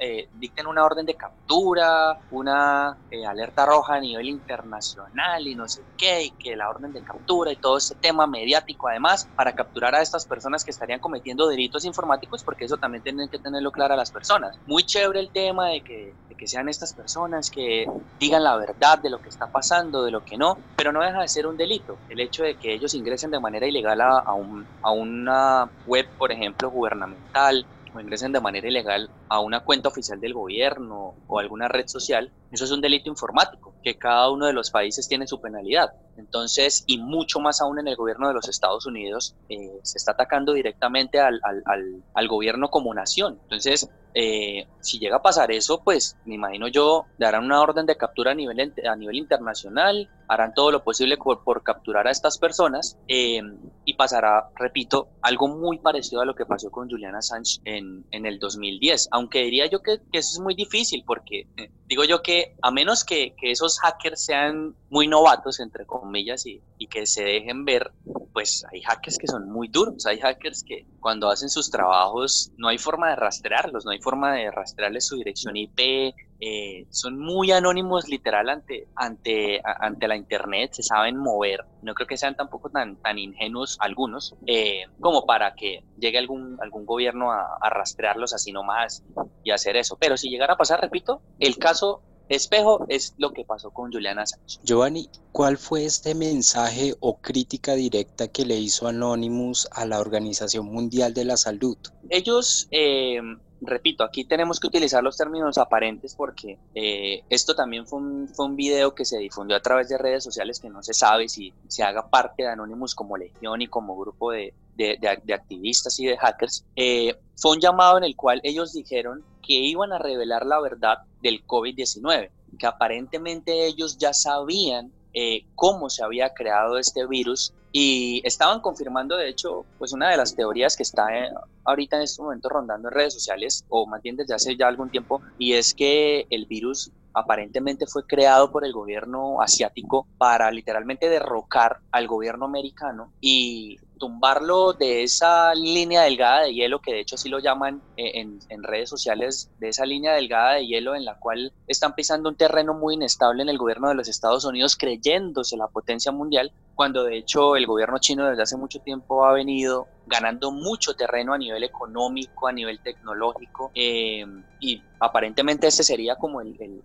eh, 0.00 0.28
dicten 0.34 0.66
una 0.66 0.84
orden 0.84 1.04
de 1.04 1.14
captura, 1.14 2.18
una 2.30 2.96
eh, 3.10 3.26
alerta 3.26 3.66
roja 3.66 3.94
a 3.94 4.00
nivel 4.00 4.28
internacional 4.28 5.46
y 5.46 5.54
no 5.54 5.68
sé 5.68 5.82
qué, 5.98 6.24
y 6.24 6.30
que 6.30 6.56
la 6.56 6.70
orden 6.70 6.92
de 6.92 7.02
captura 7.02 7.52
y 7.52 7.56
todo 7.56 7.78
ese 7.78 7.94
tema 7.96 8.26
mediático 8.26 8.88
además 8.88 9.28
para 9.36 9.54
capturar 9.54 9.94
a 9.94 10.02
estas 10.02 10.24
personas 10.24 10.64
que 10.64 10.70
estarían 10.70 11.00
cometiendo 11.00 11.48
delitos 11.48 11.84
informáticos, 11.84 12.42
porque 12.42 12.64
eso 12.64 12.76
también 12.76 13.02
tienen 13.02 13.28
que 13.28 13.38
tenerlo 13.38 13.72
claro 13.72 13.94
a 13.94 13.96
las 13.96 14.12
personas. 14.12 14.56
Muy 14.66 14.84
chévere 14.84 15.20
el 15.20 15.30
tema 15.30 15.70
de 15.70 15.80
que, 15.82 16.14
que 16.36 16.46
sean 16.46 16.68
estas 16.68 16.92
personas 16.94 17.50
que 17.50 17.86
digan 18.18 18.44
la 18.44 18.56
verdad 18.56 18.98
de 19.02 19.10
lo 19.10 19.18
que 19.20 19.28
está 19.28 19.50
pasando, 19.50 20.04
de 20.04 20.10
lo 20.10 20.24
que 20.24 20.36
no, 20.36 20.58
pero 20.76 20.92
no 20.92 21.00
deja 21.00 21.20
de 21.20 21.28
ser 21.28 21.46
un 21.46 21.56
delito 21.56 21.98
el 22.08 22.20
hecho 22.20 22.42
de 22.44 22.56
que 22.56 22.74
ellos 22.74 22.94
ingresen 22.94 23.30
de 23.30 23.40
manera 23.40 23.66
ilegal 23.66 24.00
a, 24.00 24.18
a, 24.18 24.34
un, 24.34 24.66
a 24.82 24.92
una 24.92 25.70
web, 25.86 26.06
por 26.16 26.32
ejemplo, 26.32 26.70
gubernamental, 26.70 27.66
o 27.94 28.00
ingresen 28.00 28.32
de 28.32 28.40
manera 28.40 28.68
ilegal 28.68 29.08
a 29.28 29.40
una 29.40 29.60
cuenta 29.60 29.88
oficial 29.88 30.20
del 30.20 30.34
gobierno 30.34 31.14
o 31.26 31.38
alguna 31.38 31.68
red 31.68 31.86
social, 31.86 32.32
eso 32.50 32.64
es 32.64 32.70
un 32.70 32.80
delito 32.80 33.08
informático, 33.08 33.74
que 33.82 33.96
cada 33.96 34.30
uno 34.30 34.46
de 34.46 34.52
los 34.52 34.70
países 34.70 35.08
tiene 35.08 35.26
su 35.26 35.40
penalidad. 35.40 35.90
Entonces, 36.16 36.84
y 36.86 36.98
mucho 36.98 37.40
más 37.40 37.60
aún 37.60 37.78
en 37.78 37.88
el 37.88 37.96
gobierno 37.96 38.28
de 38.28 38.34
los 38.34 38.48
Estados 38.48 38.86
Unidos, 38.86 39.34
eh, 39.48 39.78
se 39.82 39.98
está 39.98 40.12
atacando 40.12 40.52
directamente 40.52 41.20
al, 41.20 41.40
al, 41.42 42.02
al, 42.14 42.28
gobierno 42.28 42.70
como 42.70 42.94
nación. 42.94 43.38
Entonces, 43.42 43.90
eh, 44.14 44.66
si 44.80 44.98
llega 44.98 45.16
a 45.16 45.22
pasar 45.22 45.50
eso, 45.50 45.82
pues 45.82 46.16
me 46.24 46.36
imagino 46.36 46.68
yo 46.68 47.06
darán 47.18 47.44
una 47.44 47.60
orden 47.60 47.84
de 47.84 47.96
captura 47.96 48.30
a 48.30 48.34
nivel, 48.34 48.72
a 48.88 48.96
nivel 48.96 49.16
internacional 49.16 50.08
harán 50.28 50.54
todo 50.54 50.70
lo 50.70 50.84
posible 50.84 51.16
por, 51.16 51.62
capturar 51.62 52.06
a 52.06 52.10
estas 52.10 52.38
personas 52.38 52.98
eh, 53.08 53.42
y 53.84 53.94
pasará, 53.94 54.50
repito, 54.56 55.08
algo 55.22 55.48
muy 55.48 55.78
parecido 55.78 56.22
a 56.22 56.24
lo 56.24 56.34
que 56.34 56.46
pasó 56.46 56.70
con 56.70 56.88
Julian 56.88 57.14
Assange 57.14 57.60
en, 57.64 58.04
en 58.10 58.26
el 58.26 58.38
2010, 58.38 59.08
aunque 59.10 59.42
diría 59.42 59.66
yo 59.66 59.82
que, 59.82 60.00
que, 60.12 60.18
eso 60.18 60.30
es 60.34 60.40
muy 60.40 60.54
difícil 60.54 61.04
porque 61.06 61.46
eh, 61.56 61.70
digo 61.86 62.04
yo 62.04 62.22
que 62.22 62.56
a 62.62 62.70
menos 62.70 63.04
que, 63.04 63.34
que, 63.36 63.50
esos 63.50 63.78
hackers 63.80 64.24
sean 64.24 64.74
muy 64.90 65.06
novatos, 65.06 65.60
entre 65.60 65.86
comillas, 65.86 66.03
y, 66.44 66.62
y 66.78 66.86
que 66.86 67.06
se 67.06 67.24
dejen 67.24 67.64
ver, 67.64 67.92
pues 68.32 68.64
hay 68.72 68.82
hackers 68.82 69.18
que 69.18 69.26
son 69.26 69.50
muy 69.50 69.68
duros, 69.68 70.06
hay 70.06 70.18
hackers 70.18 70.64
que 70.64 70.86
cuando 71.00 71.30
hacen 71.30 71.48
sus 71.48 71.70
trabajos 71.70 72.50
no 72.56 72.68
hay 72.68 72.78
forma 72.78 73.10
de 73.10 73.16
rastrearlos, 73.16 73.84
no 73.84 73.92
hay 73.92 74.00
forma 74.00 74.34
de 74.34 74.50
rastrearles 74.50 75.06
su 75.06 75.16
dirección 75.16 75.56
IP, 75.56 76.14
eh, 76.40 76.86
son 76.90 77.18
muy 77.18 77.52
anónimos 77.52 78.08
literal 78.08 78.48
ante, 78.48 78.88
ante, 78.96 79.62
ante 79.64 80.08
la 80.08 80.16
internet, 80.16 80.72
se 80.72 80.82
saben 80.82 81.16
mover, 81.16 81.64
no 81.82 81.94
creo 81.94 82.06
que 82.06 82.16
sean 82.16 82.36
tampoco 82.36 82.70
tan, 82.70 82.96
tan 82.96 83.18
ingenuos 83.18 83.76
algunos 83.80 84.34
eh, 84.46 84.84
como 85.00 85.26
para 85.26 85.54
que 85.54 85.84
llegue 85.98 86.18
algún, 86.18 86.58
algún 86.60 86.84
gobierno 86.84 87.32
a, 87.32 87.56
a 87.60 87.70
rastrearlos 87.70 88.34
así 88.34 88.52
nomás 88.52 89.04
y 89.42 89.52
hacer 89.52 89.76
eso. 89.76 89.96
Pero 89.98 90.16
si 90.16 90.28
llegara 90.28 90.54
a 90.54 90.58
pasar, 90.58 90.80
repito, 90.80 91.22
el 91.38 91.56
caso 91.56 92.02
espejo 92.28 92.86
es 92.88 93.14
lo 93.18 93.32
que 93.32 93.44
pasó 93.44 93.70
con 93.70 93.92
Juliana 93.92 94.26
Sánchez. 94.26 94.60
Giovanni, 94.64 95.08
¿cuál 95.32 95.58
fue 95.58 95.84
este 95.84 96.14
mensaje 96.14 96.94
o 97.00 97.18
crítica 97.18 97.74
directa 97.74 98.28
que 98.28 98.44
le 98.44 98.56
hizo 98.56 98.86
Anonymous 98.86 99.68
a 99.72 99.84
la 99.86 100.00
Organización 100.00 100.66
Mundial 100.66 101.14
de 101.14 101.24
la 101.24 101.36
Salud? 101.36 101.76
Ellos 102.10 102.68
eh, 102.70 103.20
repito, 103.66 104.04
aquí 104.04 104.24
tenemos 104.24 104.60
que 104.60 104.66
utilizar 104.66 105.02
los 105.02 105.16
términos 105.16 105.58
aparentes 105.58 106.14
porque 106.14 106.58
eh, 106.74 107.22
esto 107.28 107.54
también 107.54 107.86
fue 107.86 107.98
un, 107.98 108.28
fue 108.28 108.46
un, 108.46 108.56
video 108.56 108.94
que 108.94 109.04
se 109.04 109.18
difundió 109.18 109.56
a 109.56 109.60
través 109.60 109.88
de 109.88 109.98
redes 109.98 110.22
sociales 110.24 110.60
que 110.60 110.68
no 110.68 110.82
se 110.82 110.94
sabe 110.94 111.28
si 111.28 111.52
se 111.68 111.82
haga 111.82 112.08
parte 112.08 112.42
de 112.42 112.50
Anonymous 112.50 112.94
como 112.94 113.16
legión 113.16 113.62
y 113.62 113.68
como 113.68 113.96
grupo 113.96 114.32
de, 114.32 114.54
de, 114.76 114.98
de, 115.22 115.34
activistas 115.34 115.98
y 115.98 116.06
de 116.06 116.16
hackers. 116.16 116.64
Eh, 116.76 117.16
fue 117.36 117.52
un 117.52 117.60
llamado 117.60 117.98
en 117.98 118.04
el 118.04 118.16
cual 118.16 118.40
ellos 118.44 118.72
dijeron 118.72 119.24
que 119.42 119.54
iban 119.54 119.92
a 119.92 119.98
revelar 119.98 120.46
la 120.46 120.60
verdad 120.60 120.98
del 121.24 121.44
COVID-19, 121.46 122.30
que 122.58 122.66
aparentemente 122.66 123.66
ellos 123.66 123.98
ya 123.98 124.12
sabían 124.12 124.92
eh, 125.14 125.46
cómo 125.54 125.88
se 125.88 126.04
había 126.04 126.34
creado 126.34 126.78
este 126.78 127.06
virus 127.06 127.52
y 127.72 128.20
estaban 128.24 128.60
confirmando, 128.60 129.16
de 129.16 129.28
hecho, 129.28 129.64
pues 129.78 129.92
una 129.92 130.10
de 130.10 130.16
las 130.16 130.36
teorías 130.36 130.76
que 130.76 130.84
está 130.84 131.06
eh, 131.18 131.30
ahorita 131.64 131.96
en 131.96 132.02
este 132.02 132.22
momento 132.22 132.48
rondando 132.48 132.88
en 132.88 132.94
redes 132.94 133.14
sociales, 133.14 133.64
o 133.68 133.86
más 133.86 134.00
bien 134.02 134.16
desde 134.16 134.34
hace 134.34 134.56
ya 134.56 134.68
algún 134.68 134.90
tiempo, 134.90 135.20
y 135.38 135.54
es 135.54 135.74
que 135.74 136.26
el 136.30 136.46
virus 136.46 136.92
aparentemente 137.14 137.86
fue 137.86 138.06
creado 138.06 138.52
por 138.52 138.64
el 138.64 138.72
gobierno 138.72 139.40
asiático 139.40 140.06
para 140.18 140.50
literalmente 140.50 141.08
derrocar 141.08 141.78
al 141.90 142.06
gobierno 142.06 142.44
americano 142.44 143.12
y 143.20 143.78
tumbarlo 144.04 144.74
de 144.74 145.02
esa 145.02 145.54
línea 145.54 146.02
delgada 146.02 146.42
de 146.42 146.52
hielo, 146.52 146.78
que 146.78 146.92
de 146.92 147.00
hecho 147.00 147.16
sí 147.16 147.30
lo 147.30 147.38
llaman 147.38 147.80
eh, 147.96 148.20
en, 148.50 148.62
redes 148.62 148.90
sociales, 148.90 149.50
de 149.60 149.70
esa 149.70 149.86
línea 149.86 150.12
delgada 150.12 150.56
de 150.56 150.66
hielo 150.66 150.94
en 150.94 151.06
la 151.06 151.18
cual 151.18 151.54
están 151.68 151.94
pisando 151.94 152.28
un 152.28 152.36
terreno 152.36 152.74
muy 152.74 152.96
inestable 152.96 153.42
en 153.42 153.48
el 153.48 153.56
gobierno 153.56 153.88
de 153.88 153.94
los 153.94 154.06
Estados 154.06 154.44
Unidos, 154.44 154.76
creyéndose 154.76 155.56
la 155.56 155.68
potencia 155.68 156.12
mundial, 156.12 156.52
cuando 156.74 157.02
de 157.04 157.16
hecho 157.16 157.56
el 157.56 157.66
gobierno 157.66 157.96
chino 157.98 158.28
desde 158.28 158.42
hace 158.42 158.58
mucho 158.58 158.78
tiempo 158.80 159.24
ha 159.24 159.32
venido 159.32 159.86
ganando 160.06 160.50
mucho 160.50 160.92
terreno 160.92 161.32
a 161.32 161.38
nivel 161.38 161.64
económico, 161.64 162.46
a 162.46 162.52
nivel 162.52 162.80
tecnológico, 162.80 163.70
eh, 163.74 164.26
y 164.60 164.82
aparentemente 165.00 165.66
este 165.66 165.82
sería 165.82 166.16
como 166.16 166.42
el, 166.42 166.82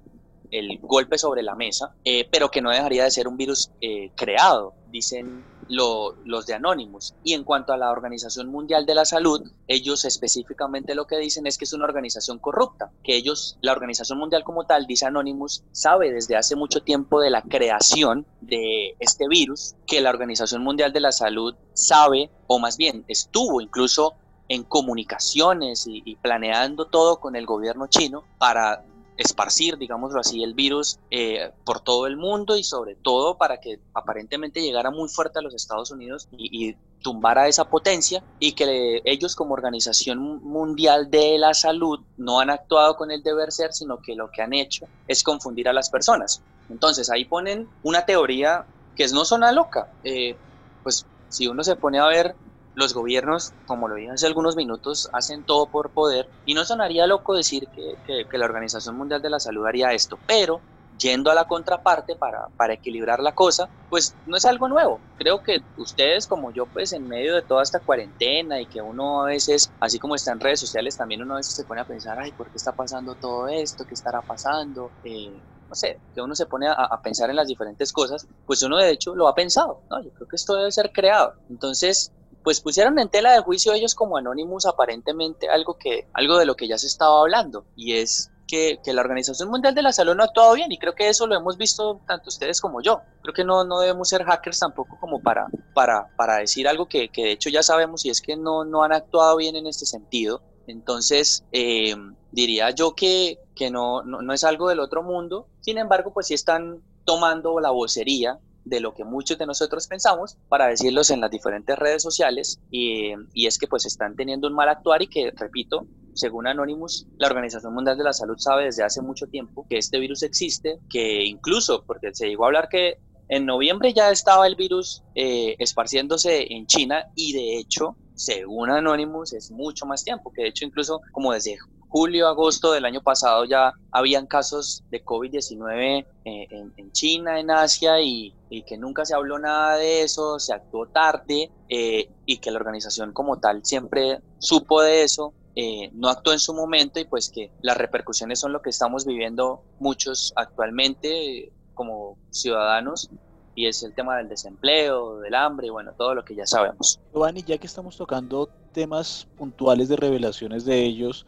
el 0.52 0.80
golpe 0.84 1.18
sobre 1.18 1.44
la 1.44 1.56
mesa, 1.56 1.94
eh, 2.06 2.26
pero 2.32 2.50
que 2.50 2.62
no 2.62 2.72
dejaría 2.72 3.04
de 3.04 3.12
ser 3.12 3.28
un 3.28 3.36
virus 3.36 3.72
creado, 4.16 4.74
dicen 4.90 5.44
los 5.70 6.46
de 6.46 6.54
Anonymous. 6.54 7.16
Y 7.24 7.34
en 7.34 7.44
cuanto 7.44 7.74
a 7.74 7.78
la 7.78 7.92
Organización 7.92 8.50
Mundial 8.50 8.86
de 8.86 8.96
la 8.96 9.06
Salud, 9.06 9.42
ellos 9.68 10.04
específicamente 10.06 10.96
lo 10.96 11.06
que 11.06 11.18
dicen 11.18 11.48
es 11.48 11.58
que 11.58 11.66
es 11.66 11.74
una 11.74 11.86
organización 11.86 12.40
corrupta, 12.40 12.92
que 13.04 13.16
ellos, 13.16 13.58
la 13.62 13.72
Organización 13.72 14.20
Mundial 14.20 14.44
como 14.44 14.66
tal, 14.66 14.88
dice 14.88 15.06
Anonymous, 15.06 15.64
sabe 15.72 16.12
desde 16.12 16.36
hace 16.36 16.56
mucho 16.56 16.82
tiempo 16.82 17.22
de 17.22 17.30
la 17.30 17.42
creación 17.44 18.26
de 18.42 18.96
este 19.00 19.28
virus, 19.28 19.76
que 19.88 20.02
la 20.02 20.10
Organización 20.10 20.64
Mundial 20.64 20.92
de 20.92 21.02
la 21.02 21.12
Salud 21.12 21.56
sabe, 21.74 22.32
o 22.48 22.60
más 22.60 22.78
bien 22.78 23.06
estuvo 23.08 23.62
incluso 23.62 24.16
en 24.48 24.64
comunicaciones 24.64 25.86
y, 25.86 26.02
y, 26.04 26.16
planeando 26.16 26.86
todo 26.86 27.20
con 27.20 27.36
el 27.36 27.46
gobierno 27.46 27.86
chino 27.86 28.24
para 28.40 28.84
esparcir, 29.20 29.78
digámoslo 29.78 30.22
así, 30.22 30.44
el 30.44 30.54
virus 30.54 30.98
eh, 31.12 31.52
por 31.66 31.82
todo 31.82 32.08
el 32.08 32.16
mundo 32.16 32.56
y 32.56 32.64
sobre 32.64 32.96
todo 32.96 33.38
para 33.38 33.60
que 33.60 33.80
aparentemente 33.94 34.62
llegara 34.62 34.92
muy 34.92 35.10
fuerte 35.10 35.40
a 35.40 35.42
los 35.42 35.54
Estados 35.54 35.92
Unidos 35.92 36.30
y, 36.32 36.70
y 36.70 36.78
tumbara 37.02 37.48
esa 37.48 37.66
potencia 37.66 38.24
y 38.40 38.54
que 38.54 39.02
ellos 39.04 39.36
como 39.36 39.54
Organización 39.54 40.42
Mundial 40.42 41.12
de 41.12 41.38
la 41.38 41.54
Salud 41.54 42.00
no 42.18 42.40
han 42.40 42.50
actuado 42.50 42.96
con 42.96 43.12
el 43.12 43.22
deber 43.22 43.52
ser, 43.52 43.74
sino 43.74 44.02
que 44.02 44.16
lo 44.16 44.32
que 44.32 44.42
han 44.42 44.54
hecho 44.54 44.88
es 45.08 45.22
confundir 45.22 45.68
a 45.68 45.74
las 45.74 45.90
personas. 45.90 46.42
Entonces 46.70 47.10
ahí 47.10 47.26
ponen 47.26 47.68
una 47.84 48.06
teoría 48.06 48.66
que 48.96 49.04
es 49.04 49.12
no 49.12 49.26
zona 49.26 49.52
loca. 49.52 49.92
Eh, 50.04 50.38
pues 50.82 51.06
si 51.28 51.48
uno 51.48 51.64
se 51.64 51.76
pone 51.76 52.00
a 52.00 52.08
ver 52.08 52.36
los 52.76 52.94
gobiernos, 52.94 53.54
como 53.68 53.88
lo 53.88 53.96
dije 53.96 54.12
hace 54.12 54.28
algunos 54.28 54.56
minutos, 54.56 55.10
hacen 55.14 55.44
todo 55.44 55.68
por 55.68 55.90
poder 55.90 56.30
y 56.46 56.54
no 56.54 56.66
sonaría 56.66 57.08
loco 57.08 57.34
decir 57.34 57.68
que, 57.70 58.26
que, 58.26 58.38
la 58.38 58.46
Organización 58.46 58.96
Mundial 58.96 59.22
de 59.22 59.30
la 59.30 59.40
Salud 59.40 59.66
haría 59.66 59.94
esto, 59.94 60.18
pero 60.26 60.62
yendo 60.98 61.32
a 61.32 61.34
la 61.34 61.48
contraparte 61.48 62.16
para, 62.16 62.48
para, 62.58 62.74
equilibrar 62.74 63.20
la 63.22 63.34
cosa, 63.34 63.70
pues 63.90 64.16
no 64.26 64.38
es 64.38 64.46
algo 64.46 64.68
nuevo. 64.68 65.00
Creo 65.18 65.42
que 65.44 65.62
ustedes 65.78 66.28
como 66.28 66.52
yo, 66.52 66.66
pues 66.66 66.94
en 66.94 67.08
medio 67.08 67.36
de 67.36 67.42
toda 67.42 67.64
esta 67.64 67.80
cuarentena 67.80 68.60
y 68.60 68.66
que 68.66 68.82
uno 68.82 69.24
a 69.24 69.26
veces, 69.26 69.72
así 69.80 69.98
como 69.98 70.16
está 70.16 70.32
en 70.32 70.40
redes 70.40 70.60
sociales, 70.60 70.98
también 70.98 71.22
uno 71.22 71.36
a 71.36 71.38
veces 71.38 71.56
se 71.56 71.64
pone 71.64 71.82
a 71.82 71.86
pensar, 71.86 72.20
ay, 72.20 72.32
¿por 72.32 72.50
qué 72.50 72.58
está 72.58 72.74
pasando 72.74 73.16
todo 73.16 73.48
esto? 73.48 73.86
¿Qué 73.86 73.94
estará 73.94 74.22
pasando? 74.22 74.92
Eh, 75.04 75.32
no 75.70 75.76
sé, 75.76 76.00
que 76.14 76.22
uno 76.22 76.36
se 76.36 76.48
pone 76.48 76.68
a, 76.68 76.74
a, 76.74 77.02
pensar 77.02 77.30
en 77.30 77.36
las 77.36 77.48
diferentes 77.48 77.94
cosas, 77.94 78.28
pues 78.46 78.62
uno 78.64 78.78
de 78.78 78.90
hecho 78.90 79.16
lo 79.16 79.28
ha 79.28 79.36
pensado, 79.36 79.82
¿no? 79.90 80.04
Yo 80.04 80.10
creo 80.12 80.28
que 80.28 80.36
esto 80.36 80.56
debe 80.56 80.72
ser 80.72 80.92
creado. 80.92 81.36
Entonces, 81.50 82.12
pues 82.44 82.62
pusieron 82.62 83.00
en 83.00 83.10
tela 83.10 83.32
de 83.32 83.40
juicio 83.40 83.74
ellos 83.74 83.96
como 83.96 84.18
Anonymous 84.18 84.66
aparentemente 84.66 85.50
algo, 85.50 85.78
que, 85.78 86.08
algo 86.14 86.38
de 86.38 86.46
lo 86.46 86.56
que 86.56 86.68
ya 86.68 86.78
se 86.78 86.88
estaba 86.88 87.22
hablando 87.22 87.66
y 87.76 87.94
es 87.94 88.32
que, 88.48 88.80
que, 88.84 88.94
la 88.94 89.02
Organización 89.02 89.50
Mundial 89.50 89.76
de 89.76 89.84
la 89.84 89.92
Salud 89.92 90.16
no 90.16 90.24
ha 90.24 90.26
actuado 90.26 90.56
bien 90.56 90.72
y 90.72 90.80
creo 90.80 90.96
que 90.96 91.08
eso 91.08 91.28
lo 91.28 91.36
hemos 91.36 91.58
visto 91.58 92.02
tanto 92.08 92.30
ustedes 92.30 92.60
como 92.60 92.82
yo. 92.82 93.02
Creo 93.22 93.34
que 93.34 93.44
no, 93.44 93.64
no 93.64 93.80
debemos 93.80 94.10
ser 94.10 94.24
hackers 94.24 94.60
tampoco 94.60 94.98
como 95.00 95.22
para, 95.22 95.46
para, 95.76 96.08
para 96.16 96.38
decir 96.38 96.68
algo 96.68 96.88
que, 96.88 97.10
que 97.10 97.26
de 97.26 97.32
hecho 97.34 97.52
ya 97.52 97.62
sabemos 97.62 98.06
y 98.06 98.10
es 98.10 98.22
que 98.22 98.36
no, 98.36 98.66
no 98.66 98.82
han 98.82 98.92
actuado 98.92 99.38
bien 99.38 99.56
en 99.56 99.68
este 99.68 99.86
sentido. 99.86 100.42
Entonces, 100.66 101.44
eh, 101.52 101.96
diría 102.32 102.72
yo 102.72 102.96
que, 102.96 103.40
que 103.56 103.70
no, 103.70 104.02
no, 104.02 104.22
no 104.22 104.34
es 104.34 104.44
algo 104.44 104.70
del 104.70 104.80
otro 104.80 105.04
mundo, 105.04 105.48
sin 105.62 105.78
embargo, 105.78 106.12
pues 106.12 106.28
sí 106.28 106.34
están 106.34 106.82
tomando 107.06 107.60
la 107.60 107.70
vocería 107.72 108.40
de 108.66 108.80
lo 108.80 108.93
que 108.93 109.03
muchos 109.03 109.38
de 109.38 109.45
nosotros 109.45 109.88
pensamos 109.88 110.38
para 110.47 110.68
decirlos 110.68 111.10
en 111.10 111.22
las 111.22 111.32
diferentes 111.32 111.78
redes 111.78 112.03
sociales 112.03 112.60
y, 112.70 113.14
y, 113.34 113.47
es 113.47 113.57
que 113.57 113.68
pues 113.68 113.86
están 113.86 114.16
teniendo 114.16 114.47
un 114.47 114.53
mal 114.53 114.70
actuar 114.70 115.01
y 115.01 115.07
que, 115.07 115.32
repito, 115.36 115.88
según 116.14 116.47
Anonymous, 116.47 117.07
la 117.18 117.28
Organización 117.28 117.74
Mundial 117.74 117.97
de 117.97 118.03
la 118.03 118.14
Salud 118.14 118.38
sabe 118.38 118.66
desde 118.66 118.84
hace 118.84 119.01
mucho 119.01 119.28
tiempo 119.28 119.66
que 119.70 119.78
este 119.78 119.99
virus 119.99 120.24
existe, 120.24 120.80
que 120.89 121.24
incluso, 121.24 121.84
porque 121.86 122.14
se 122.14 122.28
llegó 122.28 122.43
a 122.43 122.47
hablar 122.47 122.70
que 122.70 122.99
en 123.30 123.45
noviembre 123.45 123.93
ya 123.93 124.10
estaba 124.10 124.47
el 124.47 124.55
virus 124.55 125.03
eh, 125.16 125.55
esparciéndose 125.60 126.51
en 126.51 126.66
China 126.66 127.05
y 127.16 127.34
de 127.34 127.57
hecho, 127.57 127.95
según 128.16 128.72
Anonymous, 128.72 129.34
es 129.34 129.51
mucho 129.51 129.86
más 129.86 130.03
tiempo, 130.03 130.34
que 130.34 130.41
de 130.41 130.49
hecho 130.49 130.66
incluso 130.66 131.01
como 131.12 131.32
desde 131.32 131.57
julio, 131.90 132.28
agosto 132.28 132.72
del 132.72 132.86
año 132.86 133.02
pasado 133.02 133.46
ya 133.46 133.74
habían 133.92 134.28
casos 134.28 134.84
de 134.92 135.04
COVID-19 135.04 136.06
eh, 136.24 136.48
en, 136.50 136.74
en, 136.78 136.92
China, 136.92 137.40
en 137.40 137.52
Asia, 137.52 138.00
y, 138.00 138.34
y, 138.50 138.62
que 138.62 138.78
nunca 138.78 139.04
se 139.06 139.16
habló 139.16 139.40
nada 139.40 139.76
de 139.76 140.04
eso, 140.04 140.40
se 140.40 140.54
actuó 140.54 140.88
tarde 140.88 141.52
eh, 141.68 142.10
y 142.26 142.38
que 142.38 142.52
la 142.52 142.60
organización 142.60 143.12
como 143.12 143.40
tal 143.40 143.66
siempre 143.66 144.22
supo 144.38 144.82
de 144.82 145.04
eso. 145.04 145.34
Eh, 145.56 145.90
no 145.94 146.08
actuó 146.08 146.32
en 146.32 146.40
su 146.40 146.54
momento 146.54 147.00
y 147.00 147.06
pues 147.06 147.30
que 147.30 147.52
las 147.62 147.76
repercusiones 147.76 148.40
son 148.40 148.54
lo 148.54 148.62
que 148.62 148.70
estamos 148.70 149.06
viviendo 149.06 149.62
muchos 149.80 150.32
actualmente 150.38 151.52
como 151.74 152.18
ciudadanos 152.30 153.10
y 153.56 153.68
es 153.68 153.84
el 153.84 153.94
tema 153.94 154.16
del 154.18 154.30
desempleo, 154.30 155.20
del 155.20 155.36
hambre 155.36 155.68
y 155.68 155.70
bueno, 155.70 155.92
todo 155.98 156.16
lo 156.16 156.24
que 156.24 156.34
ya 156.34 156.46
sabemos. 156.46 157.02
Giovanni, 157.12 157.44
ya 157.44 157.58
que 157.58 157.68
estamos 157.68 157.98
tocando 157.98 158.48
temas 158.72 159.28
puntuales 159.38 159.90
de 159.90 159.98
revelaciones 159.98 160.64
de 160.64 160.82
ellos, 160.86 161.26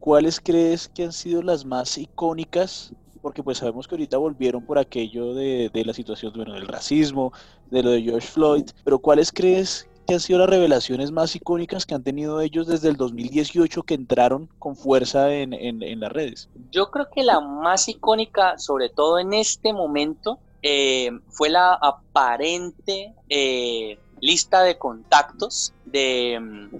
¿cuáles 0.00 0.40
crees 0.40 0.88
que 0.88 1.04
han 1.04 1.12
sido 1.12 1.42
las 1.42 1.64
más 1.64 1.96
icónicas? 1.98 2.92
Porque 3.22 3.42
pues 3.42 3.58
sabemos 3.58 3.86
que 3.86 3.94
ahorita 3.94 4.16
volvieron 4.16 4.64
por 4.64 4.78
aquello 4.78 5.34
de, 5.34 5.70
de 5.72 5.84
la 5.84 5.92
situación 5.92 6.32
bueno, 6.34 6.54
del 6.54 6.66
racismo, 6.66 7.32
de 7.70 7.82
lo 7.82 7.90
de 7.90 8.02
George 8.02 8.26
Floyd, 8.26 8.64
pero 8.82 8.98
¿cuáles 8.98 9.30
crees 9.30 9.86
que 10.06 10.14
han 10.14 10.20
sido 10.20 10.40
las 10.40 10.50
revelaciones 10.50 11.12
más 11.12 11.36
icónicas 11.36 11.86
que 11.86 11.94
han 11.94 12.02
tenido 12.02 12.40
ellos 12.40 12.66
desde 12.66 12.88
el 12.88 12.96
2018 12.96 13.84
que 13.84 13.94
entraron 13.94 14.48
con 14.58 14.74
fuerza 14.74 15.32
en, 15.32 15.52
en, 15.52 16.00
las 16.00 16.10
redes? 16.10 16.48
Yo 16.72 16.90
creo 16.90 17.08
que 17.14 17.22
la 17.22 17.40
más 17.40 17.88
icónica, 17.88 18.58
sobre 18.58 18.88
todo 18.88 19.20
en 19.20 19.34
este 19.34 19.72
momento, 19.72 20.40
eh, 20.62 21.10
fue 21.28 21.48
la 21.48 21.74
aparente 21.74 23.14
eh, 23.28 23.98
lista 24.20 24.62
de 24.62 24.78
contactos 24.78 25.72
de 25.84 26.40
mm, 26.40 26.76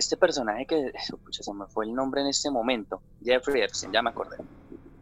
este 0.00 0.16
personaje 0.16 0.66
que, 0.66 0.92
se 1.30 1.54
me 1.54 1.66
fue 1.66 1.86
el 1.86 1.94
nombre 1.94 2.20
en 2.20 2.26
este 2.26 2.50
momento, 2.50 3.00
Jeffrey 3.22 3.62
Epstein, 3.62 3.92
ya 3.92 4.02
me 4.02 4.10
acordé, 4.10 4.36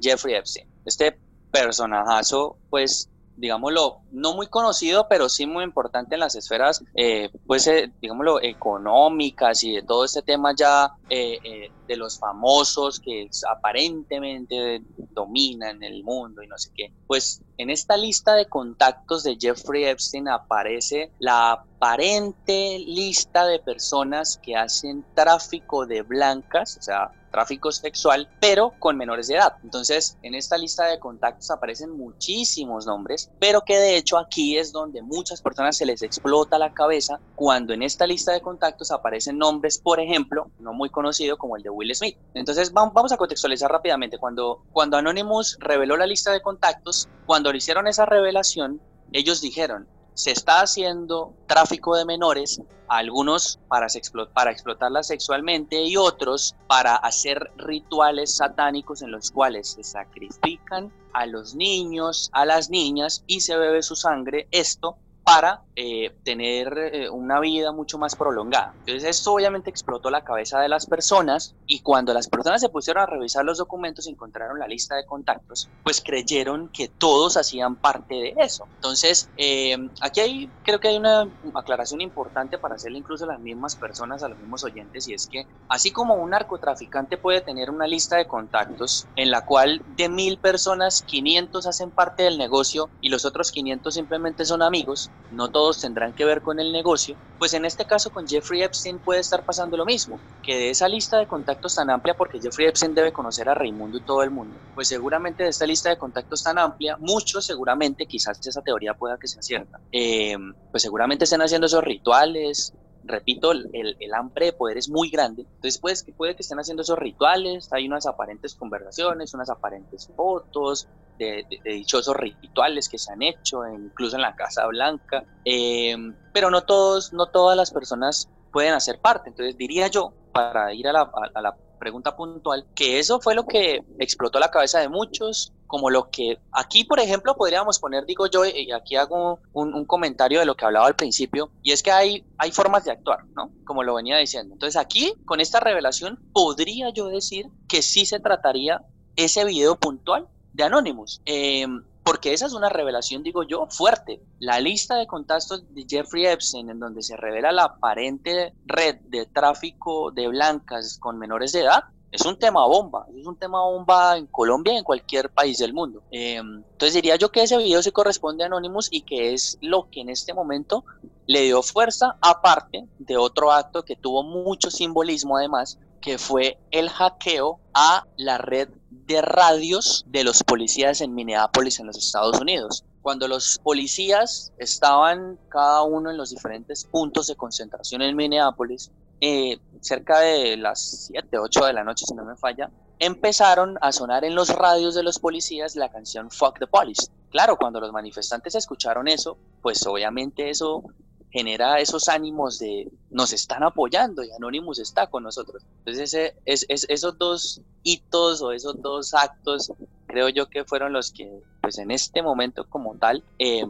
Jeffrey 0.00 0.34
Epstein. 0.34 0.68
Este 0.84 1.18
personajazo, 1.50 2.56
pues 2.70 3.08
digámoslo, 3.38 4.00
no 4.10 4.34
muy 4.34 4.48
conocido, 4.48 5.06
pero 5.08 5.28
sí 5.28 5.46
muy 5.46 5.64
importante 5.64 6.16
en 6.16 6.20
las 6.20 6.34
esferas, 6.34 6.84
eh, 6.94 7.30
pues, 7.46 7.66
eh, 7.68 7.92
digámoslo, 8.00 8.42
económicas 8.42 9.62
y 9.62 9.74
de 9.74 9.82
todo 9.82 10.04
este 10.04 10.22
tema 10.22 10.54
ya 10.56 10.92
eh, 11.08 11.70
de 11.86 11.96
los 11.96 12.18
famosos 12.18 13.00
que 13.00 13.30
aparentemente 13.50 14.82
dominan 15.12 15.82
el 15.82 16.02
mundo 16.02 16.42
y 16.42 16.48
no 16.48 16.58
sé 16.58 16.70
qué. 16.74 16.92
Pues 17.06 17.42
en 17.56 17.70
esta 17.70 17.96
lista 17.96 18.34
de 18.34 18.46
contactos 18.46 19.22
de 19.22 19.36
Jeffrey 19.40 19.84
Epstein 19.84 20.28
aparece 20.28 21.12
la 21.18 21.52
aparente 21.52 22.78
lista 22.80 23.46
de 23.46 23.60
personas 23.60 24.38
que 24.42 24.56
hacen 24.56 25.04
tráfico 25.14 25.86
de 25.86 26.02
blancas, 26.02 26.76
o 26.76 26.82
sea, 26.82 27.12
tráfico 27.30 27.72
sexual, 27.72 28.28
pero 28.40 28.74
con 28.78 28.96
menores 28.96 29.28
de 29.28 29.34
edad. 29.34 29.54
Entonces, 29.62 30.16
en 30.22 30.34
esta 30.34 30.58
lista 30.58 30.86
de 30.86 30.98
contactos 30.98 31.50
aparecen 31.50 31.96
muchísimos 31.96 32.86
nombres, 32.86 33.30
pero 33.38 33.62
que 33.62 33.78
de 33.78 33.96
hecho 33.96 34.18
aquí 34.18 34.56
es 34.56 34.72
donde 34.72 35.02
muchas 35.02 35.42
personas 35.42 35.76
se 35.76 35.86
les 35.86 36.02
explota 36.02 36.58
la 36.58 36.72
cabeza 36.72 37.20
cuando 37.34 37.72
en 37.72 37.82
esta 37.82 38.06
lista 38.06 38.32
de 38.32 38.40
contactos 38.40 38.90
aparecen 38.90 39.38
nombres, 39.38 39.78
por 39.78 40.00
ejemplo, 40.00 40.50
no 40.58 40.72
muy 40.72 40.90
conocido 40.90 41.36
como 41.36 41.56
el 41.56 41.62
de 41.62 41.70
Will 41.70 41.94
Smith. 41.94 42.16
Entonces, 42.34 42.72
vamos 42.72 43.12
a 43.12 43.16
contextualizar 43.16 43.70
rápidamente. 43.70 44.18
Cuando, 44.18 44.62
cuando 44.72 44.96
Anonymous 44.96 45.56
reveló 45.60 45.96
la 45.96 46.06
lista 46.06 46.32
de 46.32 46.40
contactos, 46.40 47.08
cuando 47.26 47.52
le 47.52 47.58
hicieron 47.58 47.86
esa 47.86 48.06
revelación, 48.06 48.80
ellos 49.12 49.40
dijeron, 49.40 49.88
se 50.18 50.32
está 50.32 50.62
haciendo 50.62 51.32
tráfico 51.46 51.96
de 51.96 52.04
menores, 52.04 52.60
algunos 52.88 53.60
para, 53.68 53.86
para 54.34 54.50
explotarlas 54.50 55.06
sexualmente 55.06 55.84
y 55.84 55.96
otros 55.96 56.56
para 56.66 56.96
hacer 56.96 57.52
rituales 57.56 58.34
satánicos 58.34 59.00
en 59.02 59.12
los 59.12 59.30
cuales 59.30 59.70
se 59.70 59.84
sacrifican 59.84 60.92
a 61.12 61.24
los 61.26 61.54
niños, 61.54 62.30
a 62.32 62.44
las 62.46 62.68
niñas 62.68 63.22
y 63.28 63.42
se 63.42 63.56
bebe 63.56 63.80
su 63.80 63.94
sangre. 63.94 64.48
Esto 64.50 64.98
para 65.28 65.60
eh, 65.76 66.16
tener 66.24 66.72
eh, 66.78 67.10
una 67.10 67.38
vida 67.38 67.70
mucho 67.70 67.98
más 67.98 68.16
prolongada. 68.16 68.72
Entonces 68.78 69.04
esto 69.04 69.34
obviamente 69.34 69.68
explotó 69.68 70.08
la 70.08 70.24
cabeza 70.24 70.58
de 70.58 70.70
las 70.70 70.86
personas 70.86 71.54
y 71.66 71.80
cuando 71.80 72.14
las 72.14 72.28
personas 72.28 72.62
se 72.62 72.70
pusieron 72.70 73.02
a 73.02 73.06
revisar 73.06 73.44
los 73.44 73.58
documentos 73.58 74.06
y 74.06 74.10
encontraron 74.10 74.58
la 74.58 74.66
lista 74.66 74.96
de 74.96 75.04
contactos, 75.04 75.68
pues 75.84 76.00
creyeron 76.00 76.70
que 76.70 76.88
todos 76.88 77.36
hacían 77.36 77.76
parte 77.76 78.14
de 78.14 78.34
eso. 78.38 78.66
Entonces 78.76 79.28
eh, 79.36 79.76
aquí 80.00 80.20
hay, 80.20 80.50
creo 80.64 80.80
que 80.80 80.88
hay 80.88 80.96
una 80.96 81.30
aclaración 81.54 82.00
importante 82.00 82.56
para 82.56 82.76
hacerle 82.76 82.96
incluso 82.96 83.24
a 83.24 83.28
las 83.28 83.40
mismas 83.40 83.76
personas, 83.76 84.22
a 84.22 84.28
los 84.28 84.38
mismos 84.38 84.64
oyentes, 84.64 85.06
y 85.08 85.12
es 85.12 85.26
que 85.26 85.46
así 85.68 85.90
como 85.90 86.14
un 86.14 86.30
narcotraficante 86.30 87.18
puede 87.18 87.42
tener 87.42 87.68
una 87.70 87.86
lista 87.86 88.16
de 88.16 88.26
contactos 88.26 89.06
en 89.14 89.30
la 89.30 89.44
cual 89.44 89.82
de 89.84 90.08
mil 90.08 90.38
personas, 90.38 91.02
500 91.02 91.66
hacen 91.66 91.90
parte 91.90 92.22
del 92.22 92.38
negocio 92.38 92.88
y 93.02 93.10
los 93.10 93.26
otros 93.26 93.52
500 93.52 93.94
simplemente 93.94 94.46
son 94.46 94.62
amigos, 94.62 95.10
no 95.30 95.50
todos 95.50 95.80
tendrán 95.80 96.14
que 96.14 96.24
ver 96.24 96.42
con 96.42 96.58
el 96.58 96.72
negocio, 96.72 97.16
pues 97.38 97.54
en 97.54 97.64
este 97.64 97.84
caso 97.84 98.10
con 98.10 98.26
Jeffrey 98.26 98.62
Epstein 98.62 98.98
puede 98.98 99.20
estar 99.20 99.44
pasando 99.44 99.76
lo 99.76 99.84
mismo, 99.84 100.18
que 100.42 100.56
de 100.56 100.70
esa 100.70 100.88
lista 100.88 101.18
de 101.18 101.26
contactos 101.26 101.74
tan 101.74 101.90
amplia, 101.90 102.14
porque 102.14 102.40
Jeffrey 102.40 102.66
Epstein 102.66 102.94
debe 102.94 103.12
conocer 103.12 103.48
a 103.48 103.54
Raimundo 103.54 103.98
y 103.98 104.04
todo 104.04 104.22
el 104.22 104.30
mundo, 104.30 104.58
pues 104.74 104.88
seguramente 104.88 105.44
de 105.44 105.50
esta 105.50 105.66
lista 105.66 105.90
de 105.90 105.98
contactos 105.98 106.42
tan 106.42 106.58
amplia, 106.58 106.96
muchos 106.98 107.44
seguramente, 107.44 108.06
quizás 108.06 108.38
esa 108.46 108.62
teoría 108.62 108.94
pueda 108.94 109.18
que 109.18 109.28
sea 109.28 109.42
cierta, 109.42 109.80
eh, 109.92 110.36
pues 110.70 110.82
seguramente 110.82 111.24
estén 111.24 111.42
haciendo 111.42 111.66
esos 111.66 111.84
rituales, 111.84 112.72
repito, 113.08 113.52
el, 113.52 113.96
el, 113.98 114.14
hambre 114.14 114.46
de 114.46 114.52
poder 114.52 114.78
es 114.78 114.88
muy 114.88 115.10
grande. 115.10 115.42
Entonces 115.42 115.78
pues, 115.78 116.06
puede 116.16 116.36
que 116.36 116.42
estén 116.42 116.58
haciendo 116.58 116.82
esos 116.82 116.98
rituales, 116.98 117.72
hay 117.72 117.86
unas 117.86 118.06
aparentes 118.06 118.54
conversaciones, 118.54 119.34
unas 119.34 119.50
aparentes 119.50 120.10
fotos 120.14 120.88
de, 121.18 121.44
dichosos 121.64 122.16
rituales 122.16 122.88
que 122.88 122.98
se 122.98 123.12
han 123.12 123.22
hecho, 123.22 123.66
incluso 123.66 124.16
en 124.16 124.22
la 124.22 124.36
Casa 124.36 124.66
Blanca, 124.66 125.24
em, 125.44 126.14
pero 126.32 126.50
no, 126.50 126.62
todos, 126.62 127.12
no 127.12 127.26
todas 127.26 127.56
las 127.56 127.70
personas 127.70 128.28
pueden 128.52 128.74
hacer 128.74 129.00
parte. 129.00 129.30
Entonces 129.30 129.56
diría 129.56 129.88
yo, 129.88 130.12
para 130.32 130.72
ir 130.72 130.86
a 130.88 130.92
la 130.92 131.56
pregunta 131.78 132.16
puntual, 132.16 132.66
que 132.74 132.98
eso 132.98 133.20
fue 133.20 133.34
lo 133.34 133.46
que 133.46 133.82
explotó 133.98 134.38
la 134.38 134.50
cabeza 134.50 134.80
de 134.80 134.88
muchos, 134.88 135.52
como 135.66 135.90
lo 135.90 136.10
que 136.10 136.38
aquí, 136.52 136.84
por 136.84 136.98
ejemplo, 136.98 137.36
podríamos 137.36 137.78
poner, 137.78 138.04
digo 138.06 138.26
yo, 138.26 138.44
y 138.44 138.72
aquí 138.72 138.96
hago 138.96 139.40
un, 139.52 139.84
comentario 139.84 140.40
de 140.40 140.46
lo 140.46 140.56
que 140.56 140.64
hablaba 140.64 140.86
al 140.86 140.96
principio, 140.96 141.50
y 141.62 141.72
es 141.72 141.82
que 141.82 141.90
hay, 141.90 142.24
hay 142.38 142.52
formas 142.52 142.84
de 142.84 142.92
actuar, 142.92 143.24
¿no? 143.36 143.50
Como 143.64 143.82
lo 143.82 143.94
venía 143.94 144.16
diciendo. 144.16 144.54
Entonces 144.54 144.80
aquí, 144.80 145.14
con 145.24 145.40
esta 145.40 145.60
revelación, 145.60 146.18
podría 146.32 146.90
yo 146.90 147.08
decir 147.08 147.46
que 147.68 147.82
sí 147.82 148.06
se 148.06 148.20
trataría 148.20 148.82
ese 149.16 149.44
video 149.44 149.76
puntual 149.76 150.28
de 150.52 150.64
Anonymous. 150.64 151.20
Em, 151.24 151.84
porque 152.08 152.32
esa 152.32 152.46
es 152.46 152.54
una 152.54 152.70
revelación, 152.70 153.22
digo 153.22 153.42
yo, 153.42 153.66
fuerte. 153.68 154.22
La 154.38 154.60
lista 154.60 154.96
de 154.96 155.06
contactos 155.06 155.62
de 155.74 155.84
Jeffrey 155.86 156.24
Epstein, 156.24 156.70
en 156.70 156.78
donde 156.78 157.02
se 157.02 157.18
revela 157.18 157.52
la 157.52 157.64
aparente 157.64 158.54
red 158.64 158.96
de 159.08 159.26
tráfico 159.26 160.10
de 160.10 160.26
blancas 160.26 160.96
con 160.98 161.18
menores 161.18 161.52
de 161.52 161.60
edad, 161.60 161.84
es 162.10 162.24
un 162.24 162.38
tema 162.38 162.64
bomba, 162.66 163.06
es 163.16 163.26
un 163.26 163.36
tema 163.36 163.62
bomba 163.62 164.16
en 164.16 164.26
Colombia 164.26 164.72
y 164.74 164.78
en 164.78 164.84
cualquier 164.84 165.30
país 165.30 165.58
del 165.58 165.74
mundo. 165.74 166.02
Em, 166.10 166.62
entonces 166.72 166.94
diría 166.94 167.16
yo 167.16 167.30
que 167.30 167.42
ese 167.42 167.58
video 167.58 167.82
se 167.82 167.92
corresponde 167.92 168.44
a 168.44 168.46
Anonymous 168.46 168.88
y 168.90 169.02
que 169.02 169.34
es 169.34 169.58
lo 169.60 169.88
que 169.90 170.00
en 170.00 170.08
este 170.08 170.32
momento 170.32 170.84
le 171.26 171.42
dio 171.42 171.62
fuerza, 171.62 172.16
aparte 172.20 172.86
de 172.98 173.16
otro 173.16 173.52
acto 173.52 173.84
que 173.84 173.96
tuvo 173.96 174.22
mucho 174.22 174.70
simbolismo 174.70 175.36
además, 175.36 175.78
que 176.00 176.16
fue 176.16 176.58
el 176.70 176.88
hackeo 176.88 177.60
a 177.74 178.04
la 178.16 178.38
red 178.38 178.68
de 178.90 179.20
radios 179.20 180.04
de 180.06 180.24
los 180.24 180.42
policías 180.42 181.00
en 181.00 181.14
Minneapolis 181.14 181.80
en 181.80 181.86
los 181.86 181.98
Estados 181.98 182.40
Unidos. 182.40 182.84
Cuando 183.02 183.28
los 183.28 183.58
policías 183.62 184.52
estaban 184.58 185.38
cada 185.48 185.82
uno 185.82 186.10
en 186.10 186.16
los 186.16 186.30
diferentes 186.30 186.84
puntos 186.84 187.26
de 187.26 187.36
concentración 187.36 188.02
en 188.02 188.16
Minneapolis, 188.16 188.90
eh, 189.20 189.58
cerca 189.80 190.20
de 190.20 190.56
las 190.56 191.08
7, 191.08 191.38
8 191.38 191.66
de 191.66 191.72
la 191.72 191.84
noche, 191.84 192.04
si 192.06 192.14
no 192.14 192.24
me 192.24 192.36
falla, 192.36 192.70
empezaron 192.98 193.78
a 193.80 193.92
sonar 193.92 194.24
en 194.24 194.34
los 194.34 194.48
radios 194.50 194.94
de 194.94 195.02
los 195.02 195.18
policías 195.18 195.76
la 195.76 195.90
canción 195.90 196.30
Fuck 196.30 196.58
the 196.58 196.66
Police. 196.66 197.10
Claro, 197.30 197.56
cuando 197.56 197.80
los 197.80 197.92
manifestantes 197.92 198.54
escucharon 198.54 199.08
eso, 199.08 199.36
pues 199.62 199.86
obviamente 199.86 200.50
eso 200.50 200.82
genera 201.30 201.78
esos 201.78 202.08
ánimos 202.08 202.58
de 202.58 202.90
nos 203.10 203.32
están 203.32 203.62
apoyando 203.62 204.24
y 204.24 204.30
Anonymous 204.32 204.78
está 204.78 205.08
con 205.08 205.22
nosotros. 205.22 205.62
Entonces, 205.80 206.14
ese, 206.14 206.36
es, 206.46 206.86
esos 206.88 207.18
dos 207.18 207.60
hitos 207.82 208.40
o 208.40 208.52
esos 208.52 208.80
dos 208.80 209.14
actos, 209.14 209.72
creo 210.06 210.28
yo 210.30 210.48
que 210.48 210.64
fueron 210.64 210.92
los 210.92 211.12
que, 211.12 211.30
pues 211.60 211.78
en 211.78 211.90
este 211.90 212.22
momento 212.22 212.64
como 212.68 212.94
tal, 212.96 213.22
eh, 213.38 213.66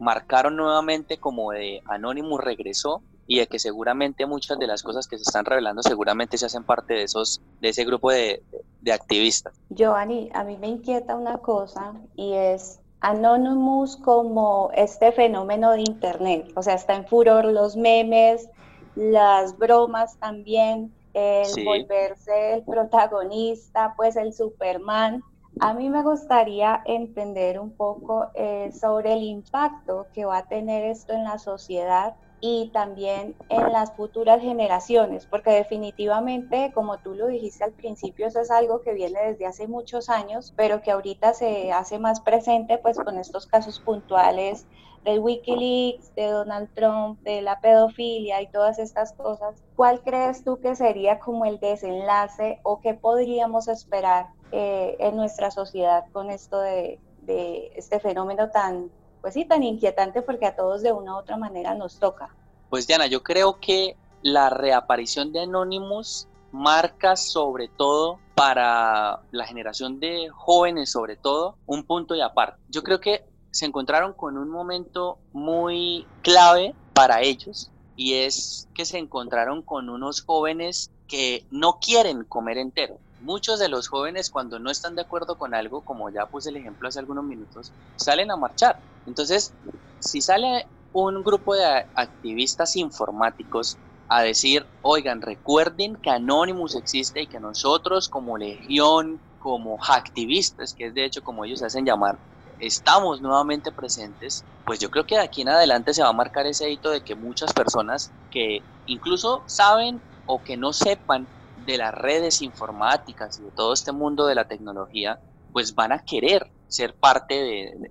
marcaron 0.00 0.56
nuevamente 0.56 1.18
como 1.18 1.52
de 1.52 1.82
Anonymous 1.86 2.40
regresó 2.40 3.02
y 3.32 3.38
de 3.38 3.46
que 3.46 3.58
seguramente 3.58 4.26
muchas 4.26 4.58
de 4.58 4.66
las 4.66 4.82
cosas 4.82 5.08
que 5.08 5.16
se 5.16 5.22
están 5.22 5.46
revelando 5.46 5.82
seguramente 5.82 6.36
se 6.36 6.44
hacen 6.44 6.64
parte 6.64 6.92
de 6.92 7.04
esos 7.04 7.40
de 7.62 7.70
ese 7.70 7.82
grupo 7.86 8.10
de, 8.10 8.42
de, 8.82 8.92
activistas. 8.92 9.54
Giovanni, 9.70 10.28
a 10.34 10.44
mí 10.44 10.58
me 10.58 10.68
inquieta 10.68 11.16
una 11.16 11.38
cosa 11.38 11.94
y 12.14 12.34
es 12.34 12.78
Anonymous 13.00 13.96
como 13.96 14.70
este 14.74 15.12
fenómeno 15.12 15.70
de 15.70 15.80
internet, 15.80 16.52
o 16.56 16.62
sea, 16.62 16.74
está 16.74 16.94
en 16.94 17.06
furor 17.06 17.46
los 17.46 17.74
memes, 17.74 18.50
las 18.96 19.56
bromas 19.56 20.18
también, 20.18 20.92
el 21.14 21.64
volverse 21.64 22.56
el 22.56 22.64
protagonista, 22.64 23.94
pues 23.96 24.16
el 24.16 24.34
Superman. 24.34 25.22
A 25.60 25.72
mí 25.72 25.88
me 25.88 26.02
gustaría 26.02 26.82
entender 26.84 27.58
un 27.58 27.70
poco 27.70 28.26
eh, 28.34 28.70
sobre 28.78 29.14
el 29.14 29.22
impacto 29.22 30.06
que 30.12 30.26
va 30.26 30.38
a 30.38 30.48
tener 30.48 30.84
esto 30.84 31.14
en 31.14 31.24
la 31.24 31.38
sociedad 31.38 32.14
y 32.44 32.70
también 32.72 33.36
en 33.50 33.72
las 33.72 33.92
futuras 33.92 34.42
generaciones, 34.42 35.26
porque 35.26 35.50
definitivamente, 35.50 36.72
como 36.74 36.98
tú 36.98 37.14
lo 37.14 37.28
dijiste 37.28 37.62
al 37.62 37.72
principio, 37.72 38.26
eso 38.26 38.40
es 38.40 38.50
algo 38.50 38.82
que 38.82 38.94
viene 38.94 39.20
desde 39.26 39.46
hace 39.46 39.68
muchos 39.68 40.10
años, 40.10 40.52
pero 40.56 40.82
que 40.82 40.90
ahorita 40.90 41.34
se 41.34 41.70
hace 41.70 42.00
más 42.00 42.20
presente 42.20 42.78
pues 42.78 42.98
con 42.98 43.16
estos 43.16 43.46
casos 43.46 43.78
puntuales 43.78 44.66
del 45.04 45.20
Wikileaks, 45.20 46.16
de 46.16 46.26
Donald 46.26 46.68
Trump, 46.74 47.20
de 47.22 47.42
la 47.42 47.60
pedofilia 47.60 48.42
y 48.42 48.48
todas 48.48 48.80
estas 48.80 49.12
cosas. 49.12 49.62
¿Cuál 49.76 50.02
crees 50.02 50.42
tú 50.42 50.58
que 50.58 50.74
sería 50.74 51.20
como 51.20 51.44
el 51.44 51.60
desenlace 51.60 52.58
o 52.64 52.80
qué 52.80 52.94
podríamos 52.94 53.68
esperar 53.68 54.30
eh, 54.50 54.96
en 54.98 55.14
nuestra 55.14 55.52
sociedad 55.52 56.06
con 56.10 56.28
esto 56.28 56.60
de, 56.60 56.98
de 57.20 57.70
este 57.76 58.00
fenómeno 58.00 58.50
tan 58.50 58.90
pues 59.22 59.34
sí, 59.34 59.46
tan 59.46 59.62
inquietante 59.62 60.20
porque 60.20 60.46
a 60.46 60.56
todos 60.56 60.82
de 60.82 60.92
una 60.92 61.14
u 61.14 61.18
otra 61.18 61.36
manera 61.36 61.74
nos 61.74 61.98
toca. 61.98 62.28
Pues 62.68 62.86
Diana, 62.86 63.06
yo 63.06 63.22
creo 63.22 63.58
que 63.60 63.96
la 64.20 64.50
reaparición 64.50 65.32
de 65.32 65.40
Anonymous 65.40 66.28
marca 66.50 67.16
sobre 67.16 67.68
todo 67.68 68.18
para 68.34 69.20
la 69.30 69.46
generación 69.46 70.00
de 70.00 70.28
jóvenes, 70.30 70.90
sobre 70.90 71.16
todo, 71.16 71.56
un 71.66 71.84
punto 71.84 72.14
y 72.14 72.20
aparte. 72.20 72.60
Yo 72.68 72.82
creo 72.82 73.00
que 73.00 73.24
se 73.50 73.66
encontraron 73.66 74.12
con 74.12 74.36
un 74.36 74.48
momento 74.48 75.18
muy 75.32 76.06
clave 76.22 76.74
para 76.92 77.22
ellos 77.22 77.70
y 77.96 78.14
es 78.14 78.68
que 78.74 78.84
se 78.84 78.98
encontraron 78.98 79.62
con 79.62 79.88
unos 79.88 80.22
jóvenes 80.22 80.90
que 81.06 81.46
no 81.50 81.78
quieren 81.80 82.24
comer 82.24 82.58
entero. 82.58 82.98
Muchos 83.20 83.60
de 83.60 83.68
los 83.68 83.88
jóvenes 83.88 84.30
cuando 84.30 84.58
no 84.58 84.70
están 84.70 84.96
de 84.96 85.02
acuerdo 85.02 85.38
con 85.38 85.54
algo, 85.54 85.82
como 85.82 86.10
ya 86.10 86.26
puse 86.26 86.50
el 86.50 86.56
ejemplo 86.56 86.88
hace 86.88 86.98
algunos 86.98 87.24
minutos, 87.24 87.70
salen 87.96 88.30
a 88.30 88.36
marchar. 88.36 88.78
Entonces, 89.06 89.54
si 89.98 90.20
sale 90.20 90.66
un 90.92 91.22
grupo 91.22 91.54
de 91.54 91.64
activistas 91.94 92.76
informáticos 92.76 93.78
a 94.08 94.22
decir, 94.22 94.66
oigan, 94.82 95.22
recuerden 95.22 95.96
que 95.96 96.10
Anonymous 96.10 96.74
existe 96.76 97.22
y 97.22 97.28
que 97.28 97.40
nosotros 97.40 98.08
como 98.08 98.36
legión, 98.36 99.22
como 99.38 99.78
hacktivistas, 99.78 100.74
que 100.74 100.86
es 100.86 100.94
de 100.94 101.04
hecho 101.04 101.22
como 101.22 101.44
ellos 101.44 101.60
se 101.60 101.66
hacen 101.66 101.86
llamar, 101.86 102.20
estamos 102.58 103.20
nuevamente 103.20 103.72
presentes, 103.72 104.46
pues 104.64 104.78
yo 104.78 104.90
creo 104.90 105.06
que 105.06 105.16
de 105.16 105.22
aquí 105.22 105.42
en 105.42 105.48
adelante 105.48 105.94
se 105.94 106.02
va 106.02 106.08
a 106.08 106.12
marcar 106.14 106.46
ese 106.46 106.70
hito 106.70 106.90
de 106.90 107.02
que 107.02 107.14
muchas 107.14 107.52
personas 107.52 108.14
que 108.30 108.68
incluso 108.84 109.44
saben 109.48 110.02
o 110.26 110.44
que 110.44 110.56
no 110.56 110.72
sepan 110.72 111.28
de 111.56 111.78
las 111.78 111.92
redes 111.92 112.40
informáticas 112.42 113.38
y 113.38 113.44
de 113.44 113.52
todo 113.52 113.72
este 113.72 113.92
mundo 113.92 114.26
de 114.26 114.34
la 114.34 114.46
tecnología, 114.46 115.20
pues 115.52 115.74
van 115.74 115.92
a 115.92 116.04
querer 116.04 116.52
ser 116.72 116.94
parte 116.94 117.34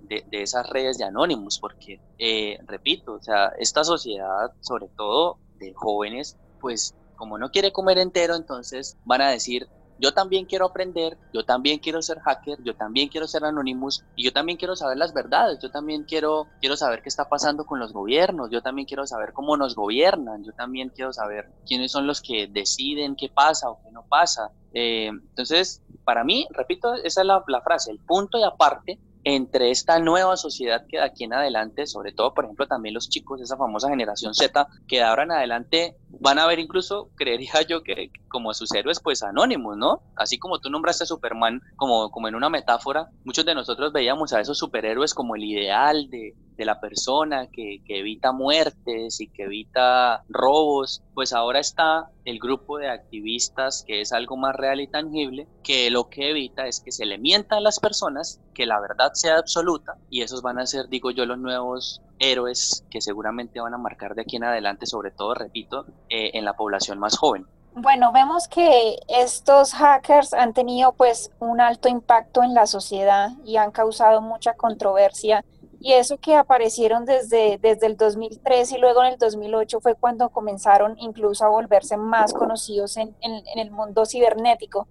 de, 0.08 0.24
esas 0.32 0.68
redes 0.68 0.98
de 0.98 1.04
anónimos, 1.04 1.58
porque, 1.60 2.00
eh, 2.18 2.58
repito, 2.66 3.14
o 3.14 3.22
sea, 3.22 3.52
esta 3.58 3.84
sociedad, 3.84 4.50
sobre 4.60 4.88
todo 4.96 5.38
de 5.58 5.72
jóvenes, 5.72 6.36
pues 6.60 6.96
como 7.14 7.38
no 7.38 7.50
quiere 7.50 7.70
comer 7.70 7.98
entero, 7.98 8.34
entonces 8.34 8.96
van 9.04 9.22
a 9.22 9.30
decir, 9.30 9.68
yo 9.98 10.12
también 10.12 10.46
quiero 10.46 10.66
aprender, 10.66 11.16
yo 11.32 11.44
también 11.44 11.78
quiero 11.78 12.02
ser 12.02 12.18
hacker, 12.18 12.58
yo 12.64 12.74
también 12.74 13.08
quiero 13.08 13.28
ser 13.28 13.44
Anonymous 13.44 14.04
y 14.16 14.24
yo 14.24 14.32
también 14.32 14.58
quiero 14.58 14.74
saber 14.74 14.96
las 14.98 15.14
verdades, 15.14 15.60
yo 15.62 15.70
también 15.70 16.02
quiero, 16.02 16.48
quiero 16.60 16.76
saber 16.76 17.02
qué 17.02 17.08
está 17.08 17.28
pasando 17.28 17.64
con 17.64 17.78
los 17.78 17.92
gobiernos, 17.92 18.50
yo 18.50 18.62
también 18.62 18.86
quiero 18.86 19.06
saber 19.06 19.32
cómo 19.32 19.56
nos 19.56 19.76
gobiernan, 19.76 20.42
yo 20.42 20.52
también 20.54 20.88
quiero 20.88 21.12
saber 21.12 21.52
quiénes 21.64 21.92
son 21.92 22.08
los 22.08 22.20
que 22.20 22.48
deciden 22.48 23.14
qué 23.14 23.28
pasa 23.28 23.70
o 23.70 23.80
qué 23.80 23.92
no 23.92 24.04
pasa. 24.08 24.50
Eh, 24.72 25.06
entonces, 25.08 25.82
para 26.04 26.24
mí, 26.24 26.46
repito, 26.50 26.94
esa 26.94 27.20
es 27.20 27.26
la, 27.26 27.60
frase, 27.62 27.90
el 27.90 27.98
punto 27.98 28.38
y 28.38 28.42
aparte 28.42 28.98
entre 29.24 29.70
esta 29.70 30.00
nueva 30.00 30.36
sociedad 30.36 30.84
que 30.88 30.96
de 30.96 31.04
aquí 31.04 31.24
en 31.24 31.32
adelante, 31.32 31.86
sobre 31.86 32.12
todo, 32.12 32.34
por 32.34 32.44
ejemplo, 32.44 32.66
también 32.66 32.94
los 32.94 33.08
chicos, 33.08 33.40
esa 33.40 33.56
famosa 33.56 33.88
generación 33.88 34.34
Z, 34.34 34.66
que 34.88 34.96
de 34.96 35.02
ahora 35.02 35.22
en 35.22 35.30
adelante 35.30 35.96
van 36.20 36.40
a 36.40 36.46
ver 36.46 36.58
incluso, 36.58 37.08
creería 37.14 37.62
yo, 37.68 37.82
que 37.82 38.10
como 38.28 38.52
sus 38.52 38.74
héroes, 38.74 39.00
pues 39.00 39.22
anónimos, 39.22 39.76
¿no? 39.76 40.02
Así 40.16 40.38
como 40.38 40.58
tú 40.58 40.70
nombraste 40.70 41.04
a 41.04 41.06
Superman 41.06 41.60
como, 41.76 42.10
como 42.10 42.26
en 42.26 42.34
una 42.34 42.50
metáfora, 42.50 43.10
muchos 43.24 43.44
de 43.44 43.54
nosotros 43.54 43.92
veíamos 43.92 44.32
a 44.32 44.40
esos 44.40 44.58
superhéroes 44.58 45.14
como 45.14 45.36
el 45.36 45.44
ideal 45.44 46.10
de, 46.10 46.34
de 46.56 46.64
la 46.64 46.80
persona 46.80 47.46
que, 47.46 47.80
evita 47.88 48.32
muertes 48.32 49.20
y 49.20 49.28
que 49.28 49.44
evita 49.44 50.24
robos, 50.28 51.02
pues 51.14 51.32
ahora 51.32 51.60
está 51.60 52.08
el 52.24 52.38
grupo 52.38 52.78
de 52.78 52.88
activistas 52.88 53.84
que 53.86 54.00
es 54.00 54.12
algo 54.12 54.36
más 54.36 54.56
real 54.56 54.80
y 54.80 54.86
tangible, 54.86 55.46
que 55.62 55.90
lo 55.90 56.08
que 56.08 56.30
evita 56.30 56.66
es 56.66 56.80
que 56.80 56.90
se 56.90 57.04
le 57.04 57.18
mienta 57.18 57.60
las 57.60 57.78
personas, 57.80 58.40
que 58.54 58.66
la 58.66 58.80
verdad 58.80 59.12
sea 59.12 59.36
absoluta 59.36 59.96
y 60.08 60.22
esos 60.22 60.42
van 60.42 60.58
a 60.58 60.66
ser, 60.66 60.88
digo 60.88 61.10
yo, 61.10 61.26
los 61.26 61.38
nuevos 61.38 62.00
héroes 62.18 62.84
que 62.90 63.00
seguramente 63.00 63.60
van 63.60 63.74
a 63.74 63.78
marcar 63.78 64.14
de 64.14 64.22
aquí 64.22 64.36
en 64.36 64.44
adelante, 64.44 64.86
sobre 64.86 65.10
todo, 65.10 65.34
repito, 65.34 65.84
eh, 66.08 66.30
en 66.34 66.44
la 66.44 66.54
población 66.54 66.98
más 66.98 67.18
joven. 67.18 67.46
Bueno, 67.74 68.12
vemos 68.12 68.48
que 68.48 68.98
estos 69.08 69.72
hackers 69.72 70.34
han 70.34 70.52
tenido 70.52 70.92
pues 70.92 71.30
un 71.38 71.58
alto 71.58 71.88
impacto 71.88 72.42
en 72.42 72.52
la 72.52 72.66
sociedad 72.66 73.30
y 73.46 73.56
han 73.56 73.70
causado 73.70 74.20
mucha 74.20 74.52
controversia 74.54 75.42
y 75.82 75.94
eso 75.94 76.18
que 76.18 76.36
aparecieron 76.36 77.04
desde, 77.04 77.58
desde 77.58 77.86
el 77.86 77.96
2003 77.96 78.70
y 78.72 78.78
luego 78.78 79.02
en 79.02 79.14
el 79.14 79.18
2008 79.18 79.80
fue 79.80 79.96
cuando 79.96 80.28
comenzaron 80.28 80.96
incluso 81.00 81.44
a 81.44 81.48
volverse 81.48 81.96
más 81.96 82.32
conocidos 82.32 82.96
en, 82.96 83.16
en, 83.20 83.58
el 83.58 83.72
mundo 83.72 84.06
cibernético. 84.06 84.86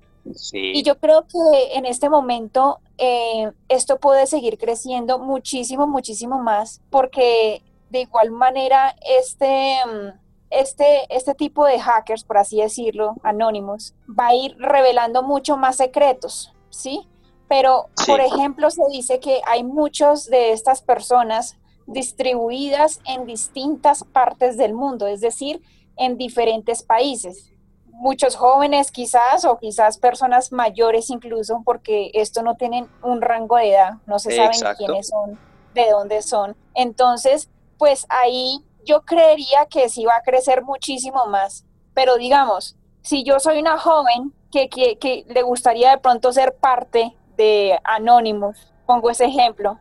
Y 0.51 0.83
yo 0.83 0.99
creo 0.99 1.21
que 1.23 1.77
en 1.77 1.85
este 1.85 2.09
momento 2.09 2.79
eh, 2.97 3.51
esto 3.69 3.99
puede 3.99 4.27
seguir 4.27 4.57
creciendo 4.57 5.17
muchísimo, 5.17 5.87
muchísimo 5.87 6.39
más, 6.39 6.81
porque 6.89 7.63
de 7.89 8.01
igual 8.01 8.31
manera 8.31 8.93
este, 9.19 9.77
este, 10.49 11.07
este 11.09 11.33
tipo 11.35 11.65
de 11.65 11.79
hackers, 11.79 12.25
por 12.25 12.37
así 12.37 12.57
decirlo, 12.61 13.15
anónimos, 13.23 13.95
va 14.07 14.27
a 14.27 14.35
ir 14.35 14.57
revelando 14.59 15.23
mucho 15.23 15.55
más 15.55 15.77
secretos, 15.77 16.53
¿sí? 16.69 17.07
Pero, 17.52 17.89
por 18.08 18.22
ejemplo, 18.22 18.72
se 18.72 18.82
dice 18.93 19.20
que 19.20 19.41
hay 19.45 19.66
muchos 19.66 20.28
de 20.28 20.54
estas 20.54 20.82
personas 20.82 21.58
distribuidas 21.86 23.02
en 23.06 23.26
distintas 23.26 24.06
partes 24.06 24.56
del 24.56 24.74
mundo, 24.74 25.06
es 25.06 25.20
decir, 25.20 25.62
en 25.97 26.18
diferentes 26.18 26.82
países. 26.82 27.52
Muchos 27.88 28.38
jóvenes 28.38 28.89
quizás 28.89 29.43
o 29.43 29.60
quizás 29.60 29.97
personas 29.97 30.54
mayores 30.54 31.10
incluso, 31.10 31.62
porque 31.66 32.12
esto 32.14 32.41
no 32.41 32.56
tienen 32.56 32.88
un 33.04 33.22
rango 33.22 33.58
de 33.58 33.72
edad, 33.72 33.95
no 34.06 34.18
se 34.18 34.34
saben 34.34 34.58
quiénes 34.78 35.10
son, 35.10 35.38
de 35.74 35.89
dónde 35.89 36.22
son. 36.22 36.56
Entonces, 36.74 37.49
pues 37.78 38.06
ahí 38.08 38.64
yo 38.86 39.02
creería 39.02 39.66
que 39.70 39.89
sí 39.89 40.06
va 40.06 40.16
a 40.16 40.24
crecer 40.24 40.64
muchísimo 40.64 41.26
más. 41.26 41.66
Pero 41.93 42.16
digamos, 42.16 42.78
si 43.02 43.26
yo 43.26 43.41
soy 43.41 43.60
una 43.60 43.78
joven 43.78 44.34
que, 44.54 44.70
que, 44.70 44.97
que 44.97 45.26
le 45.28 45.41
gustaría 45.41 45.91
de 45.91 45.97
pronto 45.97 46.32
ser 46.32 46.56
parte 46.56 47.14
de 47.41 47.79
Anonymous, 47.83 48.71
pongo 48.85 49.09
ese 49.09 49.25
ejemplo, 49.25 49.79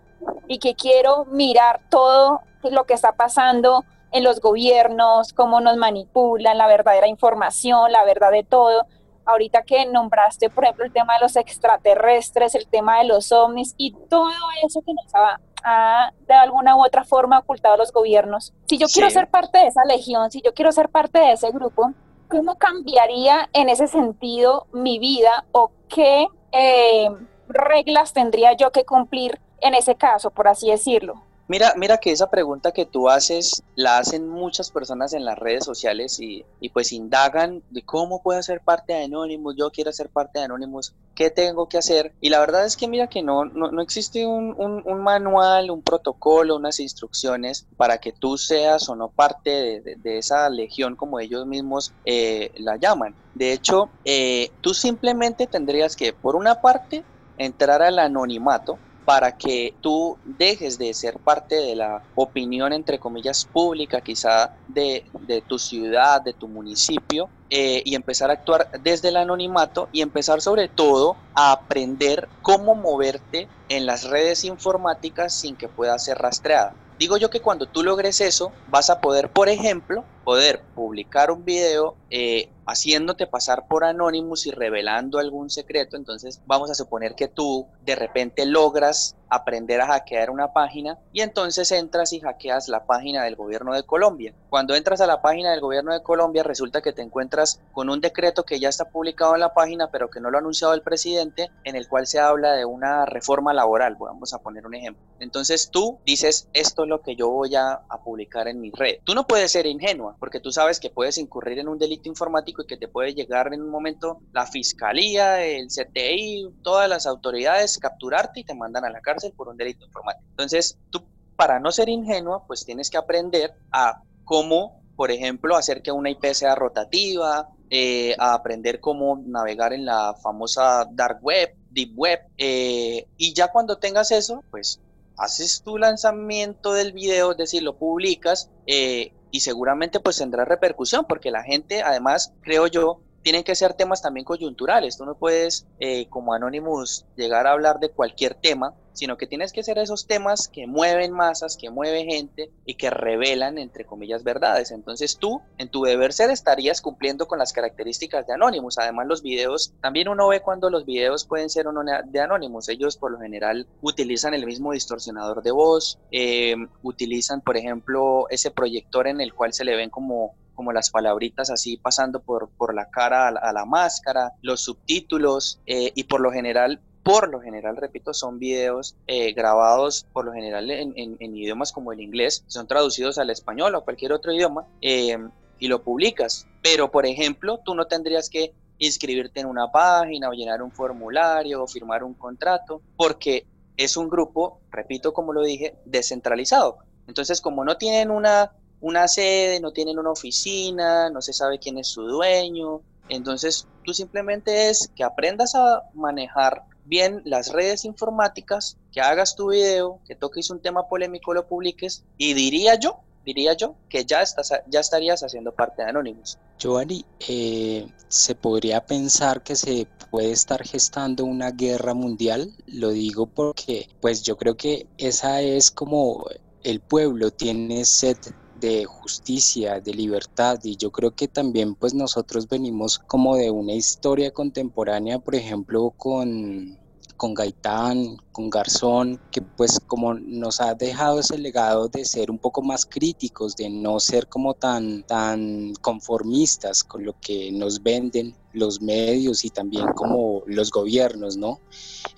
y 0.48 0.58
que 0.58 0.74
quiero 0.74 1.26
mirar 1.26 1.80
todo 1.90 2.40
lo 2.62 2.84
que 2.84 2.94
está 2.94 3.12
pasando 3.12 3.84
en 4.12 4.24
los 4.24 4.40
gobiernos, 4.40 5.32
cómo 5.32 5.60
nos 5.60 5.76
manipulan, 5.76 6.58
la 6.58 6.66
verdadera 6.66 7.06
información, 7.06 7.92
la 7.92 8.04
verdad 8.04 8.30
de 8.32 8.42
todo. 8.42 8.86
Ahorita 9.24 9.62
que 9.62 9.86
nombraste, 9.86 10.50
por 10.50 10.64
ejemplo, 10.64 10.84
el 10.84 10.92
tema 10.92 11.14
de 11.14 11.20
los 11.20 11.36
extraterrestres, 11.36 12.54
el 12.54 12.66
tema 12.66 12.98
de 12.98 13.04
los 13.04 13.30
ovnis 13.30 13.74
y 13.76 13.92
todo 14.08 14.30
eso 14.66 14.80
que 14.82 14.92
nos 14.92 15.12
ha, 15.14 16.12
de 16.26 16.34
alguna 16.34 16.74
u 16.74 16.84
otra 16.84 17.04
forma 17.04 17.38
ocultado 17.38 17.76
los 17.76 17.92
gobiernos. 17.92 18.54
Si 18.66 18.78
yo 18.78 18.86
quiero 18.92 19.10
ser 19.10 19.28
parte 19.28 19.58
de 19.58 19.66
esa 19.66 19.84
legión, 19.84 20.30
si 20.30 20.40
yo 20.40 20.54
quiero 20.54 20.72
ser 20.72 20.88
parte 20.88 21.18
de 21.18 21.32
ese 21.32 21.50
grupo, 21.50 21.92
¿cómo 22.28 22.56
cambiaría 22.56 23.48
en 23.52 23.68
ese 23.68 23.86
sentido 23.86 24.66
mi 24.72 24.98
vida 24.98 25.44
o 25.52 25.70
qué 25.88 26.26
eh, 26.52 27.10
reglas 27.50 28.12
tendría 28.12 28.54
yo 28.54 28.70
que 28.72 28.84
cumplir 28.84 29.38
en 29.60 29.74
ese 29.74 29.94
caso, 29.94 30.30
por 30.30 30.48
así 30.48 30.70
decirlo? 30.70 31.22
Mira, 31.50 31.74
mira 31.76 31.98
que 31.98 32.12
esa 32.12 32.30
pregunta 32.30 32.70
que 32.70 32.86
tú 32.86 33.08
haces 33.08 33.64
la 33.74 33.98
hacen 33.98 34.28
muchas 34.28 34.70
personas 34.70 35.14
en 35.14 35.24
las 35.24 35.36
redes 35.36 35.64
sociales 35.64 36.20
y, 36.20 36.44
pues 36.72 36.92
indagan 36.92 37.64
de 37.70 37.82
cómo 37.82 38.22
puedo 38.22 38.40
ser 38.40 38.60
parte 38.60 38.92
de 38.92 39.02
Anonymous, 39.06 39.56
yo 39.56 39.68
quiero 39.72 39.90
ser 39.90 40.10
parte 40.10 40.38
de 40.38 40.44
Anonymous, 40.44 40.94
qué 41.16 41.28
tengo 41.28 41.68
que 41.68 41.76
hacer. 41.76 42.12
Y 42.20 42.28
la 42.28 42.38
verdad 42.38 42.64
es 42.64 42.76
que 42.76 42.86
mira 42.86 43.08
que 43.08 43.24
no, 43.24 43.46
no, 43.46 43.82
existe 43.82 44.24
un, 44.24 44.54
manual, 45.02 45.72
un 45.72 45.82
protocolo, 45.82 46.54
unas 46.54 46.78
instrucciones 46.78 47.66
para 47.76 47.98
que 47.98 48.12
tú 48.12 48.38
seas 48.38 48.88
o 48.88 48.94
no 48.94 49.08
parte 49.08 49.80
de, 49.80 50.18
esa 50.18 50.48
legión 50.50 50.94
como 50.94 51.18
ellos 51.18 51.46
mismos 51.46 51.92
eh, 52.04 52.52
la 52.58 52.76
llaman. 52.76 53.16
De 53.34 53.52
hecho, 53.52 53.88
eh, 54.04 54.52
tú 54.60 54.72
simplemente 54.72 55.48
tendrías 55.48 55.96
que, 55.96 56.12
por 56.12 56.36
una 56.36 56.60
parte, 56.60 57.02
entrar 57.40 57.80
al 57.82 57.98
anonimato 57.98 58.78
para 59.04 59.32
que 59.32 59.74
tú 59.80 60.18
dejes 60.24 60.78
de 60.78 60.92
ser 60.94 61.18
parte 61.18 61.56
de 61.56 61.74
la 61.74 62.02
opinión, 62.14 62.72
entre 62.72 62.98
comillas, 62.98 63.44
pública 63.44 64.00
quizá 64.00 64.52
de, 64.68 65.04
tu 65.48 65.58
ciudad, 65.58 66.22
de 66.22 66.34
tu 66.34 66.46
municipio, 66.46 67.28
eh, 67.48 67.82
y 67.84 67.96
empezar 67.96 68.30
a 68.30 68.34
actuar 68.34 68.68
desde 68.82 69.08
el 69.08 69.16
anonimato 69.16 69.88
y 69.90 70.02
empezar 70.02 70.40
sobre 70.40 70.68
todo 70.68 71.16
a 71.34 71.50
aprender 71.50 72.28
cómo 72.42 72.76
moverte 72.76 73.48
en 73.68 73.86
las 73.86 74.04
redes 74.04 74.44
informáticas 74.44 75.34
sin 75.34 75.56
que 75.56 75.66
pueda 75.66 75.98
ser 75.98 76.18
rastreada. 76.18 76.74
Digo 76.98 77.16
yo 77.16 77.30
que 77.30 77.40
cuando 77.40 77.66
tú 77.66 77.82
logres 77.82 78.20
eso, 78.20 78.52
vas 78.68 78.90
a 78.90 79.00
poder, 79.00 79.30
por 79.32 79.48
ejemplo, 79.48 80.04
poder 80.22 80.62
publicar 80.74 81.30
un 81.30 81.44
video 81.44 81.96
eh, 82.10 82.50
haciéndote 82.70 83.26
pasar 83.26 83.66
por 83.66 83.84
Anonymous 83.84 84.46
y 84.46 84.50
revelando 84.50 85.18
algún 85.18 85.50
secreto, 85.50 85.96
entonces 85.96 86.40
vamos 86.46 86.70
a 86.70 86.74
suponer 86.74 87.14
que 87.14 87.28
tú 87.28 87.66
de 87.84 87.96
repente 87.96 88.46
logras 88.46 89.16
aprender 89.30 89.80
a 89.80 89.86
hackear 89.86 90.30
una 90.30 90.52
página 90.52 90.98
y 91.12 91.20
entonces 91.20 91.70
entras 91.72 92.12
y 92.12 92.20
hackeas 92.20 92.68
la 92.68 92.84
página 92.84 93.24
del 93.24 93.36
gobierno 93.36 93.72
de 93.74 93.84
Colombia. 93.84 94.34
Cuando 94.50 94.74
entras 94.74 95.00
a 95.00 95.06
la 95.06 95.22
página 95.22 95.52
del 95.52 95.60
gobierno 95.60 95.92
de 95.92 96.02
Colombia 96.02 96.42
resulta 96.42 96.82
que 96.82 96.92
te 96.92 97.02
encuentras 97.02 97.60
con 97.72 97.88
un 97.88 98.00
decreto 98.00 98.44
que 98.44 98.58
ya 98.58 98.68
está 98.68 98.90
publicado 98.90 99.34
en 99.34 99.40
la 99.40 99.54
página 99.54 99.90
pero 99.90 100.10
que 100.10 100.20
no 100.20 100.30
lo 100.30 100.38
ha 100.38 100.40
anunciado 100.40 100.74
el 100.74 100.82
presidente 100.82 101.50
en 101.64 101.76
el 101.76 101.88
cual 101.88 102.06
se 102.06 102.18
habla 102.18 102.52
de 102.54 102.64
una 102.64 103.06
reforma 103.06 103.54
laboral, 103.54 103.96
vamos 103.98 104.34
a 104.34 104.38
poner 104.38 104.66
un 104.66 104.74
ejemplo. 104.74 105.02
Entonces 105.20 105.70
tú 105.70 105.98
dices 106.04 106.48
esto 106.52 106.82
es 106.82 106.88
lo 106.88 107.00
que 107.00 107.14
yo 107.14 107.30
voy 107.30 107.54
a, 107.54 107.80
publicar 108.04 108.48
en 108.48 108.60
mi 108.60 108.70
red. 108.70 108.96
Tú 109.04 109.14
no 109.14 109.26
puedes 109.26 109.52
ser 109.52 109.66
ingenua 109.66 110.16
porque 110.18 110.40
tú 110.40 110.50
sabes 110.50 110.80
que 110.80 110.90
puedes 110.90 111.18
incurrir 111.18 111.58
en 111.58 111.68
un 111.68 111.78
delito 111.78 112.08
informático 112.08 112.59
y 112.62 112.66
que 112.66 112.76
te 112.76 112.88
puede 112.88 113.14
llegar 113.14 113.52
en 113.52 113.62
un 113.62 113.70
momento 113.70 114.20
la 114.32 114.46
fiscalía, 114.46 115.44
el 115.44 115.68
CTI, 115.68 116.48
todas 116.62 116.88
las 116.88 117.06
autoridades, 117.06 117.78
capturarte 117.78 118.40
y 118.40 118.44
te 118.44 118.54
mandan 118.54 118.84
a 118.84 118.90
la 118.90 119.00
cárcel 119.00 119.32
por 119.36 119.48
un 119.48 119.56
delito 119.56 119.84
informático. 119.84 120.26
Entonces, 120.30 120.78
tú 120.90 121.02
para 121.36 121.58
no 121.58 121.72
ser 121.72 121.88
ingenua, 121.88 122.46
pues 122.46 122.66
tienes 122.66 122.90
que 122.90 122.98
aprender 122.98 123.54
a 123.72 124.02
cómo, 124.24 124.82
por 124.94 125.10
ejemplo, 125.10 125.56
hacer 125.56 125.80
que 125.80 125.90
una 125.90 126.10
IP 126.10 126.34
sea 126.34 126.54
rotativa, 126.54 127.48
eh, 127.70 128.14
a 128.18 128.34
aprender 128.34 128.78
cómo 128.78 129.22
navegar 129.24 129.72
en 129.72 129.86
la 129.86 130.14
famosa 130.22 130.86
dark 130.90 131.20
web, 131.22 131.54
deep 131.70 131.92
web, 131.96 132.20
eh, 132.36 133.06
y 133.16 133.32
ya 133.32 133.48
cuando 133.48 133.78
tengas 133.78 134.10
eso, 134.10 134.44
pues 134.50 134.80
haces 135.16 135.62
tu 135.62 135.78
lanzamiento 135.78 136.74
del 136.74 136.92
video, 136.92 137.32
es 137.32 137.38
decir, 137.38 137.62
lo 137.62 137.76
publicas 137.76 138.50
eh, 138.66 139.12
y 139.30 139.40
seguramente 139.40 140.00
pues 140.00 140.18
tendrá 140.18 140.44
repercusión 140.44 141.04
porque 141.08 141.30
la 141.30 141.42
gente, 141.42 141.82
además, 141.82 142.34
creo 142.42 142.66
yo, 142.66 143.00
tienen 143.22 143.44
que 143.44 143.54
ser 143.54 143.74
temas 143.74 144.02
también 144.02 144.24
coyunturales. 144.24 144.96
Tú 144.96 145.04
no 145.04 145.14
puedes, 145.14 145.66
eh, 145.78 146.06
como 146.08 146.32
Anonymous, 146.32 147.04
llegar 147.16 147.46
a 147.46 147.52
hablar 147.52 147.78
de 147.80 147.90
cualquier 147.90 148.34
tema, 148.34 148.74
sino 148.92 149.16
que 149.16 149.26
tienes 149.26 149.52
que 149.52 149.62
ser 149.62 149.78
esos 149.78 150.06
temas 150.06 150.48
que 150.48 150.66
mueven 150.66 151.12
masas, 151.12 151.56
que 151.56 151.70
mueven 151.70 152.06
gente 152.08 152.50
y 152.64 152.74
que 152.74 152.90
revelan, 152.90 153.58
entre 153.58 153.84
comillas, 153.84 154.24
verdades. 154.24 154.70
Entonces 154.70 155.16
tú, 155.16 155.40
en 155.58 155.68
tu 155.68 155.82
deber 155.82 156.12
ser, 156.12 156.30
estarías 156.30 156.80
cumpliendo 156.80 157.26
con 157.26 157.38
las 157.38 157.52
características 157.52 158.26
de 158.26 158.34
Anonymous. 158.34 158.78
Además, 158.78 159.06
los 159.06 159.22
videos, 159.22 159.72
también 159.80 160.08
uno 160.08 160.28
ve 160.28 160.40
cuando 160.40 160.70
los 160.70 160.84
videos 160.84 161.24
pueden 161.24 161.50
ser 161.50 161.66
o 161.66 161.72
no 161.72 161.82
de 162.04 162.20
Anonymous. 162.20 162.68
Ellos, 162.68 162.96
por 162.96 163.12
lo 163.12 163.20
general, 163.20 163.66
utilizan 163.80 164.34
el 164.34 164.46
mismo 164.46 164.72
distorsionador 164.72 165.42
de 165.42 165.52
voz, 165.52 165.98
eh, 166.10 166.56
utilizan, 166.82 167.40
por 167.40 167.56
ejemplo, 167.56 168.26
ese 168.28 168.50
proyector 168.50 169.06
en 169.06 169.20
el 169.20 169.34
cual 169.34 169.52
se 169.52 169.64
le 169.64 169.76
ven 169.76 169.90
como 169.90 170.34
como 170.60 170.72
las 170.72 170.90
palabritas 170.90 171.48
así 171.48 171.78
pasando 171.78 172.20
por, 172.20 172.50
por 172.50 172.74
la 172.74 172.90
cara 172.90 173.28
a 173.28 173.52
la, 173.54 173.64
máscara, 173.64 174.34
los 174.42 174.60
subtítulos 174.60 175.58
eh, 175.64 175.90
y 175.94 176.04
por 176.04 176.20
lo 176.20 176.30
general 176.30 176.82
por 177.02 177.30
lo 177.30 177.40
general, 177.40 177.78
repito, 177.78 178.12
son 178.12 178.38
videos 178.38 178.94
eh, 179.06 179.32
grabados 179.32 180.06
por 180.12 180.26
lo 180.26 180.34
general 180.34 180.70
en, 180.70 181.16
idiomas 181.18 181.72
como 181.72 181.92
el 181.92 182.00
inglés, 182.00 182.44
son 182.46 182.66
traducidos 182.66 183.16
al 183.16 183.30
español 183.30 183.74
o 183.74 183.84
cualquier 183.84 184.12
otro 184.12 184.34
idioma 184.34 184.66
eh, 184.82 185.16
y 185.58 185.68
lo 185.68 185.82
publicas. 185.82 186.46
Pero, 186.60 186.90
por 186.90 187.06
ejemplo, 187.06 187.58
tú 187.64 187.74
no 187.74 187.86
tendrías 187.86 188.28
que 188.28 188.52
inscribirte 188.76 189.40
en 189.40 189.46
una 189.46 189.72
página 189.72 190.28
o 190.28 190.32
llenar 190.34 190.60
un 190.62 190.72
formulario 190.72 191.62
o 191.62 191.66
firmar 191.66 192.04
un 192.04 192.12
contrato 192.12 192.82
porque 192.98 193.46
es 193.78 193.96
un 193.96 194.10
grupo, 194.10 194.60
repito 194.70 195.14
como 195.14 195.32
lo 195.32 195.40
dije, 195.40 195.76
descentralizado. 195.86 196.80
Entonces, 197.06 197.40
como 197.40 197.64
no 197.64 197.78
tienen 197.78 198.10
una 198.10 198.52
una 198.80 199.08
sede, 199.08 199.60
no 199.60 199.72
tienen 199.72 199.98
una 199.98 200.10
oficina, 200.10 201.10
no 201.10 201.20
se 201.20 201.32
sabe 201.32 201.58
quién 201.58 201.78
es 201.78 201.88
su 201.88 202.02
dueño. 202.02 202.80
Entonces, 203.08 203.66
tú 203.84 203.92
simplemente 203.92 204.70
es 204.70 204.90
que 204.94 205.04
aprendas 205.04 205.54
a 205.54 205.82
manejar 205.94 206.64
bien 206.84 207.22
las 207.24 207.52
redes 207.52 207.84
informáticas, 207.84 208.76
que 208.92 209.00
hagas 209.00 209.36
tu 209.36 209.50
video, 209.50 210.00
que 210.06 210.14
toques 210.14 210.50
un 210.50 210.60
tema 210.60 210.88
polémico, 210.88 211.34
lo 211.34 211.46
publiques 211.46 212.04
y 212.16 212.34
diría 212.34 212.78
yo, 212.78 213.00
diría 213.24 213.54
yo, 213.54 213.76
que 213.88 214.04
ya, 214.04 214.22
estás, 214.22 214.52
ya 214.68 214.80
estarías 214.80 215.22
haciendo 215.22 215.52
parte 215.52 215.82
de 215.82 215.90
Anonymous. 215.90 216.38
Giovanni, 216.58 217.04
eh, 217.28 217.86
¿se 218.08 218.34
podría 218.34 218.84
pensar 218.84 219.42
que 219.42 219.56
se 219.56 219.86
puede 220.10 220.32
estar 220.32 220.62
gestando 220.64 221.24
una 221.24 221.52
guerra 221.52 221.94
mundial? 221.94 222.52
Lo 222.66 222.90
digo 222.90 223.26
porque, 223.26 223.88
pues 224.00 224.22
yo 224.22 224.36
creo 224.36 224.56
que 224.56 224.86
esa 224.98 225.40
es 225.42 225.70
como 225.70 226.26
el 226.62 226.80
pueblo 226.80 227.30
tiene 227.30 227.84
sed 227.84 228.18
de 228.60 228.84
justicia, 228.84 229.80
de 229.80 229.94
libertad 229.94 230.60
y 230.62 230.76
yo 230.76 230.90
creo 230.92 231.12
que 231.12 231.26
también 231.28 231.74
pues 231.74 231.94
nosotros 231.94 232.48
venimos 232.48 232.98
como 232.98 233.36
de 233.36 233.50
una 233.50 233.72
historia 233.72 234.30
contemporánea, 234.30 235.18
por 235.18 235.34
ejemplo, 235.34 235.92
con 235.96 236.78
con 237.20 237.34
Gaitán, 237.34 238.16
con 238.32 238.48
Garzón, 238.48 239.20
que 239.30 239.42
pues 239.42 239.78
como 239.86 240.14
nos 240.14 240.58
ha 240.62 240.72
dejado 240.72 241.20
ese 241.20 241.36
legado 241.36 241.86
de 241.88 242.06
ser 242.06 242.30
un 242.30 242.38
poco 242.38 242.62
más 242.62 242.86
críticos, 242.86 243.56
de 243.56 243.68
no 243.68 244.00
ser 244.00 244.26
como 244.26 244.54
tan, 244.54 245.02
tan 245.02 245.74
conformistas 245.82 246.82
con 246.82 247.04
lo 247.04 247.20
que 247.20 247.52
nos 247.52 247.82
venden 247.82 248.34
los 248.52 248.80
medios 248.80 249.44
y 249.44 249.50
también 249.50 249.86
como 249.94 250.42
los 250.46 250.70
gobiernos, 250.70 251.36
¿no? 251.36 251.60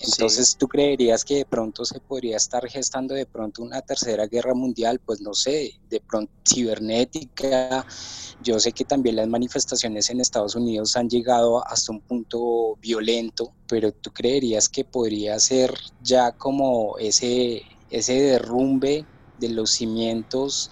Entonces, 0.01 0.57
¿tú 0.57 0.67
creerías 0.67 1.25
que 1.25 1.37
de 1.37 1.45
pronto 1.45 1.85
se 1.85 2.01
podría 2.01 2.37
estar 2.37 2.67
gestando 2.69 3.15
de 3.15 3.27
pronto 3.27 3.63
una 3.63 3.83
tercera 3.83 4.27
guerra 4.27 4.55
mundial? 4.55 5.01
Pues 5.05 5.21
no 5.21 5.35
sé, 5.35 5.75
de 5.91 6.01
pronto 6.01 6.33
cibernética. 6.49 7.87
Yo 8.43 8.59
sé 8.59 8.73
que 8.73 8.85
también 8.85 9.17
las 9.17 9.29
manifestaciones 9.29 10.11
en 10.11 10.21
Estados 10.21 10.55
Unidos 10.55 10.97
han 10.97 11.09
llegado 11.09 11.67
hasta 11.67 11.93
un 11.93 12.01
punto 12.01 12.77
violento, 12.81 13.53
pero 13.69 13.93
¿tú 13.93 14.11
creerías 14.11 14.69
que 14.69 14.85
podría 14.85 15.39
ser 15.39 15.75
ya 16.03 16.33
como 16.33 16.97
ese, 16.99 17.63
ese 17.91 18.21
derrumbe 18.21 19.05
de 19.39 19.49
los 19.51 19.71
cimientos 19.73 20.71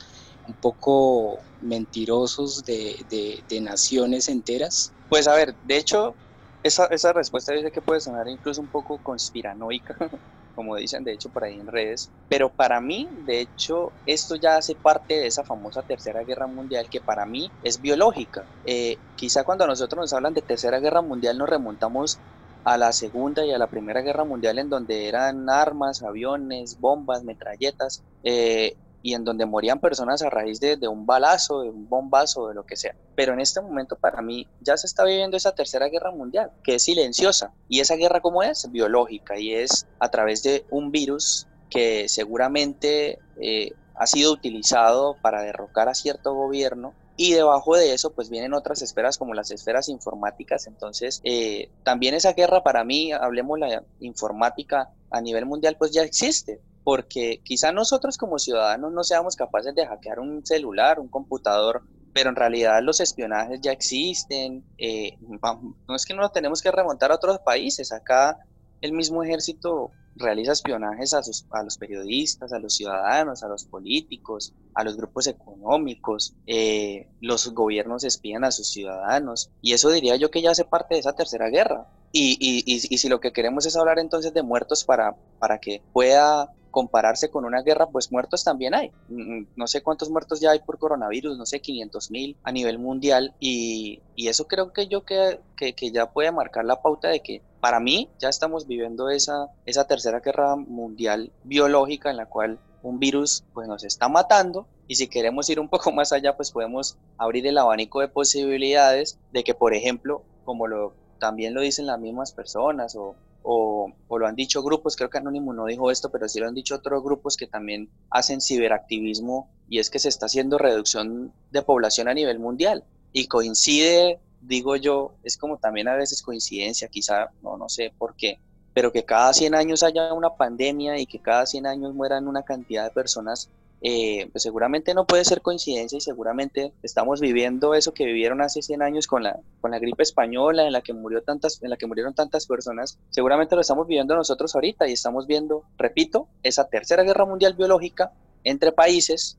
un 0.49 0.55
poco 0.55 1.39
mentirosos 1.61 2.65
de, 2.65 3.43
de 3.49 3.61
naciones 3.61 4.29
enteras? 4.29 4.93
Pues 5.11 5.29
a 5.29 5.35
ver, 5.35 5.57
de 5.63 5.77
hecho, 5.77 6.19
esa, 6.63 6.87
esa 6.87 7.13
respuesta 7.13 7.53
dice 7.55 7.73
que 7.73 7.83
puede 7.83 8.01
sonar 8.01 8.29
incluso 8.29 8.63
un 8.63 8.71
poco 8.71 9.01
conspiranoica, 9.01 9.97
como 10.55 10.77
dicen 10.77 11.05
de 11.05 11.13
hecho 11.15 11.31
por 11.31 11.45
ahí 11.45 11.59
en 11.61 11.67
redes, 11.69 12.13
pero 12.29 12.55
para 12.55 12.81
mí, 12.81 13.11
de 13.23 13.41
hecho, 13.43 13.97
esto 14.07 14.37
ya 14.37 14.57
hace 14.57 14.77
parte 14.77 15.15
de 15.17 15.27
esa 15.29 15.45
famosa 15.45 15.83
Tercera 15.83 16.25
Guerra 16.25 16.47
Mundial 16.49 16.89
que 16.91 17.01
para 17.03 17.27
mí 17.27 17.55
es 17.63 17.81
biológica. 17.81 18.49
Eh, 18.65 18.99
quizá 19.17 19.45
cuando 19.45 19.67
nosotros 19.67 20.01
nos 20.01 20.13
hablan 20.15 20.35
de 20.35 20.43
Tercera 20.43 20.81
Guerra 20.81 21.03
Mundial 21.03 21.39
nos 21.39 21.51
remontamos 21.51 22.23
a 22.65 22.79
la 22.79 22.93
Segunda 22.93 23.45
y 23.47 23.53
a 23.53 23.59
la 23.59 23.69
Primera 23.71 24.03
Guerra 24.03 24.25
Mundial 24.25 24.59
en 24.61 24.71
donde 24.71 25.09
eran 25.09 25.51
armas, 25.51 26.03
aviones, 26.03 26.79
bombas, 26.79 27.25
metralletas, 27.25 28.05
eh, 28.23 28.77
y 29.03 29.15
en 29.15 29.25
donde 29.25 29.47
morían 29.47 29.81
personas 29.81 30.23
a 30.23 30.31
raíz 30.31 30.61
de, 30.61 30.77
un 30.89 31.07
balazo, 31.07 31.63
de 31.63 31.71
un 31.71 31.89
bombazo, 31.89 32.49
de 32.49 32.55
lo 32.55 32.65
que 32.65 32.77
sea. 32.77 32.95
Pero 33.15 33.33
en 33.33 33.41
este 33.41 33.61
momento 33.61 33.97
para 33.97 34.23
mí 34.23 34.47
ya 34.61 34.77
se 34.77 34.87
está 34.87 35.05
viviendo 35.05 35.37
esa 35.37 35.55
tercera 35.55 35.89
guerra 35.89 36.11
mundial, 36.11 36.51
que 36.63 36.77
es 36.77 36.83
silenciosa. 36.83 37.53
¿Y 37.69 37.81
esa 37.81 37.97
guerra 37.97 38.21
cómo 38.21 38.43
es? 38.43 38.71
Biológica 38.71 39.39
y 39.39 39.55
es 39.55 39.87
a 39.99 40.11
través 40.11 40.43
de 40.43 40.65
un 40.71 40.91
virus 40.91 41.47
que 41.71 42.09
seguramente 42.09 43.19
eh, 43.41 43.73
ha 43.95 44.07
sido 44.07 44.33
utilizado 44.33 45.17
para 45.23 45.43
derrocar 45.43 45.89
a 45.89 45.95
cierto 45.95 46.35
gobierno 46.35 46.95
y 47.17 47.35
debajo 47.35 47.77
de 47.77 47.93
eso 47.93 48.15
pues 48.15 48.31
vienen 48.31 48.55
otras 48.55 48.81
esferas 48.81 49.19
como 49.19 49.35
las 49.35 49.51
esferas 49.51 49.91
informáticas 49.91 50.67
entonces 50.67 51.21
eh, 51.23 51.69
también 51.85 52.15
esa 52.15 52.33
guerra 52.33 52.63
para 52.63 52.83
mí 52.83 53.13
hablemos 53.13 53.59
la 53.59 53.83
informática 54.01 54.91
a 55.11 55.21
nivel 55.21 55.45
mundial 55.45 55.77
pues 55.79 55.93
ya 55.93 56.03
existe 56.03 56.61
porque 56.85 57.41
quizá 57.45 57.73
nosotros 57.73 58.17
como 58.17 58.39
ciudadanos 58.39 58.93
no 58.93 59.05
seamos 59.05 59.37
capaces 59.37 59.75
de 59.75 59.87
hackear 59.87 60.21
un 60.21 60.45
celular, 60.45 60.99
un 61.01 61.09
computador, 61.09 61.83
pero 62.13 62.31
en 62.31 62.37
realidad 62.37 62.81
los 62.83 63.01
espionajes 63.01 63.61
ya 63.61 63.73
existen. 63.73 64.65
Eh, 64.79 65.17
no 65.21 65.95
es 65.95 66.05
que 66.05 66.15
no 66.15 66.29
tenemos 66.31 66.63
que 66.63 66.71
remontar 66.71 67.13
a 67.13 67.17
otros 67.17 67.39
países, 67.41 67.93
acá 67.93 68.39
el 68.81 68.93
mismo 68.93 69.23
ejército 69.23 69.91
realiza 70.17 70.53
espionajes 70.53 71.15
a, 71.15 71.21
a 71.51 71.63
los 71.63 71.79
periodistas, 71.79 72.53
a 72.53 72.59
los 72.59 72.75
ciudadanos, 72.75 73.43
a 73.43 73.49
los 73.49 73.65
políticos, 73.65 74.53
a 74.75 74.85
los 74.85 74.97
grupos 74.97 75.27
económicos, 75.27 76.35
eh, 76.47 77.09
los 77.21 77.53
gobiernos 77.55 78.05
espían 78.05 78.45
a 78.45 78.51
sus 78.51 78.69
ciudadanos, 78.69 79.51
y 79.63 79.73
eso 79.73 79.91
diría 79.91 80.17
yo 80.17 80.31
que 80.31 80.43
ya 80.43 80.51
hace 80.51 80.65
parte 80.65 80.95
de 80.95 81.01
esa 81.01 81.15
tercera 81.15 81.49
guerra. 81.49 81.87
Y, 82.13 82.37
y, 82.41 82.65
y, 82.67 82.95
y 82.95 82.99
si 82.99 83.09
lo 83.09 83.21
que 83.21 83.33
queremos 83.33 83.67
es 83.67 83.77
hablar 83.77 84.01
entonces 84.01 84.35
de 84.35 84.43
muertos 84.43 84.85
para, 84.85 85.15
para 85.39 85.59
que 85.61 85.81
pueda 85.93 86.53
compararse 86.71 87.31
con 87.31 87.45
una 87.45 87.63
guerra, 87.63 87.87
pues 87.87 88.11
muertos 88.13 88.45
también 88.45 88.75
hay. 88.75 88.91
Mm, 89.09 89.47
no 89.57 89.67
sé 89.67 89.83
cuántos 89.83 90.11
muertos 90.11 90.41
ya 90.41 90.51
hay 90.51 90.61
por 90.61 90.79
coronavirus, 90.79 91.37
no 91.37 91.47
sé, 91.47 91.61
500 91.61 92.11
mil 92.11 92.37
a 92.43 92.53
nivel 92.53 92.79
mundial 92.79 93.35
y, 93.41 94.01
y, 94.17 94.29
eso 94.29 94.47
creo 94.47 94.73
que 94.73 94.87
yo 94.87 95.05
que, 95.05 95.41
que, 95.57 95.75
que, 95.75 95.91
ya 95.91 96.11
puede 96.11 96.31
marcar 96.33 96.65
la 96.65 96.83
pauta 96.83 97.09
de 97.09 97.21
que 97.21 97.43
para 97.61 97.81
mí 97.81 98.09
ya 98.19 98.29
estamos 98.29 98.67
viviendo 98.67 99.11
esa, 99.11 99.49
esa 99.67 99.87
tercera 99.87 100.21
guerra 100.21 100.57
mundial 100.57 101.33
biológica 101.45 102.11
en 102.11 102.17
la 102.17 102.27
cual 102.27 102.59
un 102.83 102.99
virus 102.99 103.45
pues 103.53 103.69
nos 103.69 103.85
está 103.85 104.09
matando 104.09 104.67
y 104.87 104.95
si 104.95 105.09
queremos 105.09 105.49
ir 105.51 105.61
un 105.61 105.69
poco 105.69 105.93
más 105.93 106.13
allá 106.13 106.37
pues 106.37 106.51
podemos 106.51 106.97
abrir 107.19 107.47
el 107.47 107.59
abanico 107.59 108.01
de 108.01 108.09
posibilidades 108.09 109.19
de 109.33 109.45
que 109.45 109.55
por 109.55 109.75
ejemplo 109.75 110.23
como 110.45 110.67
lo 110.67 110.95
también 111.19 111.55
lo 111.55 111.61
dicen 111.61 111.87
las 111.87 112.01
mismas 112.01 112.33
personas 112.33 112.97
o 112.97 113.15
o, 113.53 114.19
lo 114.19 114.27
han 114.27 114.37
dicho 114.37 114.63
grupos, 114.63 114.95
creo 114.95 115.11
que 115.11 115.19
Anónimo 115.19 115.53
no 115.53 115.67
dijo 115.67 115.91
esto, 115.91 116.11
pero 116.11 116.29
sí 116.29 116.39
lo 116.39 116.47
han 116.47 116.55
dicho 116.55 116.77
otros 116.77 117.03
grupos 117.03 117.37
que 117.37 117.49
también 117.49 117.89
hacen 118.11 118.41
ciberactivismo 118.41 119.51
y 119.69 119.81
es 119.81 119.91
que 119.91 119.99
se 119.99 120.09
está 120.09 120.27
haciendo 120.27 120.57
reducción 120.57 121.33
de 121.51 121.63
población 121.63 122.07
a 122.07 122.15
nivel 122.15 122.39
mundial. 122.39 122.85
Y 123.13 123.27
coincide, 123.27 124.21
digo 124.41 124.77
yo, 124.77 125.15
es 125.25 125.37
como 125.37 125.57
también 125.57 125.89
a 125.89 125.97
veces 125.97 126.23
coincidencia, 126.23 126.87
quizá, 126.87 127.31
no, 127.43 127.57
no 127.57 127.69
sé 127.69 127.93
por 127.99 128.15
qué, 128.15 128.39
pero 128.73 128.93
que 128.93 129.05
cada 129.05 129.33
100 129.33 129.57
años 129.57 129.83
haya 129.83 130.13
una 130.15 130.31
pandemia 130.37 130.99
y 130.99 131.07
que 131.07 131.19
cada 131.19 131.45
100 131.45 131.67
años 131.67 131.93
mueran 131.93 132.29
una 132.29 132.45
cantidad 132.45 132.85
de 132.85 132.91
personas 132.91 133.51
eh, 133.83 134.29
pues 134.33 134.43
seguramente 134.43 134.95
no 134.95 135.07
puede 135.07 135.25
ser 135.25 135.41
coincidencia 135.41 135.97
y 135.97 136.01
seguramente 136.01 136.73
estamos 136.83 137.21
viviendo 137.21 137.75
eso 137.75 137.95
que 137.95 138.05
vivieron 138.05 138.43
hace 138.43 138.63
100 138.63 138.83
años 138.83 139.07
con 139.07 139.23
la, 139.23 139.39
con 139.61 139.71
la 139.71 139.79
gripe 139.79 140.03
española 140.03 140.67
en 140.67 140.73
la 140.73 140.83
que 140.83 140.93
murió 140.93 141.23
tantas, 141.23 141.63
en 141.63 141.71
la 141.71 141.77
que 141.77 141.87
murieron 141.87 142.15
tantas 142.15 142.47
personas, 142.47 142.99
seguramente 143.11 143.55
lo 143.55 143.63
estamos 143.63 143.87
viviendo 143.87 144.15
nosotros 144.15 144.55
ahorita 144.55 144.89
y 144.89 144.93
estamos 144.93 145.27
viendo, 145.27 145.65
repito, 145.79 146.29
esa 146.43 146.69
tercera 146.69 147.03
guerra 147.03 147.25
mundial 147.25 147.55
biológica 147.55 148.13
entre 148.45 148.73
países 148.73 149.39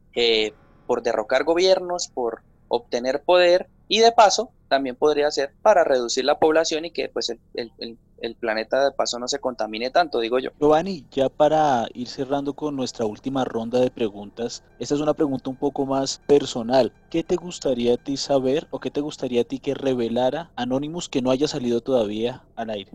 por 0.88 1.04
derrocar 1.04 1.44
gobiernos, 1.44 2.08
por 2.08 2.42
obtener 2.68 3.22
poder 3.24 3.68
y 3.92 4.00
de 4.00 4.14
paso 4.14 4.52
también 4.70 4.96
podría 4.96 5.30
ser 5.32 5.54
para 5.62 5.84
reducir 5.84 6.24
la 6.24 6.40
población 6.40 6.86
y 6.86 6.92
que 6.92 7.10
pues 7.10 7.28
el, 7.28 7.42
el, 7.54 8.36
planeta 8.36 8.86
de 8.86 8.94
paso 8.94 9.20
no 9.20 9.28
se 9.28 9.40
contamine 9.40 9.90
tanto, 9.90 10.22
digo 10.22 10.40
yo. 10.40 10.52
Giovanni, 10.62 11.06
ya 11.12 11.28
para 11.28 11.88
ir 11.94 12.08
cerrando 12.08 12.54
con 12.54 12.78
nuestra 12.78 13.06
última 13.06 13.44
ronda 13.44 13.82
de 13.82 13.92
preguntas, 13.92 14.64
esta 14.80 14.96
es 14.96 15.02
una 15.02 15.14
pregunta 15.14 15.50
un 15.50 15.58
poco 15.58 15.86
más 15.86 16.22
personal. 16.26 16.94
¿Qué 17.10 17.22
te 17.22 17.36
gustaría 17.36 17.96
a 17.96 17.98
ti 17.98 18.16
saber 18.16 18.66
o 18.72 18.80
qué 18.80 18.92
te 18.92 19.02
gustaría 19.02 19.42
a 19.42 19.44
ti 19.44 19.60
que 19.60 19.74
revelara 19.74 20.52
Anonymous 20.56 21.10
que 21.10 21.22
no 21.22 21.30
haya 21.30 21.50
salido 21.50 21.82
todavía 21.82 22.46
al 22.56 22.70
aire? 22.70 22.94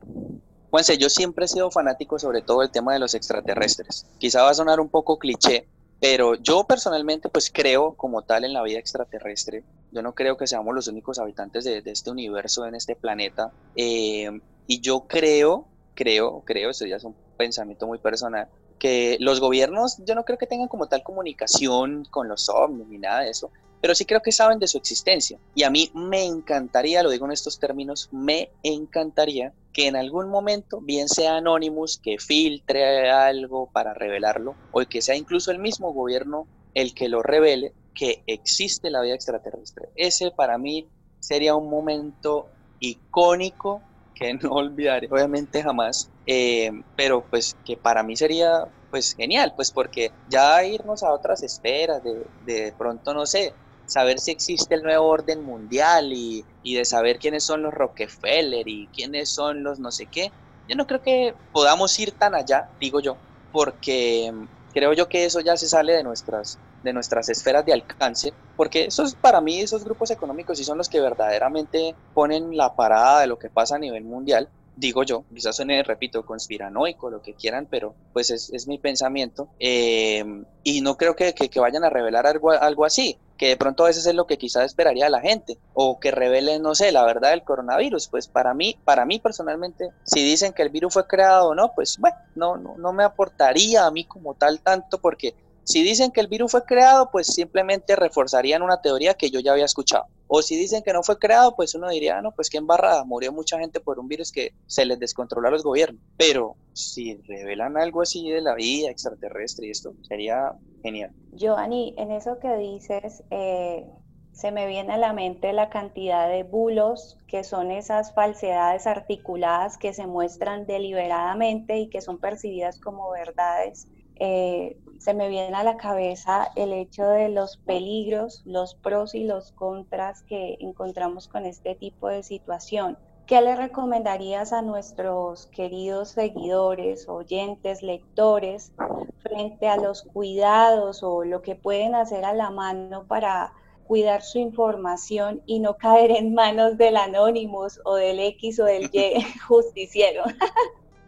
Juanse, 0.71 0.97
yo 0.97 1.11
siempre 1.11 1.45
he 1.45 1.49
sido 1.49 1.71
fanático 1.71 2.19
sobre 2.19 2.41
todo 2.41 2.63
el 2.63 2.71
tema 2.71 2.95
de 2.95 3.01
los 3.01 3.13
extraterrestres. 3.13 4.07
Quizá 4.17 4.45
va 4.45 4.51
a 4.51 4.55
sonar 4.55 4.81
un 4.81 4.89
poco 4.89 5.19
cliché, 5.19 5.69
pero 6.01 6.35
yo 6.35 6.65
personalmente 6.65 7.29
pues 7.29 7.51
creo 7.51 7.95
como 7.95 8.23
tal 8.23 8.45
en 8.45 8.53
la 8.53 8.63
vida 8.63 8.79
extraterrestre. 8.79 9.65
Yo 9.93 10.03
no 10.03 10.15
creo 10.15 10.37
que 10.37 10.47
seamos 10.47 10.75
los 10.75 10.89
únicos 10.89 11.19
habitantes 11.19 11.65
de, 11.65 11.83
este 11.87 12.11
universo, 12.11 12.67
en 12.67 12.75
este 12.75 12.97
planeta. 12.97 13.51
Eh, 13.77 14.31
y 14.67 14.81
yo 14.81 15.07
creo, 15.09 15.67
creo, 15.95 16.43
creo, 16.45 16.71
esto 16.71 16.87
ya 16.87 16.97
es 16.97 17.05
un 17.05 17.15
pensamiento 17.37 17.87
muy 17.87 17.99
personal, 17.99 18.49
que 18.79 19.16
los 19.20 19.41
gobiernos 19.41 19.97
yo 20.05 20.14
no 20.14 20.24
creo 20.24 20.39
que 20.39 20.47
tengan 20.47 20.68
como 20.68 20.89
tal 20.89 21.03
comunicación 21.03 22.05
con 22.11 22.29
los 22.29 22.49
ovnis 22.49 22.87
ni 22.89 22.99
nada 22.99 23.20
de 23.20 23.31
eso, 23.31 23.51
pero 23.81 23.95
sí 23.95 24.05
creo 24.05 24.20
que 24.20 24.33
saben 24.33 24.59
de 24.59 24.68
su 24.68 24.79
existencia. 24.79 25.39
Y 25.55 25.62
a 25.62 25.70
mí 25.70 25.91
me 25.95 26.24
encantaría, 26.24 27.03
lo 27.03 27.11
digo 27.11 27.27
en 27.27 27.33
estos 27.33 27.59
términos, 27.59 28.09
me 28.12 28.51
encantaría 28.62 29.53
que 29.72 29.87
en 29.87 29.97
algún 29.97 30.29
momento, 30.29 30.81
bien 30.81 31.09
sea 31.09 31.37
Anonymous, 31.37 31.99
que 31.99 32.18
filtre 32.18 33.11
algo 33.11 33.68
para 33.72 33.95
revelarlo, 33.95 34.57
o 34.72 34.81
que 34.89 35.03
sea 35.03 35.16
incluso 35.16 35.51
el 35.51 35.59
mismo 35.59 35.93
gobierno 35.93 36.47
el 36.74 36.95
que 36.95 37.09
lo 37.09 37.22
revele, 37.22 37.72
que 37.95 38.22
existe 38.27 38.91
la 38.91 39.01
vida 39.03 39.14
extraterrestre. 39.14 39.89
Ese 39.97 40.31
para 40.31 40.59
mí 40.59 40.89
sería 41.20 41.55
un 41.55 41.70
momento 41.70 42.49
icónico 42.81 43.83
que 44.17 44.35
no 44.35 44.51
olvidaré 44.51 45.09
obviamente 45.11 45.62
jamás, 45.62 46.11
eh, 46.27 46.71
pero 46.97 47.25
pues 47.31 47.55
que 47.64 47.77
para 47.77 48.03
mí 48.03 48.17
sería 48.17 48.64
pues 48.91 49.14
genial, 49.14 49.53
pues 49.55 49.71
porque 49.71 50.11
ya 50.29 50.64
irnos 50.64 51.03
a 51.03 51.12
otras 51.12 51.43
esferas, 51.43 52.03
de, 52.03 52.25
de 52.45 52.75
pronto 52.77 53.12
no 53.12 53.27
sé, 53.27 53.53
saber 53.87 54.19
si 54.19 54.33
existe 54.33 54.75
el 54.75 54.83
nuevo 54.83 55.07
orden 55.07 55.43
mundial 55.43 56.12
y, 56.12 56.45
de 56.64 56.85
saber 56.85 57.19
quiénes 57.19 57.45
son 57.45 57.62
los 57.62 57.73
Rockefeller 57.73 58.67
y 58.67 58.89
quiénes 58.89 59.31
son 59.31 59.62
los 59.62 59.79
no 59.79 59.91
sé 59.93 60.07
qué. 60.07 60.33
Yo 60.69 60.75
no 60.75 60.87
creo 60.87 61.01
que 61.01 61.35
podamos 61.53 61.99
ir 61.99 62.12
tan 62.12 62.35
allá, 62.35 62.69
digo 62.81 63.01
yo, 63.01 63.17
porque 63.53 64.33
creo 64.73 64.93
yo 64.93 65.09
que 65.09 65.25
eso 65.25 65.41
ya 65.41 65.57
se 65.57 65.69
sale 65.69 65.93
de 65.93 66.03
nuestras, 66.03 66.59
de 66.87 66.95
nuestras 66.95 67.28
esferas 67.28 67.66
de 67.66 67.74
alcance, 67.74 68.32
porque 68.57 68.87
esos, 68.87 69.14
para 69.14 69.43
mí 69.43 69.61
esos 69.61 69.84
grupos 69.84 70.11
económicos 70.11 70.57
sí 70.57 70.64
son 70.64 70.78
los 70.78 70.89
que 70.89 71.01
verdaderamente 71.01 71.95
ponen 72.14 72.57
la 72.57 72.74
parada 72.74 73.20
de 73.20 73.26
lo 73.26 73.39
que 73.39 73.51
pasa 73.51 73.76
a 73.76 73.78
nivel 73.78 74.05
mundial 74.05 74.49
digo 74.76 75.03
yo, 75.03 75.24
quizás 75.34 75.57
suene, 75.57 75.82
repito, 75.82 76.24
conspiranoico, 76.24 77.11
lo 77.11 77.22
que 77.22 77.34
quieran, 77.34 77.66
pero 77.68 77.95
pues 78.12 78.30
es, 78.30 78.68
mi 78.68 78.78
pensamiento. 78.78 79.49
Eh, 79.59 80.24
y 80.62 80.80
no 80.82 80.97
creo 80.97 81.16
que, 81.16 81.34
vayan 81.57 81.84
a 81.84 81.91
revelar 81.91 82.26
algo, 82.26 82.51
algo 82.51 82.84
así, 82.84 83.18
que 83.39 83.49
de 83.49 83.57
pronto 83.57 83.84
a 83.84 83.89
veces 83.89 84.07
es 84.07 84.14
lo 84.14 84.26
que 84.26 84.39
quizás 84.39 84.64
esperaría 84.66 85.09
la 85.09 85.20
gente, 85.20 85.59
o 85.72 85.99
que 85.99 86.11
revelen, 86.11 86.62
no 86.62 86.74
sé, 86.74 86.93
la 86.93 87.05
verdad 87.05 87.30
del 87.30 87.43
coronavirus. 87.43 88.09
Pues 88.09 88.28
para 88.28 88.55
mí, 88.55 88.78
para 88.84 89.07
mí 89.07 89.18
personalmente, 89.18 89.91
si 90.05 90.22
dicen 90.22 90.53
que 90.53 90.62
el 90.62 90.70
virus 90.70 90.93
fue 90.93 91.07
creado 91.07 91.49
o 91.49 91.55
no, 91.55 91.72
pues 91.74 91.97
bueno, 91.99 92.16
no, 92.34 92.57
no, 92.57 92.76
no 92.76 92.93
me 92.93 93.05
aportaría 93.05 93.87
a 93.87 93.91
mí 93.91 94.05
como 94.05 94.34
tal 94.34 94.61
tanto, 94.61 94.99
porque 94.99 95.34
si 95.67 95.83
dicen 95.83 96.12
que 96.12 96.21
el 96.21 96.29
virus 96.29 96.53
fue 96.53 96.64
creado, 96.64 97.11
pues 97.11 97.27
simplemente 97.27 97.97
reforzarían 97.97 98.62
una 98.62 98.81
teoría 98.81 99.14
que 99.14 99.31
yo 99.31 99.41
ya 99.41 99.51
había 99.51 99.64
escuchado. 99.64 100.05
O 100.29 100.41
si 100.41 100.57
dicen 100.57 100.85
que 100.85 100.93
no 100.93 101.03
fue 101.03 101.19
creado, 101.19 101.57
pues 101.57 101.75
uno 101.75 101.89
diría, 101.89 102.19
ah, 102.19 102.23
no, 102.23 102.31
pues 102.31 102.51
qué 102.51 102.59
embarrada, 102.59 103.05
murió 103.05 103.33
mucha 103.33 103.59
gente 103.59 103.81
por 103.81 103.99
un 103.99 104.07
virus 104.07 104.31
que 104.31 104.53
se 104.69 104.87
les 104.87 105.01
descontroló 105.01 105.49
a 105.49 105.51
los 105.51 105.64
gobiernos. 105.64 106.01
Pero 106.17 106.55
si 106.73 107.17
revelan 107.27 107.77
algo 107.77 108.03
así 108.03 108.31
de 108.31 108.43
la 108.43 108.55
vida 108.55 108.91
extraterrestre 108.91 109.67
y 109.67 109.71
esto, 109.71 109.93
sería 110.03 110.53
genial. 110.85 111.11
Giovanni, 111.33 111.95
en 111.99 112.12
eso 112.12 112.39
que 112.39 112.57
dices, 112.59 113.25
eh, 113.31 113.87
se 114.31 114.53
me 114.53 114.69
viene 114.69 114.93
a 114.93 114.99
la 114.99 115.12
mente 115.12 115.53
la 115.53 115.69
cantidad 115.69 116.29
de 116.29 116.45
bulos 116.45 117.19
que 117.27 117.43
son 117.43 117.73
esas 117.73 118.14
falsedades 118.14 118.87
articuladas 118.87 119.79
que 119.79 119.93
se 119.93 120.07
muestran 120.07 120.64
deliberadamente 120.64 121.79
y 121.79 121.89
que 121.89 122.03
son 122.03 122.19
percibidas 122.19 122.79
como 122.79 123.11
verdades 123.11 123.89
eh, 124.19 124.77
se 124.99 125.14
me 125.14 125.29
viene 125.29 125.57
a 125.57 125.62
la 125.62 125.77
cabeza 125.77 126.49
el 126.57 126.73
hecho 126.73 127.07
de 127.07 127.29
los 127.29 127.59
peligros, 127.59 128.43
los 128.45 128.75
pros 128.75 129.14
y 129.14 129.25
los 129.25 129.53
contras 129.53 130.23
que 130.23 130.57
encontramos 130.61 131.29
con 131.29 131.47
este 131.47 131.75
tipo 131.75 132.09
de 132.09 132.23
situación. 132.23 132.99
¿Qué 133.27 133.41
le 133.41 133.57
recomendarías 133.57 134.53
a 134.53 134.62
nuestros 134.62 135.47
queridos 135.47 136.11
seguidores, 136.11 137.09
oyentes, 137.09 137.83
lectores 137.83 138.73
frente 139.19 139.69
a 139.69 139.77
los 139.77 140.03
cuidados 140.03 141.03
o 141.03 141.25
lo 141.25 141.43
que 141.43 141.57
pueden 141.57 141.95
hacer 141.97 142.25
a 142.25 142.35
la 142.35 142.51
mano 142.51 143.05
para 143.09 143.53
cuidar 143.87 144.23
su 144.23 144.39
información 144.39 145.43
y 145.47 145.61
no 145.61 145.77
caer 145.77 146.11
en 146.12 146.35
manos 146.35 146.77
del 146.77 146.97
Anonymous 146.97 147.81
o 147.85 147.97
del 147.97 148.21
X 148.21 148.61
o 148.61 148.64
del 148.64 148.91
Y 148.93 149.23
justiciero? 149.49 150.23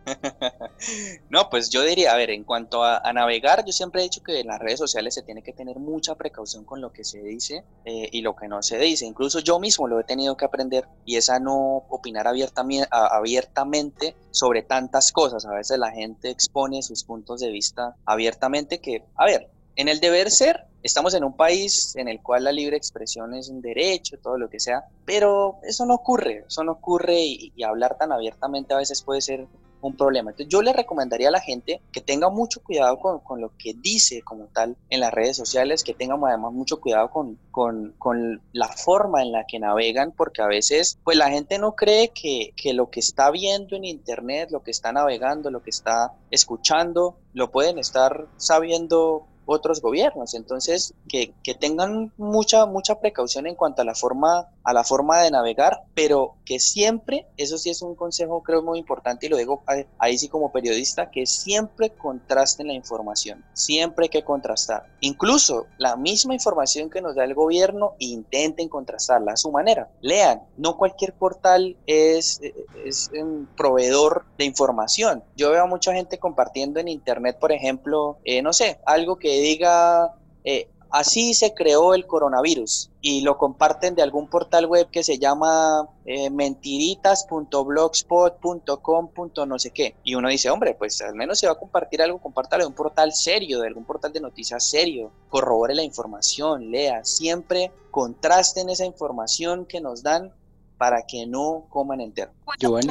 no, 1.31 1.49
pues 1.51 1.71
yo 1.71 1.83
diría, 1.83 2.13
a 2.13 2.17
ver, 2.17 2.31
en 2.31 2.45
cuanto 2.45 2.85
a, 2.85 3.01
navegar, 3.13 3.65
yo 3.65 3.73
siempre 3.73 4.01
he 4.01 4.05
dicho 4.05 4.23
que 4.23 4.41
en 4.41 4.47
las 4.47 4.59
redes 4.59 4.79
sociales 4.79 5.15
se 5.15 5.23
tiene 5.23 5.43
que 5.43 5.53
tener 5.53 5.79
mucha 5.79 6.15
precaución 6.15 6.65
con 6.65 6.81
lo 6.81 6.93
que 6.93 7.05
se 7.05 7.23
dice 7.23 7.65
eh, 7.85 8.09
y 8.13 8.21
lo 8.23 8.37
que 8.37 8.49
no 8.49 8.63
se 8.63 8.79
dice. 8.79 9.07
Incluso 9.07 9.41
yo 9.41 9.59
mismo 9.59 9.89
lo 9.89 9.99
he 10.01 10.05
tenido 10.05 10.37
que 10.37 10.45
aprender 10.45 10.87
y 11.05 11.17
es 11.17 11.31
a 11.31 11.41
no 11.41 11.85
opinar 11.89 12.27
abiertamente, 12.27 12.89
abiertamente 12.91 14.15
sobre 14.31 14.63
tantas 14.63 15.13
cosas. 15.13 15.45
A 15.47 15.55
veces 15.55 15.79
la 15.79 15.91
gente 15.91 16.31
expone 16.31 16.83
sus 16.83 17.05
puntos 17.05 17.41
de 17.41 17.51
vista 17.51 17.95
abiertamente 18.05 18.81
que, 18.81 19.05
a 19.17 19.25
ver, 19.25 19.51
en 19.77 19.89
el 19.89 20.01
deber 20.01 20.31
ser, 20.31 20.67
estamos 20.83 21.15
en 21.15 21.23
un 21.23 21.37
país 21.37 21.95
en 21.97 22.09
el 22.09 22.21
cual 22.21 22.43
la 22.43 22.53
libre 22.53 22.77
expresión 22.77 23.33
es 23.35 23.49
un 23.49 23.61
derecho, 23.61 24.19
todo 24.21 24.37
lo 24.37 24.51
que 24.51 24.59
sea, 24.59 24.85
pero 25.05 25.59
eso 25.63 25.87
no 25.87 25.95
ocurre, 25.95 26.45
eso 26.49 26.65
no 26.65 26.73
ocurre 26.73 27.21
y 27.21 27.63
hablar 27.63 27.97
tan 27.97 28.11
abiertamente 28.11 28.75
a 28.75 28.79
veces 28.79 29.03
puede 29.03 29.21
ser 29.21 29.47
un 29.81 29.97
problema. 29.97 30.31
Entonces 30.31 30.51
yo 30.51 30.63
le 30.63 30.73
recomendaría 30.73 31.29
a 31.29 31.33
la 31.33 31.41
gente 31.41 31.81
que 31.93 32.01
tenga 32.01 32.29
mucho 32.31 32.61
cuidado 32.61 32.99
con, 32.99 33.21
con, 33.21 33.41
lo 33.41 33.53
que 33.57 33.75
dice 33.75 34.23
como 34.23 34.47
tal 34.47 34.77
en 34.91 35.01
las 35.01 35.13
redes 35.13 35.37
sociales, 35.37 35.85
que 35.85 35.95
tengan 35.95 36.21
además 36.25 36.53
mucho 36.53 36.81
cuidado 36.81 37.11
con, 37.11 37.39
con, 37.51 37.95
con, 37.99 38.41
la 38.53 38.69
forma 38.69 39.23
en 39.23 39.33
la 39.33 39.45
que 39.47 39.59
navegan, 39.59 40.13
porque 40.13 40.43
a 40.43 40.47
veces 40.47 40.99
pues 41.05 41.17
la 41.17 41.31
gente 41.31 41.59
no 41.59 41.75
cree 41.75 42.11
que, 42.11 42.53
que 42.57 42.73
lo 42.73 42.91
que 42.91 43.01
está 43.01 43.31
viendo 43.31 43.77
en 43.77 43.85
internet, 43.85 44.51
lo 44.51 44.63
que 44.63 44.71
está 44.71 44.93
navegando, 44.93 45.51
lo 45.51 45.63
que 45.63 45.71
está 45.71 46.13
escuchando, 46.31 47.17
lo 47.33 47.51
pueden 47.51 47.79
estar 47.79 48.27
sabiendo 48.37 49.27
otros 49.49 49.81
gobiernos. 49.81 50.35
Entonces, 50.35 50.95
que, 51.09 51.33
que, 51.43 51.55
tengan 51.55 52.13
mucha, 52.17 52.67
mucha 52.67 53.01
precaución 53.01 53.47
en 53.47 53.55
cuanto 53.55 53.83
a 53.83 53.85
la 53.85 53.95
forma, 53.95 54.49
a 54.63 54.73
la 54.73 54.85
forma 54.85 55.23
de 55.23 55.31
navegar, 55.31 55.83
pero 55.95 56.35
que 56.45 56.61
siempre, 56.61 57.27
eso 57.37 57.59
sí 57.59 57.71
es 57.71 57.83
un 57.83 57.95
consejo 57.95 58.43
creo 58.43 58.63
muy 58.63 58.79
importante 58.79 59.27
y 59.27 59.29
lo 59.29 59.37
digo 59.37 59.63
ahí 59.99 60.19
sí 60.19 60.29
como 60.29 60.53
periodista, 60.53 61.11
que 61.11 61.27
siempre 61.27 61.91
contrasten 61.91 62.69
la 62.69 62.75
información, 62.75 63.45
siempre 63.55 64.05
hay 64.05 64.09
que 64.11 64.23
contrastar. 64.23 64.87
Incluso 65.01 65.67
la 65.79 65.97
misma 65.97 66.35
información 66.35 66.91
que 66.91 67.01
nos 67.01 67.17
da 67.17 67.25
el 67.25 67.35
gobierno, 67.35 67.95
intenten 67.99 68.69
contrastarla 68.69 69.33
a 69.33 69.37
su 69.37 69.51
manera. 69.51 69.89
Lean, 70.01 70.43
no 70.57 70.77
cualquier 70.77 71.15
portal 71.15 71.77
es, 71.87 72.41
es 72.85 73.11
un 73.19 73.49
proveedor 73.57 74.25
de 74.37 74.45
información. 74.45 75.25
Yo 75.37 75.51
veo 75.51 75.63
a 75.63 75.67
mucha 75.67 75.93
gente 75.95 76.19
compartiendo 76.19 76.81
en 76.81 76.89
internet, 76.89 77.39
por 77.39 77.53
ejemplo, 77.53 78.19
eh, 78.25 78.43
no 78.43 78.53
sé, 78.53 78.79
algo 78.85 79.17
que 79.17 79.38
diga, 79.41 80.15
eh, 80.45 80.69
así 80.91 81.33
se 81.35 81.53
creó 81.55 81.95
el 81.95 82.07
coronavirus 82.07 82.91
y 83.01 83.23
lo 83.23 83.39
comparten 83.39 83.95
de 83.95 84.03
algún 84.03 84.29
portal 84.29 84.67
web 84.67 84.91
que 84.91 85.03
se 85.03 85.19
llama 85.19 85.89
eh, 86.05 86.29
mentiritas.blogspot.com. 86.31 89.11
no 89.47 89.59
sé 89.59 89.71
qué. 89.71 89.95
Y 90.03 90.15
uno 90.15 90.29
dice, 90.29 90.51
hombre, 90.51 90.75
pues 90.75 91.01
al 91.03 91.15
menos 91.15 91.39
se 91.39 91.47
va 91.47 91.55
a 91.55 91.59
compartir 91.59 92.03
algo, 92.03 92.19
compártalo 92.19 92.65
de 92.65 92.69
un 92.69 92.75
portal 92.75 93.13
serio, 93.13 93.61
de 93.61 93.69
algún 93.69 93.85
portal 93.85 94.13
de 94.13 94.21
noticias 94.21 94.65
serio, 94.65 95.13
corrobore 95.29 95.75
la 95.75 95.83
información, 95.83 96.71
lea, 96.71 97.05
siempre 97.05 97.73
contrasten 97.91 98.71
esa 98.71 98.85
información 98.85 99.67
que 99.67 99.81
nos 99.81 100.03
dan 100.03 100.33
para 100.79 101.03
que 101.03 101.27
no 101.27 101.67
coman 101.69 102.01
entero. 102.01 102.31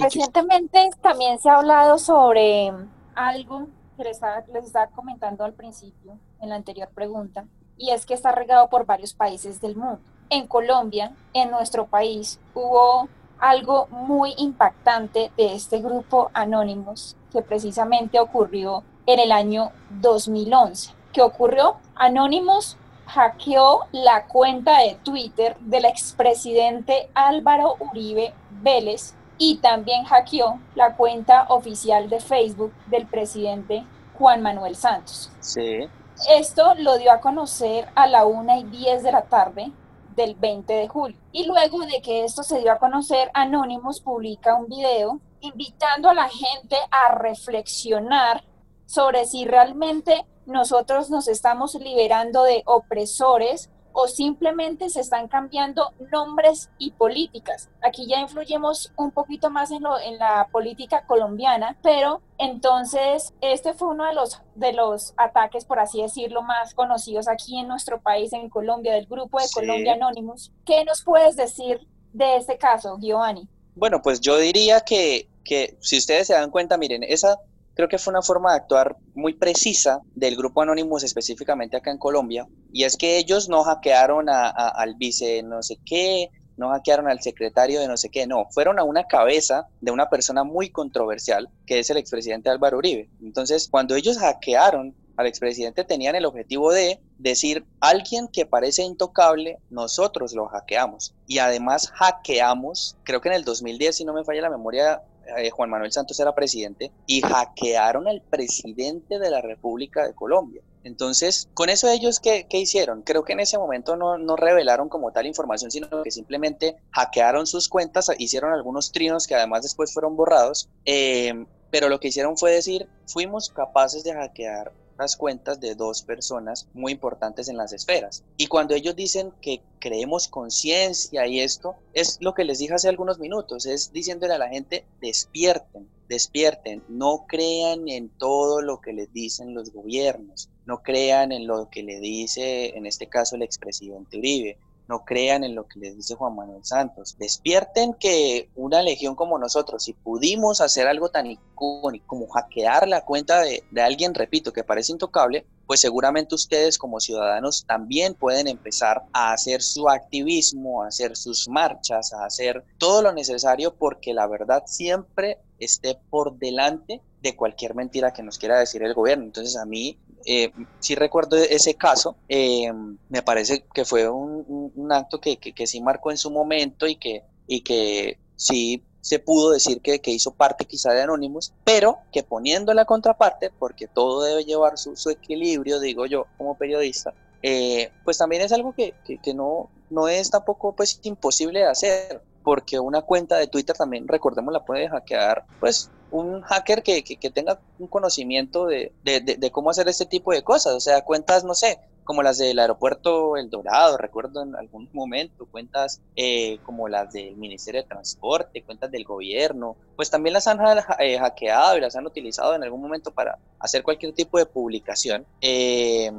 Recientemente 0.02 0.90
también 1.02 1.40
se 1.40 1.50
ha 1.50 1.56
hablado 1.56 1.98
sobre 1.98 2.72
algo 3.16 3.68
que 3.96 4.04
les 4.04 4.18
estaba, 4.18 4.44
les 4.54 4.66
estaba 4.66 4.88
comentando 4.88 5.46
al 5.46 5.54
principio, 5.54 6.20
en 6.42 6.50
la 6.50 6.56
anterior 6.56 6.90
pregunta, 6.94 7.46
y 7.78 7.92
es 7.92 8.06
que 8.06 8.14
está 8.14 8.32
regado 8.32 8.70
por 8.70 8.86
varios 8.86 9.14
países 9.14 9.62
del 9.62 9.76
mundo. 9.76 10.00
En 10.30 10.48
Colombia, 10.48 11.14
en 11.34 11.52
nuestro 11.52 11.88
país, 11.88 12.40
hubo 12.54 13.08
algo 13.40 13.88
muy 13.88 14.34
impactante 14.38 15.32
de 15.38 15.54
este 15.54 15.80
grupo 15.80 16.30
Anonymous 16.34 17.16
que 17.32 17.42
precisamente 17.42 18.20
ocurrió 18.20 18.84
en 19.06 19.20
el 19.20 19.32
año 19.32 19.72
2011. 20.02 20.92
¿Qué 21.14 21.22
ocurrió? 21.22 21.78
Anonymous 21.96 22.78
hackeó 23.06 23.86
la 23.92 24.26
cuenta 24.26 24.80
de 24.80 24.96
Twitter 25.04 25.56
del 25.60 25.86
expresidente 25.86 27.10
Álvaro 27.14 27.76
Uribe 27.80 28.34
Vélez 28.62 29.14
y 29.38 29.58
también 29.58 30.04
hackeó 30.04 30.60
la 30.76 30.96
cuenta 30.96 31.46
oficial 31.50 32.10
de 32.10 32.20
Facebook 32.20 32.74
del 32.88 33.06
presidente 33.06 33.86
Juan 34.18 34.42
Manuel 34.42 34.76
Santos. 34.76 35.32
Sí. 35.40 35.88
Esto 36.26 36.74
lo 36.80 36.98
dio 36.98 37.12
a 37.12 37.22
conocer 37.22 37.88
a 37.94 38.08
la 38.08 38.26
una 38.26 38.58
y 38.58 38.64
10 38.64 39.04
de 39.04 39.12
la 39.12 39.24
tarde 39.24 39.72
del 40.16 40.34
20 40.34 40.74
de 40.74 40.88
julio. 40.88 41.18
Y 41.32 41.46
luego 41.46 41.82
de 41.82 42.02
que 42.02 42.24
esto 42.24 42.42
se 42.42 42.60
dio 42.60 42.72
a 42.72 42.80
conocer, 42.80 43.30
Anonymous 43.36 44.02
publica 44.02 44.56
un 44.56 44.68
video 44.68 45.22
invitando 45.42 46.10
a 46.10 46.16
la 46.16 46.28
gente 46.28 46.76
a 46.90 47.14
reflexionar 47.14 48.44
sobre 48.88 49.26
si 49.26 49.46
realmente 49.46 50.26
nosotros 50.48 51.12
nos 51.12 51.28
estamos 51.28 51.76
liberando 51.76 52.44
de 52.44 52.64
opresores 52.66 53.70
o 54.00 54.08
simplemente 54.08 54.92
se 54.92 55.00
están 55.00 55.28
cambiando 55.28 55.92
nombres 56.12 56.70
y 56.78 56.92
políticas. 56.92 57.72
Aquí 57.82 58.06
ya 58.06 58.20
influyemos 58.20 58.94
un 58.96 59.10
poquito 59.10 59.50
más 59.50 59.72
en, 59.72 59.82
lo, 59.82 60.00
en 60.00 60.20
la 60.20 60.50
política 60.52 61.04
colombiana, 61.08 61.76
pero 61.82 62.22
entonces 62.38 63.34
este 63.42 63.74
fue 63.74 63.88
uno 63.88 64.06
de 64.06 64.14
los, 64.14 64.40
de 64.54 64.74
los 64.74 65.16
ataques, 65.18 65.66
por 65.66 65.80
así 65.80 66.00
decirlo, 66.04 66.44
más 66.44 66.76
conocidos 66.76 67.28
aquí 67.28 67.58
en 67.58 67.68
nuestro 67.68 68.00
país, 68.00 68.32
en 68.34 68.50
Colombia, 68.50 68.94
del 68.94 69.08
grupo 69.08 69.40
de 69.40 69.48
Colombia 69.52 69.94
Anonymous. 69.94 70.52
¿Qué 70.64 70.86
nos 70.86 71.04
puedes 71.04 71.36
decir 71.36 71.80
de 72.14 72.36
este 72.36 72.60
caso, 72.60 73.00
Giovanni? 73.02 73.50
Bueno, 73.74 74.04
pues 74.04 74.22
yo 74.22 74.38
diría 74.38 74.82
que, 74.82 75.28
que 75.44 75.76
si 75.80 75.98
ustedes 75.98 76.28
se 76.28 76.34
dan 76.34 76.52
cuenta, 76.52 76.78
miren, 76.78 77.02
esa 77.02 77.40
creo 77.78 77.88
que 77.88 78.00
fue 78.00 78.12
una 78.12 78.24
forma 78.24 78.52
de 78.52 78.58
actuar 78.58 78.98
muy 79.14 79.34
precisa 79.34 80.02
del 80.16 80.36
grupo 80.36 80.64
Anonymous 80.64 81.04
específicamente 81.04 81.78
acá 81.78 81.92
en 81.92 82.00
Colombia, 82.00 82.48
y 82.74 82.84
es 82.84 82.98
que 82.98 83.18
ellos 83.20 83.50
no 83.50 83.64
hackearon 83.64 84.30
al 84.30 84.96
vice 84.96 85.44
no 85.44 85.62
sé 85.62 85.78
qué, 85.86 86.32
no 86.58 86.70
hackearon 86.72 87.08
al 87.08 87.22
secretario 87.22 87.80
de 87.80 87.88
no 87.88 87.96
sé 87.96 88.10
qué, 88.10 88.26
no, 88.26 88.48
fueron 88.50 88.80
a 88.80 88.84
una 88.84 89.06
cabeza 89.06 89.68
de 89.80 89.92
una 89.92 90.10
persona 90.10 90.44
muy 90.44 90.72
controversial, 90.72 91.50
que 91.68 91.78
es 91.78 91.92
el 91.92 91.98
expresidente 91.98 92.50
Álvaro 92.50 92.80
Uribe. 92.80 93.10
Entonces, 93.22 93.68
cuando 93.70 93.96
ellos 93.96 94.18
hackearon 94.18 94.96
al 95.16 95.28
expresidente, 95.28 95.84
tenían 95.84 96.16
el 96.16 96.26
objetivo 96.26 96.72
de 96.72 97.00
decir, 97.20 97.64
alguien 97.80 98.28
que 98.28 98.48
parece 98.48 98.84
intocable, 98.84 99.60
nosotros 99.70 100.34
lo 100.34 100.48
hackeamos. 100.48 101.14
Y 101.28 101.40
además 101.40 101.92
hackeamos, 101.92 102.98
creo 103.04 103.22
que 103.22 103.30
en 103.30 103.36
el 103.36 103.44
2010, 103.44 103.98
si 103.98 104.06
no 104.06 104.14
me 104.14 104.24
falla 104.24 104.42
la 104.42 104.50
memoria, 104.50 105.02
eh, 105.38 105.50
Juan 105.50 105.70
Manuel 105.70 105.92
Santos 105.92 106.20
era 106.20 106.34
presidente, 106.34 106.92
y 107.06 107.22
hackearon 107.22 108.08
al 108.08 108.22
presidente 108.22 109.20
de 109.20 109.30
la 109.30 109.42
República 109.42 110.06
de 110.06 110.14
Colombia. 110.14 110.62
Entonces, 110.84 111.50
con 111.54 111.70
eso 111.70 111.90
ellos, 111.90 112.20
¿qué, 112.22 112.46
hicieron? 112.50 113.02
Creo 113.02 113.24
que 113.24 113.34
en 113.34 113.42
ese 113.42 113.58
momento 113.58 113.98
no, 113.98 114.18
no, 114.18 114.38
revelaron 114.38 114.88
como 114.88 115.12
tal 115.12 115.26
información, 115.26 115.70
sino 115.70 116.02
que 116.02 116.12
simplemente 116.12 116.78
hackearon 116.92 117.46
sus 117.46 117.68
cuentas, 117.68 118.10
hicieron 118.18 118.54
algunos 118.54 118.92
trinos 118.94 119.28
que 119.28 119.36
además 119.36 119.64
después 119.64 119.94
fueron 119.94 120.16
borrados, 120.16 120.70
eh, 120.86 121.46
pero 121.72 121.90
lo 121.90 122.00
que 122.00 122.08
hicieron 122.08 122.38
fue 122.38 122.52
decir, 122.52 122.88
fuimos 123.06 123.50
capaces 123.50 124.04
de 124.04 124.14
hackear 124.14 124.72
las 124.98 125.16
cuentas 125.16 125.60
de 125.60 125.76
dos 125.76 126.02
personas 126.02 126.68
muy 126.74 126.94
importantes 126.94 127.50
en 127.50 127.58
las 127.58 127.74
esferas. 127.74 128.24
Y 128.38 128.48
cuando 128.48 128.76
ellos 128.76 128.96
dicen 128.96 129.32
que 129.42 129.62
creemos 129.80 130.28
conciencia 130.28 131.28
y 131.28 131.40
esto, 131.40 131.76
es 131.94 132.18
lo 132.22 132.34
que 132.34 132.44
les 132.44 132.60
dije 132.60 132.74
hace 132.74 132.90
algunos 132.90 133.20
minutos, 133.20 133.66
es 133.66 133.92
diciéndole 133.92 134.34
a 134.34 134.40
la 134.40 134.50
gente, 134.50 134.86
despierten, 135.02 135.88
despierten, 136.10 136.84
no 136.88 137.26
crean 137.28 137.88
en 137.90 138.10
todo 138.10 138.62
lo 138.62 138.80
que 138.82 138.94
les 138.94 139.12
dicen 139.14 139.54
los 139.54 139.72
gobiernos, 139.72 140.50
no 140.66 140.82
crean 140.82 141.32
en 141.32 141.48
lo 141.48 141.70
que 141.70 141.84
le 141.84 142.00
dice, 142.00 142.78
en 142.78 142.86
este 142.86 143.08
caso, 143.08 143.36
el 143.36 143.44
expresidente 143.44 144.18
Uribe, 144.18 144.58
no 144.88 145.04
crean 145.06 145.44
en 145.44 145.56
lo 145.56 145.68
que 145.68 145.80
les 145.80 145.96
dice 145.96 146.16
Juan 146.16 146.36
Manuel 146.36 146.64
Santos. 146.64 147.16
Despierten 147.18 147.94
que 147.94 148.50
una 148.56 148.82
legión 148.82 149.16
como 149.16 149.38
nosotros, 149.38 149.84
si 149.84 149.94
pudimos 149.94 150.62
hacer 150.62 150.88
algo 150.88 151.10
tan 151.10 151.28
icónico 151.28 152.06
como 152.06 152.28
hackear 152.28 152.88
la 152.88 153.04
cuenta 153.04 153.42
de, 153.42 153.64
alguien, 153.82 154.14
repito, 154.14 154.54
que 154.54 154.64
parece 154.64 154.92
intocable, 154.92 155.46
pues 155.66 155.82
seguramente 155.82 156.36
ustedes 156.36 156.78
como 156.78 157.00
ciudadanos 157.00 157.66
también 157.66 158.14
pueden 158.14 158.48
empezar 158.48 159.04
a 159.12 159.34
hacer 159.34 159.62
su 159.62 159.90
activismo, 159.90 160.84
a 160.84 160.88
hacer 160.88 161.18
sus 161.18 161.50
marchas, 161.50 162.14
a 162.14 162.26
hacer 162.26 162.64
todo 162.78 163.02
lo 163.02 163.12
necesario 163.12 163.76
porque 163.76 164.14
la 164.14 164.28
verdad 164.28 164.64
siempre 164.66 165.40
esté 165.60 166.00
por 166.10 166.38
delante 166.38 167.02
de 167.22 167.36
cualquier 167.36 167.76
mentira 167.76 168.14
que 168.14 168.24
nos 168.24 168.38
quiera 168.38 168.60
decir 168.60 168.84
el 168.84 168.94
gobierno. 168.94 169.26
Entonces 169.26 169.56
a 169.58 169.66
mí 169.66 169.98
eh, 170.26 170.52
sí 170.80 170.96
recuerdo 170.96 171.38
ese 171.38 171.76
caso, 171.76 172.18
eh, 172.28 172.72
me 173.10 173.22
parece 173.22 173.66
que 173.74 173.86
fue 173.86 174.10
un, 174.10 174.72
acto 174.92 175.20
que, 175.20 175.38
que, 175.38 175.68
sí 175.68 175.82
marcó 175.82 176.12
en 176.12 176.18
su 176.18 176.32
momento 176.32 176.88
y 176.88 176.96
que, 176.96 177.24
y 177.48 177.62
que 177.62 178.18
sí 178.36 178.84
se 179.02 179.20
pudo 179.20 179.52
decir 179.52 179.82
que, 179.82 180.00
que, 180.00 180.12
hizo 180.12 180.32
parte 180.32 180.66
quizá 180.66 180.92
de 180.92 181.02
Anonymous, 181.02 181.54
pero 181.64 182.00
que 182.12 182.24
poniendo 182.24 182.74
la 182.74 182.86
contraparte, 182.86 183.52
porque 183.58 183.88
todo 183.88 184.24
debe 184.24 184.44
llevar 184.44 184.78
su, 184.78 184.96
su 184.98 185.10
equilibrio, 185.10 185.80
digo 185.80 186.06
yo 186.06 186.28
como 186.38 186.58
periodista, 186.58 187.14
eh, 187.42 187.92
pues 188.04 188.18
también 188.18 188.42
es 188.42 188.52
algo 188.52 188.74
que, 188.74 188.94
que, 189.22 189.34
no, 189.34 189.70
no 189.90 190.08
es 190.08 190.30
tampoco 190.30 190.76
pues 190.76 191.00
imposible 191.04 191.60
de 191.60 191.68
hacer, 191.68 192.22
porque 192.44 192.80
una 192.80 193.02
cuenta 193.02 193.38
de 193.38 193.48
Twitter 193.48 193.76
también, 193.76 194.08
recordemos, 194.08 194.54
la 194.54 194.66
puede 194.66 194.90
hackear 194.90 195.46
pues 195.60 195.90
un 196.12 196.42
hacker 196.42 196.84
que, 196.84 197.04
que, 197.04 197.30
tenga 197.30 197.60
un 197.80 197.88
conocimiento 197.88 198.66
de, 198.66 198.94
de, 199.04 199.52
cómo 199.52 199.70
hacer 199.70 199.88
este 199.90 200.06
tipo 200.06 200.32
de 200.32 200.44
cosas. 200.44 200.74
O 200.74 200.80
sea, 200.80 201.04
cuentas, 201.04 201.44
no 201.44 201.54
sé, 201.54 201.80
como 202.04 202.24
las 202.24 202.38
del 202.38 202.58
aeropuerto 202.60 203.36
El 203.36 203.50
Dorado, 203.50 203.98
recuerdo 203.98 204.42
en 204.42 204.56
algún 204.56 204.90
momento, 204.94 205.46
cuentas 205.46 206.02
eh, 206.16 206.60
como 206.64 206.88
las 206.88 207.12
del 207.12 207.36
Ministerio 207.36 207.82
de 207.82 207.88
Transporte, 207.88 208.64
cuentas 208.64 208.90
del 208.92 209.04
gobierno, 209.04 209.76
pues 209.96 210.10
también 210.10 210.34
las 210.34 210.48
han 210.48 210.60
eh, 211.00 211.20
hackeado 211.20 211.78
y 211.78 211.82
las 211.82 211.96
han 211.96 212.06
utilizado 212.06 212.56
en 212.56 212.64
algún 212.64 212.82
momento 212.82 213.12
para 213.12 213.38
hacer 213.60 213.84
cualquier 213.84 214.14
tipo 214.14 214.38
de 214.38 214.46
publicación. 214.46 215.26
Eh, 215.42 216.12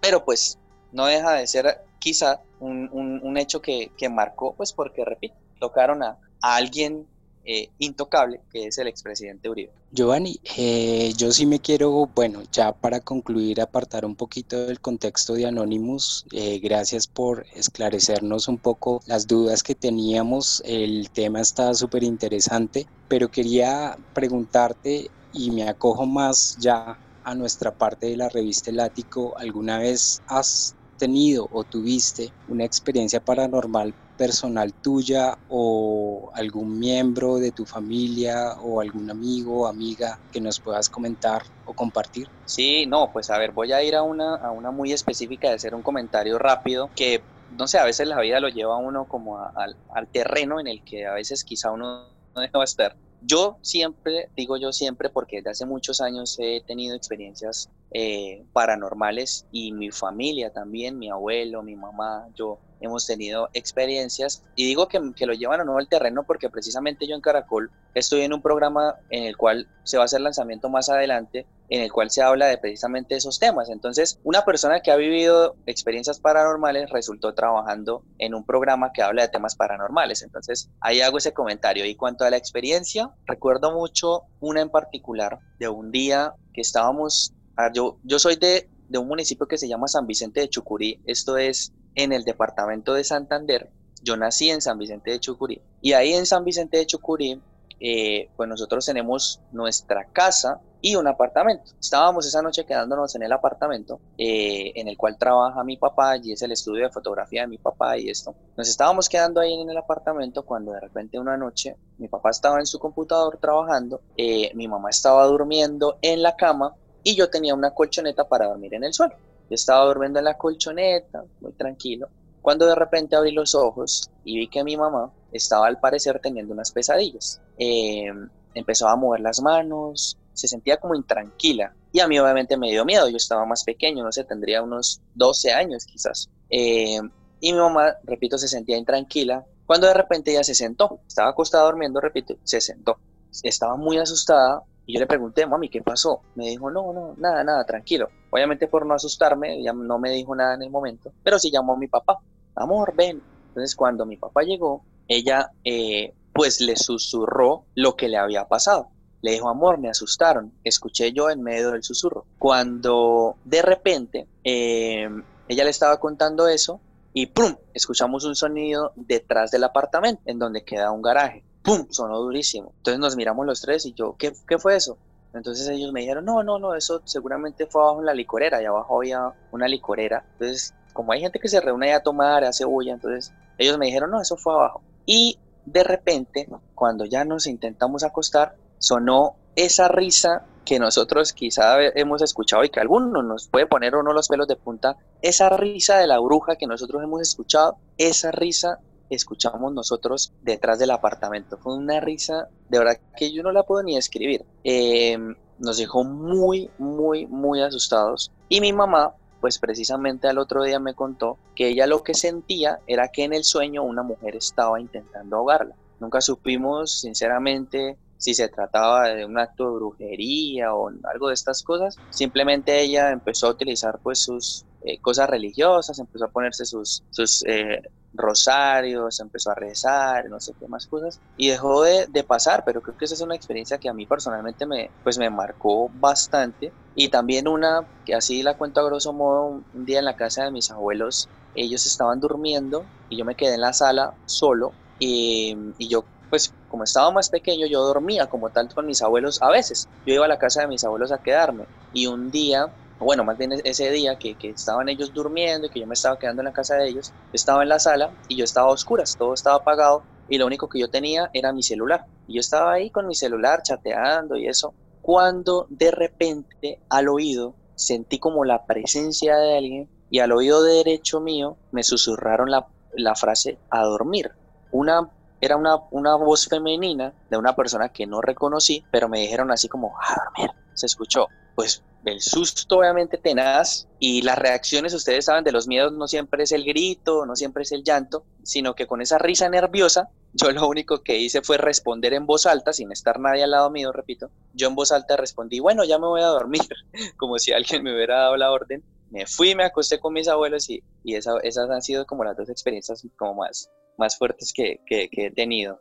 pero 0.00 0.24
pues 0.24 0.58
no 0.92 1.06
deja 1.06 1.32
de 1.32 1.46
ser 1.46 1.82
quizá 1.98 2.40
un, 2.60 2.88
un, 2.92 3.20
un 3.22 3.36
hecho 3.36 3.60
que, 3.60 3.90
que, 3.96 4.08
marcó, 4.08 4.54
pues 4.54 4.72
porque, 4.72 5.04
repito, 5.04 5.34
tocaron 5.58 6.02
a, 6.02 6.18
a 6.42 6.56
alguien 6.56 7.06
eh, 7.46 7.68
intocable, 7.78 8.40
que 8.50 8.66
es 8.66 8.78
el 8.78 8.86
expresidente 8.86 9.50
Uribe. 9.50 9.70
Giovanni, 9.92 10.40
eh, 10.56 11.12
yo 11.14 11.30
sí 11.30 11.44
me 11.44 11.60
quiero, 11.60 12.08
bueno, 12.14 12.42
ya 12.50 12.72
para 12.72 13.00
concluir, 13.00 13.60
apartar 13.60 14.06
un 14.06 14.16
poquito 14.16 14.64
del 14.66 14.80
contexto 14.80 15.34
de 15.34 15.46
Anonymous. 15.46 16.24
Eh, 16.32 16.58
gracias 16.58 17.06
por 17.06 17.44
esclarecernos 17.54 18.48
un 18.48 18.56
poco 18.56 19.02
las 19.06 19.26
dudas 19.26 19.62
que 19.62 19.74
teníamos. 19.74 20.62
El 20.64 21.10
tema 21.10 21.42
está 21.42 21.74
súper 21.74 22.02
interesante, 22.02 22.86
pero 23.08 23.30
quería 23.30 23.98
preguntarte 24.14 25.10
y 25.34 25.50
me 25.50 25.68
acojo 25.68 26.06
más 26.06 26.56
ya 26.58 26.98
a 27.24 27.34
nuestra 27.34 27.72
parte 27.72 28.06
de 28.06 28.16
la 28.16 28.30
revista 28.30 28.70
El 28.70 28.80
Ático. 28.80 29.36
¿Alguna 29.36 29.78
vez 29.78 30.22
has 30.28 30.74
tenido 30.96 31.48
o 31.52 31.62
tuviste 31.62 32.32
una 32.48 32.64
experiencia 32.64 33.22
paranormal 33.22 33.94
personal 34.16 34.72
tuya 34.80 35.38
o 35.46 36.30
algún 36.34 36.78
miembro 36.78 37.36
de 37.36 37.52
tu 37.52 37.66
familia 37.66 38.54
o 38.60 38.80
algún 38.80 39.10
amigo 39.10 39.62
o 39.62 39.66
amiga 39.66 40.20
que 40.30 40.40
nos 40.40 40.60
puedas 40.60 40.88
comentar 40.88 41.42
o 41.64 41.74
compartir? 41.74 42.28
Sí, 42.44 42.86
no, 42.86 43.10
pues 43.12 43.30
a 43.30 43.38
ver, 43.38 43.52
voy 43.52 43.72
a 43.72 43.82
ir 43.82 43.94
a 43.94 44.02
una, 44.02 44.36
a 44.36 44.52
una 44.52 44.70
muy 44.70 44.92
específica 44.92 45.48
de 45.48 45.54
hacer 45.54 45.74
un 45.74 45.82
comentario 45.82 46.38
rápido 46.38 46.92
que, 46.94 47.24
no 47.48 47.66
sé, 47.66 47.78
a 47.78 47.84
veces 47.84 48.06
la 48.06 48.20
vida 48.20 48.40
lo 48.40 48.48
lleva 48.48 48.74
a 48.74 48.78
uno 48.78 49.06
como 49.06 49.38
al, 49.38 49.76
terreno 50.12 50.60
en 50.60 50.66
el 50.66 50.82
que 50.84 51.06
a 51.06 51.14
veces 51.14 51.44
quizá 51.44 51.72
uno 51.72 52.14
no 52.34 52.40
deja 52.40 52.62
estar. 52.62 52.96
Yo 53.20 53.58
siempre, 53.62 54.30
digo 54.36 54.58
yo 54.58 54.72
siempre, 54.72 55.08
porque 55.08 55.36
desde 55.36 55.50
hace 55.50 55.66
muchos 55.66 56.00
años 56.00 56.36
he 56.38 56.62
tenido 56.66 56.94
experiencias 56.94 57.70
eh, 57.90 58.44
paranormales 58.52 59.46
y 59.50 59.72
mi 59.72 59.90
familia 59.90 60.50
también, 60.50 60.98
mi 60.98 61.08
abuelo, 61.08 61.62
mi 61.62 61.74
mamá, 61.74 62.26
yo 62.34 62.60
hemos 62.84 63.06
tenido 63.06 63.48
experiencias 63.52 64.42
y 64.56 64.66
digo 64.66 64.88
que, 64.88 65.00
que, 65.14 65.26
lo 65.26 65.34
llevan 65.34 65.60
a 65.60 65.64
nuevo 65.64 65.78
al 65.78 65.88
terreno 65.88 66.24
porque 66.24 66.50
precisamente 66.50 67.06
yo 67.06 67.14
en 67.14 67.20
Caracol 67.20 67.70
estoy 67.94 68.22
en 68.22 68.32
un 68.32 68.42
programa 68.42 68.96
en 69.10 69.24
el 69.24 69.36
cual 69.36 69.68
se 69.82 69.96
va 69.96 70.04
a 70.04 70.06
hacer 70.06 70.20
lanzamiento 70.20 70.68
más 70.68 70.88
adelante 70.88 71.46
en 71.68 71.82
el 71.82 71.92
cual 71.92 72.10
se 72.10 72.22
habla 72.22 72.46
de 72.46 72.58
precisamente 72.58 73.16
esos 73.16 73.38
temas. 73.38 73.68
Entonces, 73.70 74.18
una 74.22 74.44
persona 74.44 74.80
que 74.80 74.90
ha 74.90 74.96
vivido 74.96 75.56
experiencias 75.66 76.20
paranormales 76.20 76.90
resultó 76.90 77.34
trabajando 77.34 78.04
en 78.18 78.34
un 78.34 78.44
programa 78.44 78.92
que 78.92 79.02
habla 79.02 79.22
de 79.22 79.28
temas 79.28 79.56
paranormales. 79.56 80.22
Entonces, 80.22 80.70
ahí 80.80 81.00
hago 81.00 81.18
ese 81.18 81.32
comentario. 81.32 81.84
Y 81.86 81.94
cuanto 81.94 82.24
a 82.24 82.30
la 82.30 82.36
experiencia, 82.36 83.10
recuerdo 83.26 83.72
mucho 83.72 84.22
una 84.40 84.60
en 84.60 84.70
particular 84.70 85.38
de 85.58 85.68
un 85.68 85.90
día 85.90 86.34
que 86.52 86.60
estábamos, 86.60 87.32
yo, 87.72 87.98
yo 88.04 88.18
soy 88.18 88.36
de, 88.36 88.68
de 88.88 88.98
un 88.98 89.08
municipio 89.08 89.46
que 89.46 89.58
se 89.58 89.68
llama 89.68 89.88
San 89.88 90.06
Vicente 90.06 90.40
de 90.40 90.48
Chucurí, 90.48 91.00
esto 91.06 91.36
es 91.38 91.72
en 91.94 92.12
el 92.12 92.24
departamento 92.24 92.94
de 92.94 93.04
Santander. 93.04 93.70
Yo 94.02 94.16
nací 94.16 94.50
en 94.50 94.60
San 94.60 94.78
Vicente 94.78 95.10
de 95.10 95.20
Chucurí 95.20 95.62
y 95.80 95.92
ahí 95.92 96.12
en 96.12 96.26
San 96.26 96.44
Vicente 96.44 96.76
de 96.76 96.86
Chucurí, 96.86 97.40
eh, 97.80 98.28
pues 98.36 98.48
nosotros 98.48 98.84
tenemos 98.84 99.40
nuestra 99.52 100.04
casa 100.12 100.60
y 100.84 100.96
un 100.96 101.08
apartamento. 101.08 101.72
Estábamos 101.80 102.26
esa 102.26 102.42
noche 102.42 102.66
quedándonos 102.66 103.14
en 103.14 103.22
el 103.22 103.32
apartamento 103.32 104.00
eh, 104.18 104.72
en 104.74 104.86
el 104.86 104.98
cual 104.98 105.16
trabaja 105.16 105.64
mi 105.64 105.78
papá 105.78 106.18
y 106.18 106.32
es 106.32 106.42
el 106.42 106.52
estudio 106.52 106.84
de 106.84 106.90
fotografía 106.90 107.40
de 107.40 107.48
mi 107.48 107.56
papá 107.56 107.96
y 107.96 108.10
esto. 108.10 108.34
Nos 108.54 108.68
estábamos 108.68 109.08
quedando 109.08 109.40
ahí 109.40 109.54
en 109.54 109.70
el 109.70 109.78
apartamento 109.78 110.42
cuando 110.44 110.72
de 110.72 110.80
repente 110.80 111.18
una 111.18 111.38
noche 111.38 111.76
mi 111.96 112.08
papá 112.08 112.28
estaba 112.30 112.58
en 112.58 112.66
su 112.66 112.78
computador 112.78 113.38
trabajando, 113.38 114.02
eh, 114.18 114.52
mi 114.54 114.68
mamá 114.68 114.90
estaba 114.90 115.24
durmiendo 115.24 115.96
en 116.02 116.22
la 116.22 116.36
cama 116.36 116.74
y 117.02 117.14
yo 117.14 117.30
tenía 117.30 117.54
una 117.54 117.70
colchoneta 117.70 118.28
para 118.28 118.46
dormir 118.46 118.74
en 118.74 118.84
el 118.84 118.92
suelo. 118.92 119.14
Yo 119.50 119.54
estaba 119.54 119.84
durmiendo 119.84 120.18
en 120.18 120.24
la 120.24 120.36
colchoneta, 120.36 121.24
muy 121.40 121.52
tranquilo, 121.52 122.08
cuando 122.42 122.66
de 122.66 122.74
repente 122.74 123.16
abrí 123.16 123.32
los 123.32 123.54
ojos 123.54 124.10
y 124.24 124.38
vi 124.38 124.48
que 124.48 124.64
mi 124.64 124.76
mamá 124.76 125.10
estaba 125.32 125.66
al 125.66 125.80
parecer 125.80 126.20
teniendo 126.20 126.52
unas 126.52 126.72
pesadillas. 126.72 127.40
Eh, 127.58 128.12
empezó 128.54 128.88
a 128.88 128.96
mover 128.96 129.20
las 129.20 129.40
manos, 129.40 130.18
se 130.32 130.48
sentía 130.48 130.76
como 130.78 130.94
intranquila 130.94 131.74
y 131.92 132.00
a 132.00 132.08
mí 132.08 132.18
obviamente 132.18 132.56
me 132.56 132.70
dio 132.70 132.84
miedo, 132.84 133.08
yo 133.08 133.16
estaba 133.16 133.46
más 133.46 133.64
pequeño, 133.64 134.04
no 134.04 134.12
sé, 134.12 134.24
tendría 134.24 134.62
unos 134.62 135.00
12 135.14 135.52
años 135.52 135.84
quizás. 135.84 136.28
Eh, 136.50 137.00
y 137.40 137.52
mi 137.52 137.58
mamá, 137.58 137.94
repito, 138.04 138.38
se 138.38 138.48
sentía 138.48 138.76
intranquila 138.76 139.44
cuando 139.66 139.86
de 139.86 139.94
repente 139.94 140.30
ella 140.30 140.44
se 140.44 140.54
sentó, 140.54 141.00
estaba 141.06 141.30
acostada 141.30 141.64
durmiendo, 141.64 142.00
repito, 142.00 142.36
se 142.44 142.60
sentó. 142.60 142.98
Estaba 143.42 143.76
muy 143.76 143.98
asustada 143.98 144.62
y 144.86 144.94
yo 144.94 145.00
le 145.00 145.06
pregunté, 145.06 145.46
mami, 145.46 145.68
¿qué 145.68 145.82
pasó? 145.82 146.20
Me 146.34 146.48
dijo, 146.48 146.70
no, 146.70 146.92
no, 146.92 147.14
nada, 147.16 147.42
nada, 147.42 147.64
tranquilo. 147.64 148.08
Obviamente 148.30 148.66
por 148.68 148.84
no 148.86 148.94
asustarme, 148.94 149.58
ella 149.58 149.72
no 149.72 149.98
me 149.98 150.10
dijo 150.10 150.34
nada 150.34 150.54
en 150.54 150.62
el 150.62 150.70
momento, 150.70 151.12
pero 151.22 151.38
sí 151.38 151.50
llamó 151.50 151.74
a 151.74 151.78
mi 151.78 151.88
papá. 151.88 152.18
Amor, 152.54 152.94
ven. 152.94 153.22
Entonces 153.48 153.74
cuando 153.74 154.04
mi 154.04 154.16
papá 154.16 154.42
llegó, 154.42 154.84
ella 155.08 155.50
eh, 155.64 156.12
pues 156.32 156.60
le 156.60 156.76
susurró 156.76 157.64
lo 157.74 157.96
que 157.96 158.08
le 158.08 158.18
había 158.18 158.46
pasado. 158.46 158.88
Le 159.22 159.32
dijo, 159.32 159.48
amor, 159.48 159.78
me 159.78 159.88
asustaron. 159.88 160.52
Escuché 160.64 161.12
yo 161.12 161.30
en 161.30 161.42
medio 161.42 161.70
del 161.70 161.82
susurro. 161.82 162.26
Cuando 162.38 163.36
de 163.44 163.62
repente 163.62 164.28
eh, 164.42 165.08
ella 165.48 165.64
le 165.64 165.70
estaba 165.70 165.98
contando 165.98 166.46
eso 166.46 166.80
y 167.14 167.26
¡pum! 167.26 167.56
Escuchamos 167.72 168.24
un 168.24 168.34
sonido 168.34 168.92
detrás 168.96 169.50
del 169.50 169.64
apartamento, 169.64 170.20
en 170.26 170.38
donde 170.38 170.64
queda 170.64 170.90
un 170.90 171.00
garaje. 171.00 171.44
¡Pum! 171.64 171.86
Sonó 171.90 172.18
durísimo. 172.18 172.72
Entonces 172.76 173.00
nos 173.00 173.16
miramos 173.16 173.46
los 173.46 173.60
tres 173.60 173.86
y 173.86 173.94
yo, 173.94 174.14
¿qué, 174.18 174.32
fue 174.58 174.76
eso? 174.76 174.98
Entonces 175.32 175.66
ellos 175.68 175.92
me 175.92 176.00
dijeron, 176.00 176.24
no, 176.24 176.44
no, 176.44 176.60
no, 176.60 176.74
eso 176.74 177.00
seguramente 177.04 177.66
fue 177.66 177.82
abajo 177.82 178.00
en 178.00 178.06
la 178.06 178.14
licorera, 178.14 178.62
y 178.62 178.66
abajo 178.66 178.98
había 178.98 179.32
una 179.50 179.66
licorera. 179.66 180.24
Entonces, 180.34 180.74
como 180.92 181.12
hay 181.12 181.20
gente 181.22 181.40
que 181.40 181.48
se 181.48 181.60
reúne 181.60 181.92
a 181.92 182.02
tomar, 182.04 182.44
hace 182.44 182.64
bulla, 182.64 182.92
entonces 182.92 183.32
ellos 183.58 183.78
me 183.78 183.86
dijeron, 183.86 184.12
no, 184.12 184.20
eso 184.20 184.36
fue 184.36 184.52
abajo. 184.52 184.82
Y 185.06 185.38
de 185.64 185.82
repente, 185.82 186.48
cuando 186.74 187.04
ya 187.04 187.24
nos 187.24 187.48
intentamos 187.48 188.04
acostar, 188.04 188.54
sonó 188.78 189.34
esa 189.56 189.88
risa 189.88 190.44
que 190.64 190.78
nosotros 190.78 191.32
quizá 191.32 191.82
hemos 191.94 192.22
escuchado 192.22 192.64
y 192.64 192.70
que 192.70 192.80
alguno 192.80 193.22
nos 193.22 193.48
puede 193.48 193.66
poner 193.66 193.96
uno 193.96 194.12
los 194.12 194.28
pelos 194.28 194.46
de 194.46 194.56
punta, 194.56 194.96
esa 195.20 195.50
risa 195.50 195.98
de 195.98 196.06
la 196.06 196.18
bruja 196.20 196.56
que 196.56 196.66
nosotros 196.66 197.02
hemos 197.02 197.20
escuchado, 197.22 197.76
esa 197.98 198.30
risa 198.30 198.78
escuchamos 199.10 199.72
nosotros 199.72 200.32
detrás 200.42 200.78
del 200.78 200.90
apartamento. 200.90 201.58
Fue 201.58 201.74
una 201.74 202.00
risa, 202.00 202.48
de 202.68 202.78
verdad 202.78 202.98
que 203.16 203.32
yo 203.32 203.42
no 203.42 203.52
la 203.52 203.62
puedo 203.62 203.82
ni 203.82 203.94
describir. 203.94 204.44
Em, 204.64 205.34
nos 205.58 205.78
dejó 205.78 206.04
muy, 206.04 206.70
muy, 206.78 207.26
muy 207.26 207.60
asustados. 207.62 208.32
Y 208.48 208.60
mi 208.60 208.72
mamá, 208.72 209.14
pues 209.40 209.58
precisamente 209.58 210.28
al 210.28 210.38
otro 210.38 210.62
día 210.62 210.78
me 210.80 210.94
contó 210.94 211.38
que 211.54 211.68
ella 211.68 211.86
lo 211.86 212.02
que 212.02 212.14
sentía 212.14 212.80
era 212.86 213.08
que 213.08 213.24
en 213.24 213.32
el 213.32 213.44
sueño 213.44 213.82
una 213.82 214.02
mujer 214.02 214.36
estaba 214.36 214.80
intentando 214.80 215.36
ahogarla. 215.36 215.74
Nunca 216.00 216.20
supimos, 216.20 217.00
sinceramente, 217.00 217.96
si 218.24 218.34
se 218.34 218.48
trataba 218.48 219.08
de 219.08 219.24
un 219.24 219.38
acto 219.38 219.64
de 219.64 219.76
brujería 219.76 220.74
o 220.74 220.90
algo 221.12 221.28
de 221.28 221.34
estas 221.34 221.62
cosas. 221.62 221.98
Simplemente 222.10 222.80
ella 222.80 223.10
empezó 223.10 223.48
a 223.48 223.50
utilizar 223.50 223.98
pues 224.02 224.20
sus 224.20 224.64
eh, 224.84 224.98
cosas 225.00 225.30
religiosas, 225.30 225.98
empezó 225.98 226.26
a 226.26 226.28
ponerse 226.28 226.66
sus, 226.66 227.02
sus 227.10 227.42
eh, 227.46 227.80
rosarios, 228.12 229.18
empezó 229.18 229.50
a 229.50 229.54
rezar, 229.54 230.28
no 230.28 230.38
sé 230.40 230.52
qué 230.60 230.68
más 230.68 230.86
cosas, 230.86 231.20
y 231.38 231.48
dejó 231.48 231.82
de, 231.82 232.06
pasar, 232.26 232.64
pero 232.64 232.82
creo 232.82 232.96
que 232.96 233.06
esa 233.06 233.14
es 233.14 233.20
una 233.22 233.34
experiencia 233.34 233.78
que 233.78 233.88
a 233.88 233.94
mí 233.94 234.06
personalmente 234.06 234.66
me, 234.66 234.90
pues 235.02 235.18
me 235.18 235.30
marcó 235.30 235.90
bastante. 235.94 236.72
Y 236.94 237.08
también 237.08 237.48
una, 237.48 237.86
que 238.04 238.14
así 238.14 238.42
la 238.42 238.58
cuento 238.58 238.80
a 238.80 238.84
grosso 238.84 239.12
modo, 239.12 239.62
un 239.72 239.84
día 239.86 239.98
en 239.98 240.04
la 240.04 240.16
casa 240.16 240.44
de 240.44 240.50
mis 240.50 240.70
abuelos, 240.70 241.28
ellos 241.54 241.86
estaban 241.86 242.20
durmiendo 242.20 242.84
y 243.08 243.16
yo 243.16 243.24
me 243.24 243.34
quedé 243.34 243.54
en 243.54 243.62
la 243.62 243.72
sala 243.72 244.14
solo 244.26 244.72
y, 244.98 245.56
y 245.78 245.88
yo 245.88 246.04
pues 246.30 246.52
como 246.68 246.82
estaba 246.82 247.12
más 247.12 247.28
pequeño 247.28 247.66
yo 247.66 247.84
dormía 247.84 248.26
como 248.26 248.50
tal 248.50 248.72
con 248.74 248.86
mis 248.86 249.02
abuelos 249.02 249.40
a 249.40 249.50
veces. 249.50 249.88
Yo 250.04 250.14
iba 250.14 250.24
a 250.24 250.28
la 250.28 250.38
casa 250.38 250.62
de 250.62 250.66
mis 250.66 250.82
abuelos 250.82 251.12
a 251.12 251.18
quedarme 251.18 251.64
y 251.92 252.06
un 252.06 252.30
día 252.32 252.72
bueno, 252.98 253.24
más 253.24 253.36
bien 253.36 253.52
ese 253.64 253.90
día 253.90 254.16
que, 254.18 254.36
que, 254.36 254.50
estaban 254.50 254.88
ellos 254.88 255.12
durmiendo 255.12 255.66
y 255.66 255.70
que 255.70 255.80
yo 255.80 255.86
me 255.86 255.94
estaba 255.94 256.18
quedando 256.18 256.42
en 256.42 256.46
la 256.46 256.52
casa 256.52 256.76
de 256.76 256.88
ellos, 256.88 257.12
estaba 257.32 257.62
en 257.62 257.68
la 257.68 257.78
sala 257.78 258.10
y 258.28 258.36
yo 258.36 258.44
estaba 258.44 258.68
a 258.68 258.72
oscuras, 258.72 259.16
todo 259.18 259.34
estaba 259.34 259.56
apagado 259.56 260.04
y 260.28 260.38
lo 260.38 260.46
único 260.46 260.68
que 260.68 260.78
yo 260.78 260.88
tenía 260.88 261.30
era 261.32 261.52
mi 261.52 261.62
celular. 261.62 262.06
Y 262.26 262.34
yo 262.34 262.40
estaba 262.40 262.72
ahí 262.72 262.90
con 262.90 263.06
mi 263.06 263.14
celular 263.14 263.62
chateando 263.62 264.36
y 264.36 264.46
eso, 264.46 264.74
cuando 265.02 265.66
de 265.68 265.90
repente 265.90 266.80
al 266.88 267.08
oído 267.08 267.54
sentí 267.74 268.18
como 268.18 268.44
la 268.44 268.64
presencia 268.64 269.36
de 269.36 269.58
alguien 269.58 269.88
y 270.10 270.20
al 270.20 270.32
oído 270.32 270.62
derecho 270.62 271.20
mío 271.20 271.56
me 271.72 271.82
susurraron 271.82 272.50
la, 272.50 272.68
la 272.94 273.14
frase 273.14 273.58
a 273.70 273.82
dormir. 273.82 274.30
Una, 274.70 275.10
era 275.40 275.56
una, 275.56 275.76
una 275.90 276.16
voz 276.16 276.46
femenina 276.46 277.12
de 277.28 277.36
una 277.36 277.54
persona 277.54 277.90
que 277.90 278.06
no 278.06 278.20
reconocí, 278.20 278.84
pero 278.90 279.08
me 279.08 279.20
dijeron 279.20 279.50
así 279.50 279.68
como 279.68 279.94
a 279.98 280.14
dormir. 280.24 280.63
Se 280.74 280.86
escuchó. 280.86 281.28
Pues 281.54 281.82
el 282.04 282.20
susto 282.20 282.78
obviamente 282.78 283.16
tenaz 283.16 283.88
y 283.98 284.22
las 284.22 284.38
reacciones, 284.38 284.92
ustedes 284.92 285.24
saben, 285.24 285.44
de 285.44 285.52
los 285.52 285.66
miedos 285.66 285.92
no 285.92 286.06
siempre 286.06 286.42
es 286.44 286.52
el 286.52 286.64
grito, 286.64 287.24
no 287.24 287.34
siempre 287.34 287.62
es 287.62 287.72
el 287.72 287.82
llanto, 287.82 288.24
sino 288.42 288.74
que 288.74 288.86
con 288.86 289.00
esa 289.00 289.18
risa 289.18 289.48
nerviosa, 289.48 290.10
yo 290.32 290.50
lo 290.50 290.68
único 290.68 291.02
que 291.02 291.18
hice 291.18 291.42
fue 291.42 291.56
responder 291.56 292.12
en 292.12 292.26
voz 292.26 292.46
alta, 292.46 292.72
sin 292.72 292.92
estar 292.92 293.18
nadie 293.20 293.44
al 293.44 293.52
lado 293.52 293.70
mío, 293.70 293.92
repito, 293.92 294.30
yo 294.52 294.68
en 294.68 294.74
voz 294.74 294.92
alta 294.92 295.16
respondí, 295.16 295.60
bueno, 295.60 295.84
ya 295.84 295.98
me 295.98 296.06
voy 296.06 296.20
a 296.20 296.26
dormir, 296.26 296.62
como 297.16 297.38
si 297.38 297.52
alguien 297.52 297.82
me 297.82 297.94
hubiera 297.94 298.18
dado 298.18 298.36
la 298.36 298.50
orden. 298.52 298.82
Me 299.10 299.26
fui, 299.26 299.54
me 299.54 299.64
acosté 299.64 300.00
con 300.00 300.12
mis 300.12 300.26
abuelos 300.26 300.68
y, 300.68 300.82
y 301.04 301.14
esas 301.14 301.70
han 301.70 301.82
sido 301.82 302.04
como 302.04 302.24
las 302.24 302.36
dos 302.36 302.48
experiencias 302.48 303.06
como 303.16 303.34
más, 303.34 303.70
más 303.96 304.18
fuertes 304.18 304.52
que, 304.52 304.80
que, 304.86 305.08
he 305.12 305.30
tenido. 305.30 305.78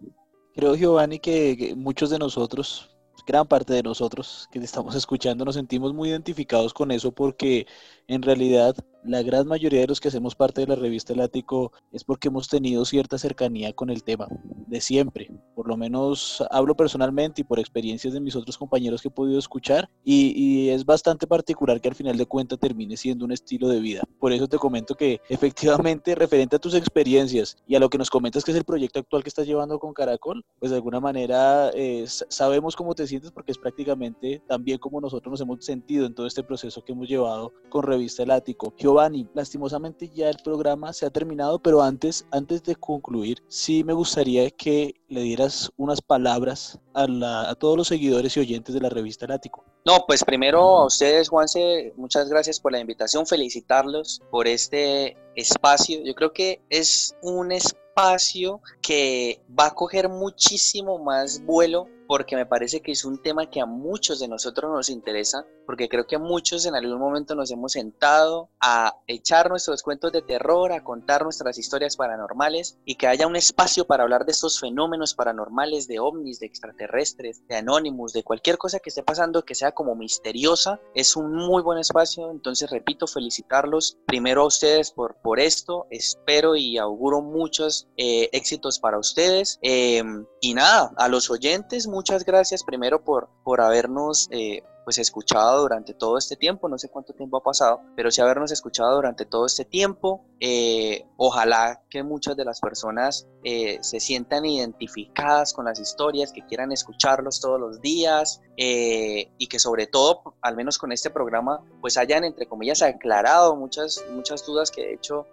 Creo, 0.53 0.75
Giovanni, 0.75 1.17
que 1.17 1.73
muchos 1.75 2.11
de 2.11 2.19
nosotros 2.19 2.92
gran 3.25 3.47
parte 3.47 3.73
de 3.73 3.83
nosotros 3.83 4.49
que 4.51 4.59
estamos 4.59 4.95
escuchando 4.95 5.45
nos 5.45 5.55
sentimos 5.55 5.93
muy 5.93 6.09
identificados 6.09 6.73
con 6.73 6.91
eso 6.91 7.11
porque 7.11 7.67
en 8.07 8.21
realidad 8.21 8.75
la 9.05 9.21
gran 9.21 9.47
mayoría 9.47 9.81
de 9.81 9.87
los 9.87 9.99
que 9.99 10.07
hacemos 10.07 10.35
parte 10.35 10.61
de 10.61 10.67
la 10.67 10.75
revista 10.75 11.13
El 11.13 11.19
Ático 11.19 11.71
es 11.91 12.03
porque 12.03 12.29
hemos 12.29 12.47
tenido 12.47 12.85
cierta 12.85 13.17
cercanía 13.17 13.73
con 13.73 13.89
el 13.89 14.03
tema 14.03 14.27
de 14.67 14.81
siempre. 14.81 15.29
Por 15.55 15.67
lo 15.67 15.77
menos 15.77 16.43
hablo 16.49 16.75
personalmente 16.75 17.41
y 17.41 17.43
por 17.43 17.59
experiencias 17.59 18.13
de 18.13 18.21
mis 18.21 18.35
otros 18.35 18.57
compañeros 18.57 19.01
que 19.01 19.09
he 19.09 19.11
podido 19.11 19.39
escuchar 19.39 19.89
y, 20.03 20.53
es 20.63 20.85
bastante 20.85 21.27
particular 21.27 21.81
que 21.81 21.89
al 21.89 21.95
final 21.95 22.17
de 22.17 22.25
cuentas 22.25 22.57
termine 22.57 22.95
siendo 22.95 23.25
un 23.25 23.31
estilo 23.31 23.67
de 23.67 23.79
vida. 23.79 24.03
Por 24.19 24.31
eso 24.31 24.47
te 24.47 24.57
comento 24.57 24.95
que 24.95 25.19
efectivamente 25.29 26.15
referente 26.15 26.55
a 26.55 26.59
tus 26.59 26.73
experiencias 26.73 27.57
y 27.67 27.75
a 27.75 27.79
lo 27.79 27.89
que 27.89 27.97
nos 27.97 28.09
comentas 28.09 28.43
que 28.43 28.51
es 28.51 28.57
el 28.57 28.63
proyecto 28.63 28.99
actual 28.99 29.23
que 29.23 29.29
estás 29.29 29.45
llevando 29.45 29.79
con 29.79 29.93
Caracol, 29.93 30.43
pues 30.59 30.71
de 30.71 30.77
alguna 30.77 30.99
manera 30.99 31.69
eh, 31.73 32.05
sabemos 32.07 32.75
cómo 32.75 32.95
te 32.95 33.07
sientes 33.07 33.31
porque 33.31 33.51
es 33.51 33.57
prácticamente 33.57 34.41
también 34.47 34.77
como 34.77 35.01
nosotros 35.01 35.31
nos 35.31 35.41
hemos 35.41 35.65
sentido 35.65 36.05
en 36.05 36.15
todo 36.15 36.25
este 36.25 36.43
proceso 36.43 36.83
que 36.83 36.93
hemos 36.93 37.09
llevado 37.09 37.51
con 37.69 37.83
Revista 37.93 38.23
El 38.23 38.31
Ático 38.31 38.73
Giovanni, 38.77 39.27
lastimosamente 39.33 40.09
ya 40.09 40.29
el 40.29 40.37
programa 40.43 40.93
se 40.93 41.05
ha 41.05 41.09
terminado, 41.09 41.59
pero 41.59 41.81
antes, 41.81 42.25
antes 42.31 42.63
de 42.63 42.75
concluir, 42.75 43.43
sí 43.47 43.83
me 43.83 43.93
gustaría 43.93 44.49
que 44.49 44.95
le 45.07 45.21
dieras 45.21 45.71
unas 45.77 46.01
palabras 46.01 46.79
a, 46.93 47.05
a 47.49 47.55
todos 47.55 47.77
los 47.77 47.87
seguidores 47.87 48.35
y 48.35 48.39
oyentes 48.39 48.73
de 48.73 48.81
la 48.81 48.89
revista 48.89 49.27
Lático. 49.27 49.63
No, 49.85 50.05
pues 50.07 50.23
primero 50.23 50.59
a 50.61 50.85
ustedes, 50.85 51.29
Juanse, 51.29 51.93
muchas 51.97 52.29
gracias 52.29 52.59
por 52.59 52.71
la 52.71 52.79
invitación, 52.79 53.27
felicitarlos 53.27 54.21
por 54.31 54.47
este 54.47 55.17
espacio. 55.35 56.01
Yo 56.05 56.15
creo 56.15 56.31
que 56.31 56.61
es 56.69 57.15
un 57.21 57.51
espacio 57.51 58.61
que 58.81 59.41
va 59.57 59.67
a 59.67 59.75
coger 59.75 60.09
muchísimo 60.09 60.99
más 60.99 61.43
vuelo 61.45 61.87
porque 62.07 62.35
me 62.35 62.45
parece 62.45 62.81
que 62.81 62.91
es 62.91 63.05
un 63.05 63.21
tema 63.21 63.49
que 63.49 63.61
a 63.61 63.65
muchos 63.65 64.19
de 64.19 64.27
nosotros 64.27 64.71
nos 64.71 64.89
interesa, 64.89 65.45
porque 65.65 65.89
creo 65.89 66.05
que 66.05 66.17
muchos 66.17 66.65
en 66.65 66.75
algún 66.75 66.99
momento 66.99 67.35
nos 67.35 67.51
hemos 67.51 67.73
sentado 67.73 68.49
a 68.59 68.95
echar 69.07 69.49
nuestros 69.49 69.81
cuentos 69.81 70.11
de 70.11 70.21
terror, 70.21 70.71
a 70.71 70.83
contar 70.83 71.23
nuestras 71.23 71.57
historias 71.57 71.95
paranormales 71.95 72.77
y 72.85 72.95
que 72.95 73.07
haya 73.07 73.27
un 73.27 73.35
espacio 73.35 73.85
para 73.85 74.03
hablar 74.03 74.25
de 74.25 74.31
estos 74.31 74.59
fenómenos 74.59 75.13
paranormales, 75.13 75.87
de 75.87 75.99
ovnis, 75.99 76.39
de 76.39 76.47
extraterrestres, 76.47 77.47
de 77.47 77.55
anónimos, 77.55 78.13
de 78.13 78.23
cualquier 78.23 78.57
cosa 78.57 78.79
que 78.79 78.89
esté 78.89 79.03
pasando 79.03 79.43
que 79.43 79.55
sea 79.55 79.71
como 79.71 79.95
misteriosa, 79.95 80.79
es 80.93 81.15
un 81.15 81.33
muy 81.33 81.61
buen 81.61 81.79
espacio, 81.79 82.31
entonces 82.31 82.69
repito, 82.69 83.07
felicitarlos 83.07 83.97
primero 84.05 84.41
a 84.41 84.47
ustedes 84.47 84.91
por, 84.91 85.15
por 85.21 85.39
esto, 85.39 85.87
espero 85.89 86.55
y 86.55 86.77
auguro 86.77 87.21
muchos 87.21 87.87
eh, 87.97 88.29
éxitos 88.31 88.79
para 88.79 88.97
ustedes. 88.97 89.59
Em, 89.61 90.25
y 90.41 90.53
nada, 90.53 90.93
a 90.97 91.07
los 91.07 91.29
oyentes, 91.29 91.87
muchas 91.93 92.25
gracias 92.25 92.63
primero 92.63 93.03
por, 93.03 93.29
por 93.43 93.61
habernos 93.61 94.27
eh, 94.31 94.63
pues 94.83 94.97
escuchado 94.97 95.61
durante 95.61 95.93
todo 95.93 96.17
este 96.17 96.35
tiempo, 96.35 96.67
no 96.67 96.77
sé 96.77 96.89
cuánto 96.89 97.13
tiempo 97.13 97.37
ha 97.37 97.43
pasado, 97.43 97.79
pero 97.95 98.11
sí 98.11 98.19
habernos 98.19 98.51
escuchado 98.51 98.95
durante 98.95 99.25
todo 99.25 99.45
este 99.45 99.63
tiempo. 99.63 100.25
Eh, 100.41 101.05
ojalá 101.15 101.81
que 101.89 102.03
muchas 102.03 102.35
de 102.35 102.43
las 102.43 102.59
personas 102.59 103.27
eh, 103.45 103.77
se 103.81 104.01
sientan 104.01 104.45
identificadas 104.45 105.53
con 105.53 105.65
las 105.65 105.79
historias, 105.79 106.33
que 106.33 106.45
quieran 106.45 106.73
escucharlos 106.73 107.39
todos 107.39 107.61
los 107.61 107.79
días 107.79 108.41
y 108.57 109.47
que 109.47 109.59
sobre 109.59 109.87
todo, 109.87 110.35
al 110.41 110.55
menos 110.57 110.77
con 110.77 110.91
este 110.91 111.09
programa, 111.09 111.61
pues 111.79 111.95
hayan 111.97 112.25
entre 112.25 112.47
comillas 112.47 112.81
aclarado 112.81 113.55
muchas, 113.55 114.03
muchas 114.11 114.45
dudas 114.45 114.69
que 114.69 114.81
de 114.81 114.93
hecho 114.95 115.27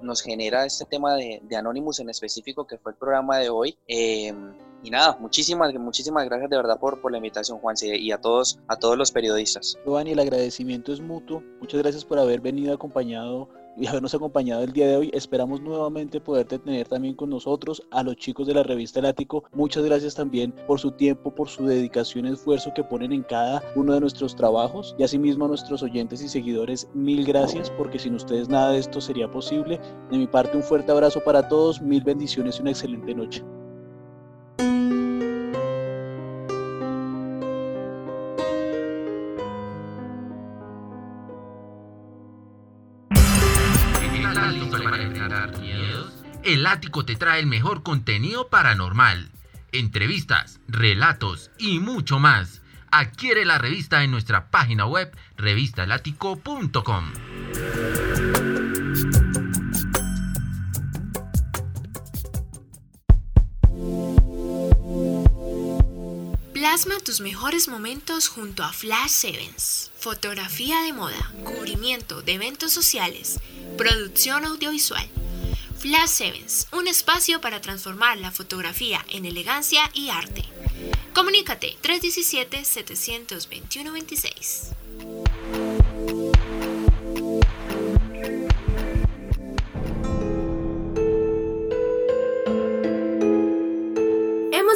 nos 0.00 0.22
genera 0.22 0.64
este 0.64 0.86
tema 0.86 1.14
de, 1.14 1.40
de 1.42 1.56
Anonymous 1.56 2.00
en 2.00 2.08
específico, 2.08 2.66
que 2.66 2.78
fue 2.78 2.92
el 2.92 2.98
programa 2.98 3.36
de 3.36 3.50
hoy. 3.50 3.76
Y 4.82 4.90
nada, 4.90 5.16
muchísimas, 5.20 5.72
muchísimas 5.74 6.24
gracias 6.24 6.50
de 6.50 6.56
verdad 6.56 6.78
por, 6.78 7.10
la 7.10 7.18
invitación, 7.18 7.58
Juan, 7.58 7.76
y 7.82 8.10
a 8.10 8.20
todos, 8.20 8.58
a 8.68 8.76
todos 8.76 8.98
los 8.98 9.12
periodistas. 9.12 9.78
Giovanni, 9.84 10.12
el 10.12 10.18
agradecimiento 10.18 10.92
es 10.92 11.00
mutuo. 11.00 11.42
Muchas 11.60 11.80
gracias 11.80 12.04
por 12.04 12.18
haber 12.18 12.40
venido 12.40 12.74
acompañado 12.74 13.48
y 13.76 13.86
habernos 13.86 14.14
acompañado 14.14 14.62
el 14.62 14.72
día 14.72 14.86
de 14.86 14.96
hoy. 14.96 15.10
Esperamos 15.14 15.60
nuevamente 15.60 16.20
poderte 16.20 16.58
tener 16.58 16.88
también 16.88 17.14
con 17.14 17.30
nosotros, 17.30 17.82
a 17.90 18.02
los 18.02 18.16
chicos 18.16 18.46
de 18.46 18.54
la 18.54 18.62
revista 18.62 19.00
El 19.00 19.06
Ático. 19.06 19.44
Muchas 19.52 19.84
gracias 19.84 20.14
también 20.14 20.52
por 20.66 20.80
su 20.80 20.90
tiempo, 20.90 21.34
por 21.34 21.48
su 21.48 21.64
dedicación 21.64 22.26
y 22.26 22.32
esfuerzo 22.32 22.72
que 22.74 22.84
ponen 22.84 23.12
en 23.12 23.22
cada 23.22 23.62
uno 23.76 23.94
de 23.94 24.00
nuestros 24.00 24.34
trabajos. 24.34 24.94
Y 24.98 25.04
asimismo 25.04 25.44
a 25.44 25.48
nuestros 25.48 25.82
oyentes 25.82 26.22
y 26.22 26.28
seguidores, 26.28 26.88
mil 26.94 27.24
gracias, 27.24 27.70
porque 27.70 27.98
sin 27.98 28.14
ustedes 28.14 28.48
nada 28.48 28.72
de 28.72 28.78
esto 28.78 29.00
sería 29.00 29.30
posible. 29.30 29.80
De 30.10 30.18
mi 30.18 30.26
parte, 30.26 30.56
un 30.56 30.62
fuerte 30.62 30.92
abrazo 30.92 31.20
para 31.24 31.48
todos, 31.48 31.80
mil 31.80 32.02
bendiciones 32.02 32.58
y 32.58 32.62
una 32.62 32.70
excelente 32.70 33.14
noche. 33.14 33.42
El 46.52 46.66
Ático 46.66 47.04
te 47.04 47.16
trae 47.16 47.40
el 47.40 47.46
mejor 47.46 47.82
contenido 47.82 48.48
paranormal, 48.48 49.30
entrevistas, 49.72 50.60
relatos 50.68 51.50
y 51.58 51.78
mucho 51.78 52.18
más. 52.18 52.60
Adquiere 52.90 53.46
la 53.46 53.56
revista 53.56 54.04
en 54.04 54.10
nuestra 54.10 54.50
página 54.50 54.84
web 54.84 55.16
revistalático.com. 55.38 57.12
Plasma 66.72 66.96
tus 67.00 67.20
mejores 67.20 67.68
momentos 67.68 68.28
junto 68.28 68.64
a 68.64 68.72
Flash 68.72 69.10
Sevens. 69.10 69.90
Fotografía 69.98 70.80
de 70.80 70.94
moda, 70.94 71.30
cubrimiento 71.44 72.22
de 72.22 72.32
eventos 72.32 72.72
sociales, 72.72 73.40
producción 73.76 74.46
audiovisual. 74.46 75.06
Flash 75.76 76.08
Sevens, 76.08 76.68
un 76.72 76.88
espacio 76.88 77.42
para 77.42 77.60
transformar 77.60 78.16
la 78.16 78.30
fotografía 78.30 79.04
en 79.10 79.26
elegancia 79.26 79.82
y 79.92 80.08
arte. 80.08 80.46
Comunícate 81.12 81.76
317-721-26. 81.82 84.74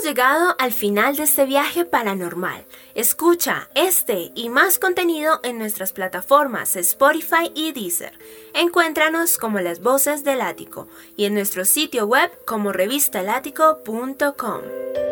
Llegado 0.07 0.55
al 0.61 0.73
final 0.73 1.17
de 1.17 1.25
este 1.25 1.47
viaje 1.47 1.85
paranormal. 1.85 2.65
Escucha 2.95 3.69
este 3.75 4.31
y 4.37 4.51
más 4.51 4.79
contenido 4.79 5.41
en 5.43 5.59
nuestras 5.59 5.93
plataformas 5.93 6.77
Spotify 6.77 7.51
y 7.57 7.73
Deezer. 7.73 8.17
Encuéntranos 8.55 9.37
como 9.37 9.59
las 9.59 9.81
voces 9.81 10.23
del 10.23 10.43
ático 10.43 10.87
y 11.17 11.25
en 11.25 11.35
nuestro 11.35 11.65
sitio 11.65 12.07
web 12.07 12.31
como 12.47 12.73
revistalático.com. 12.73 15.06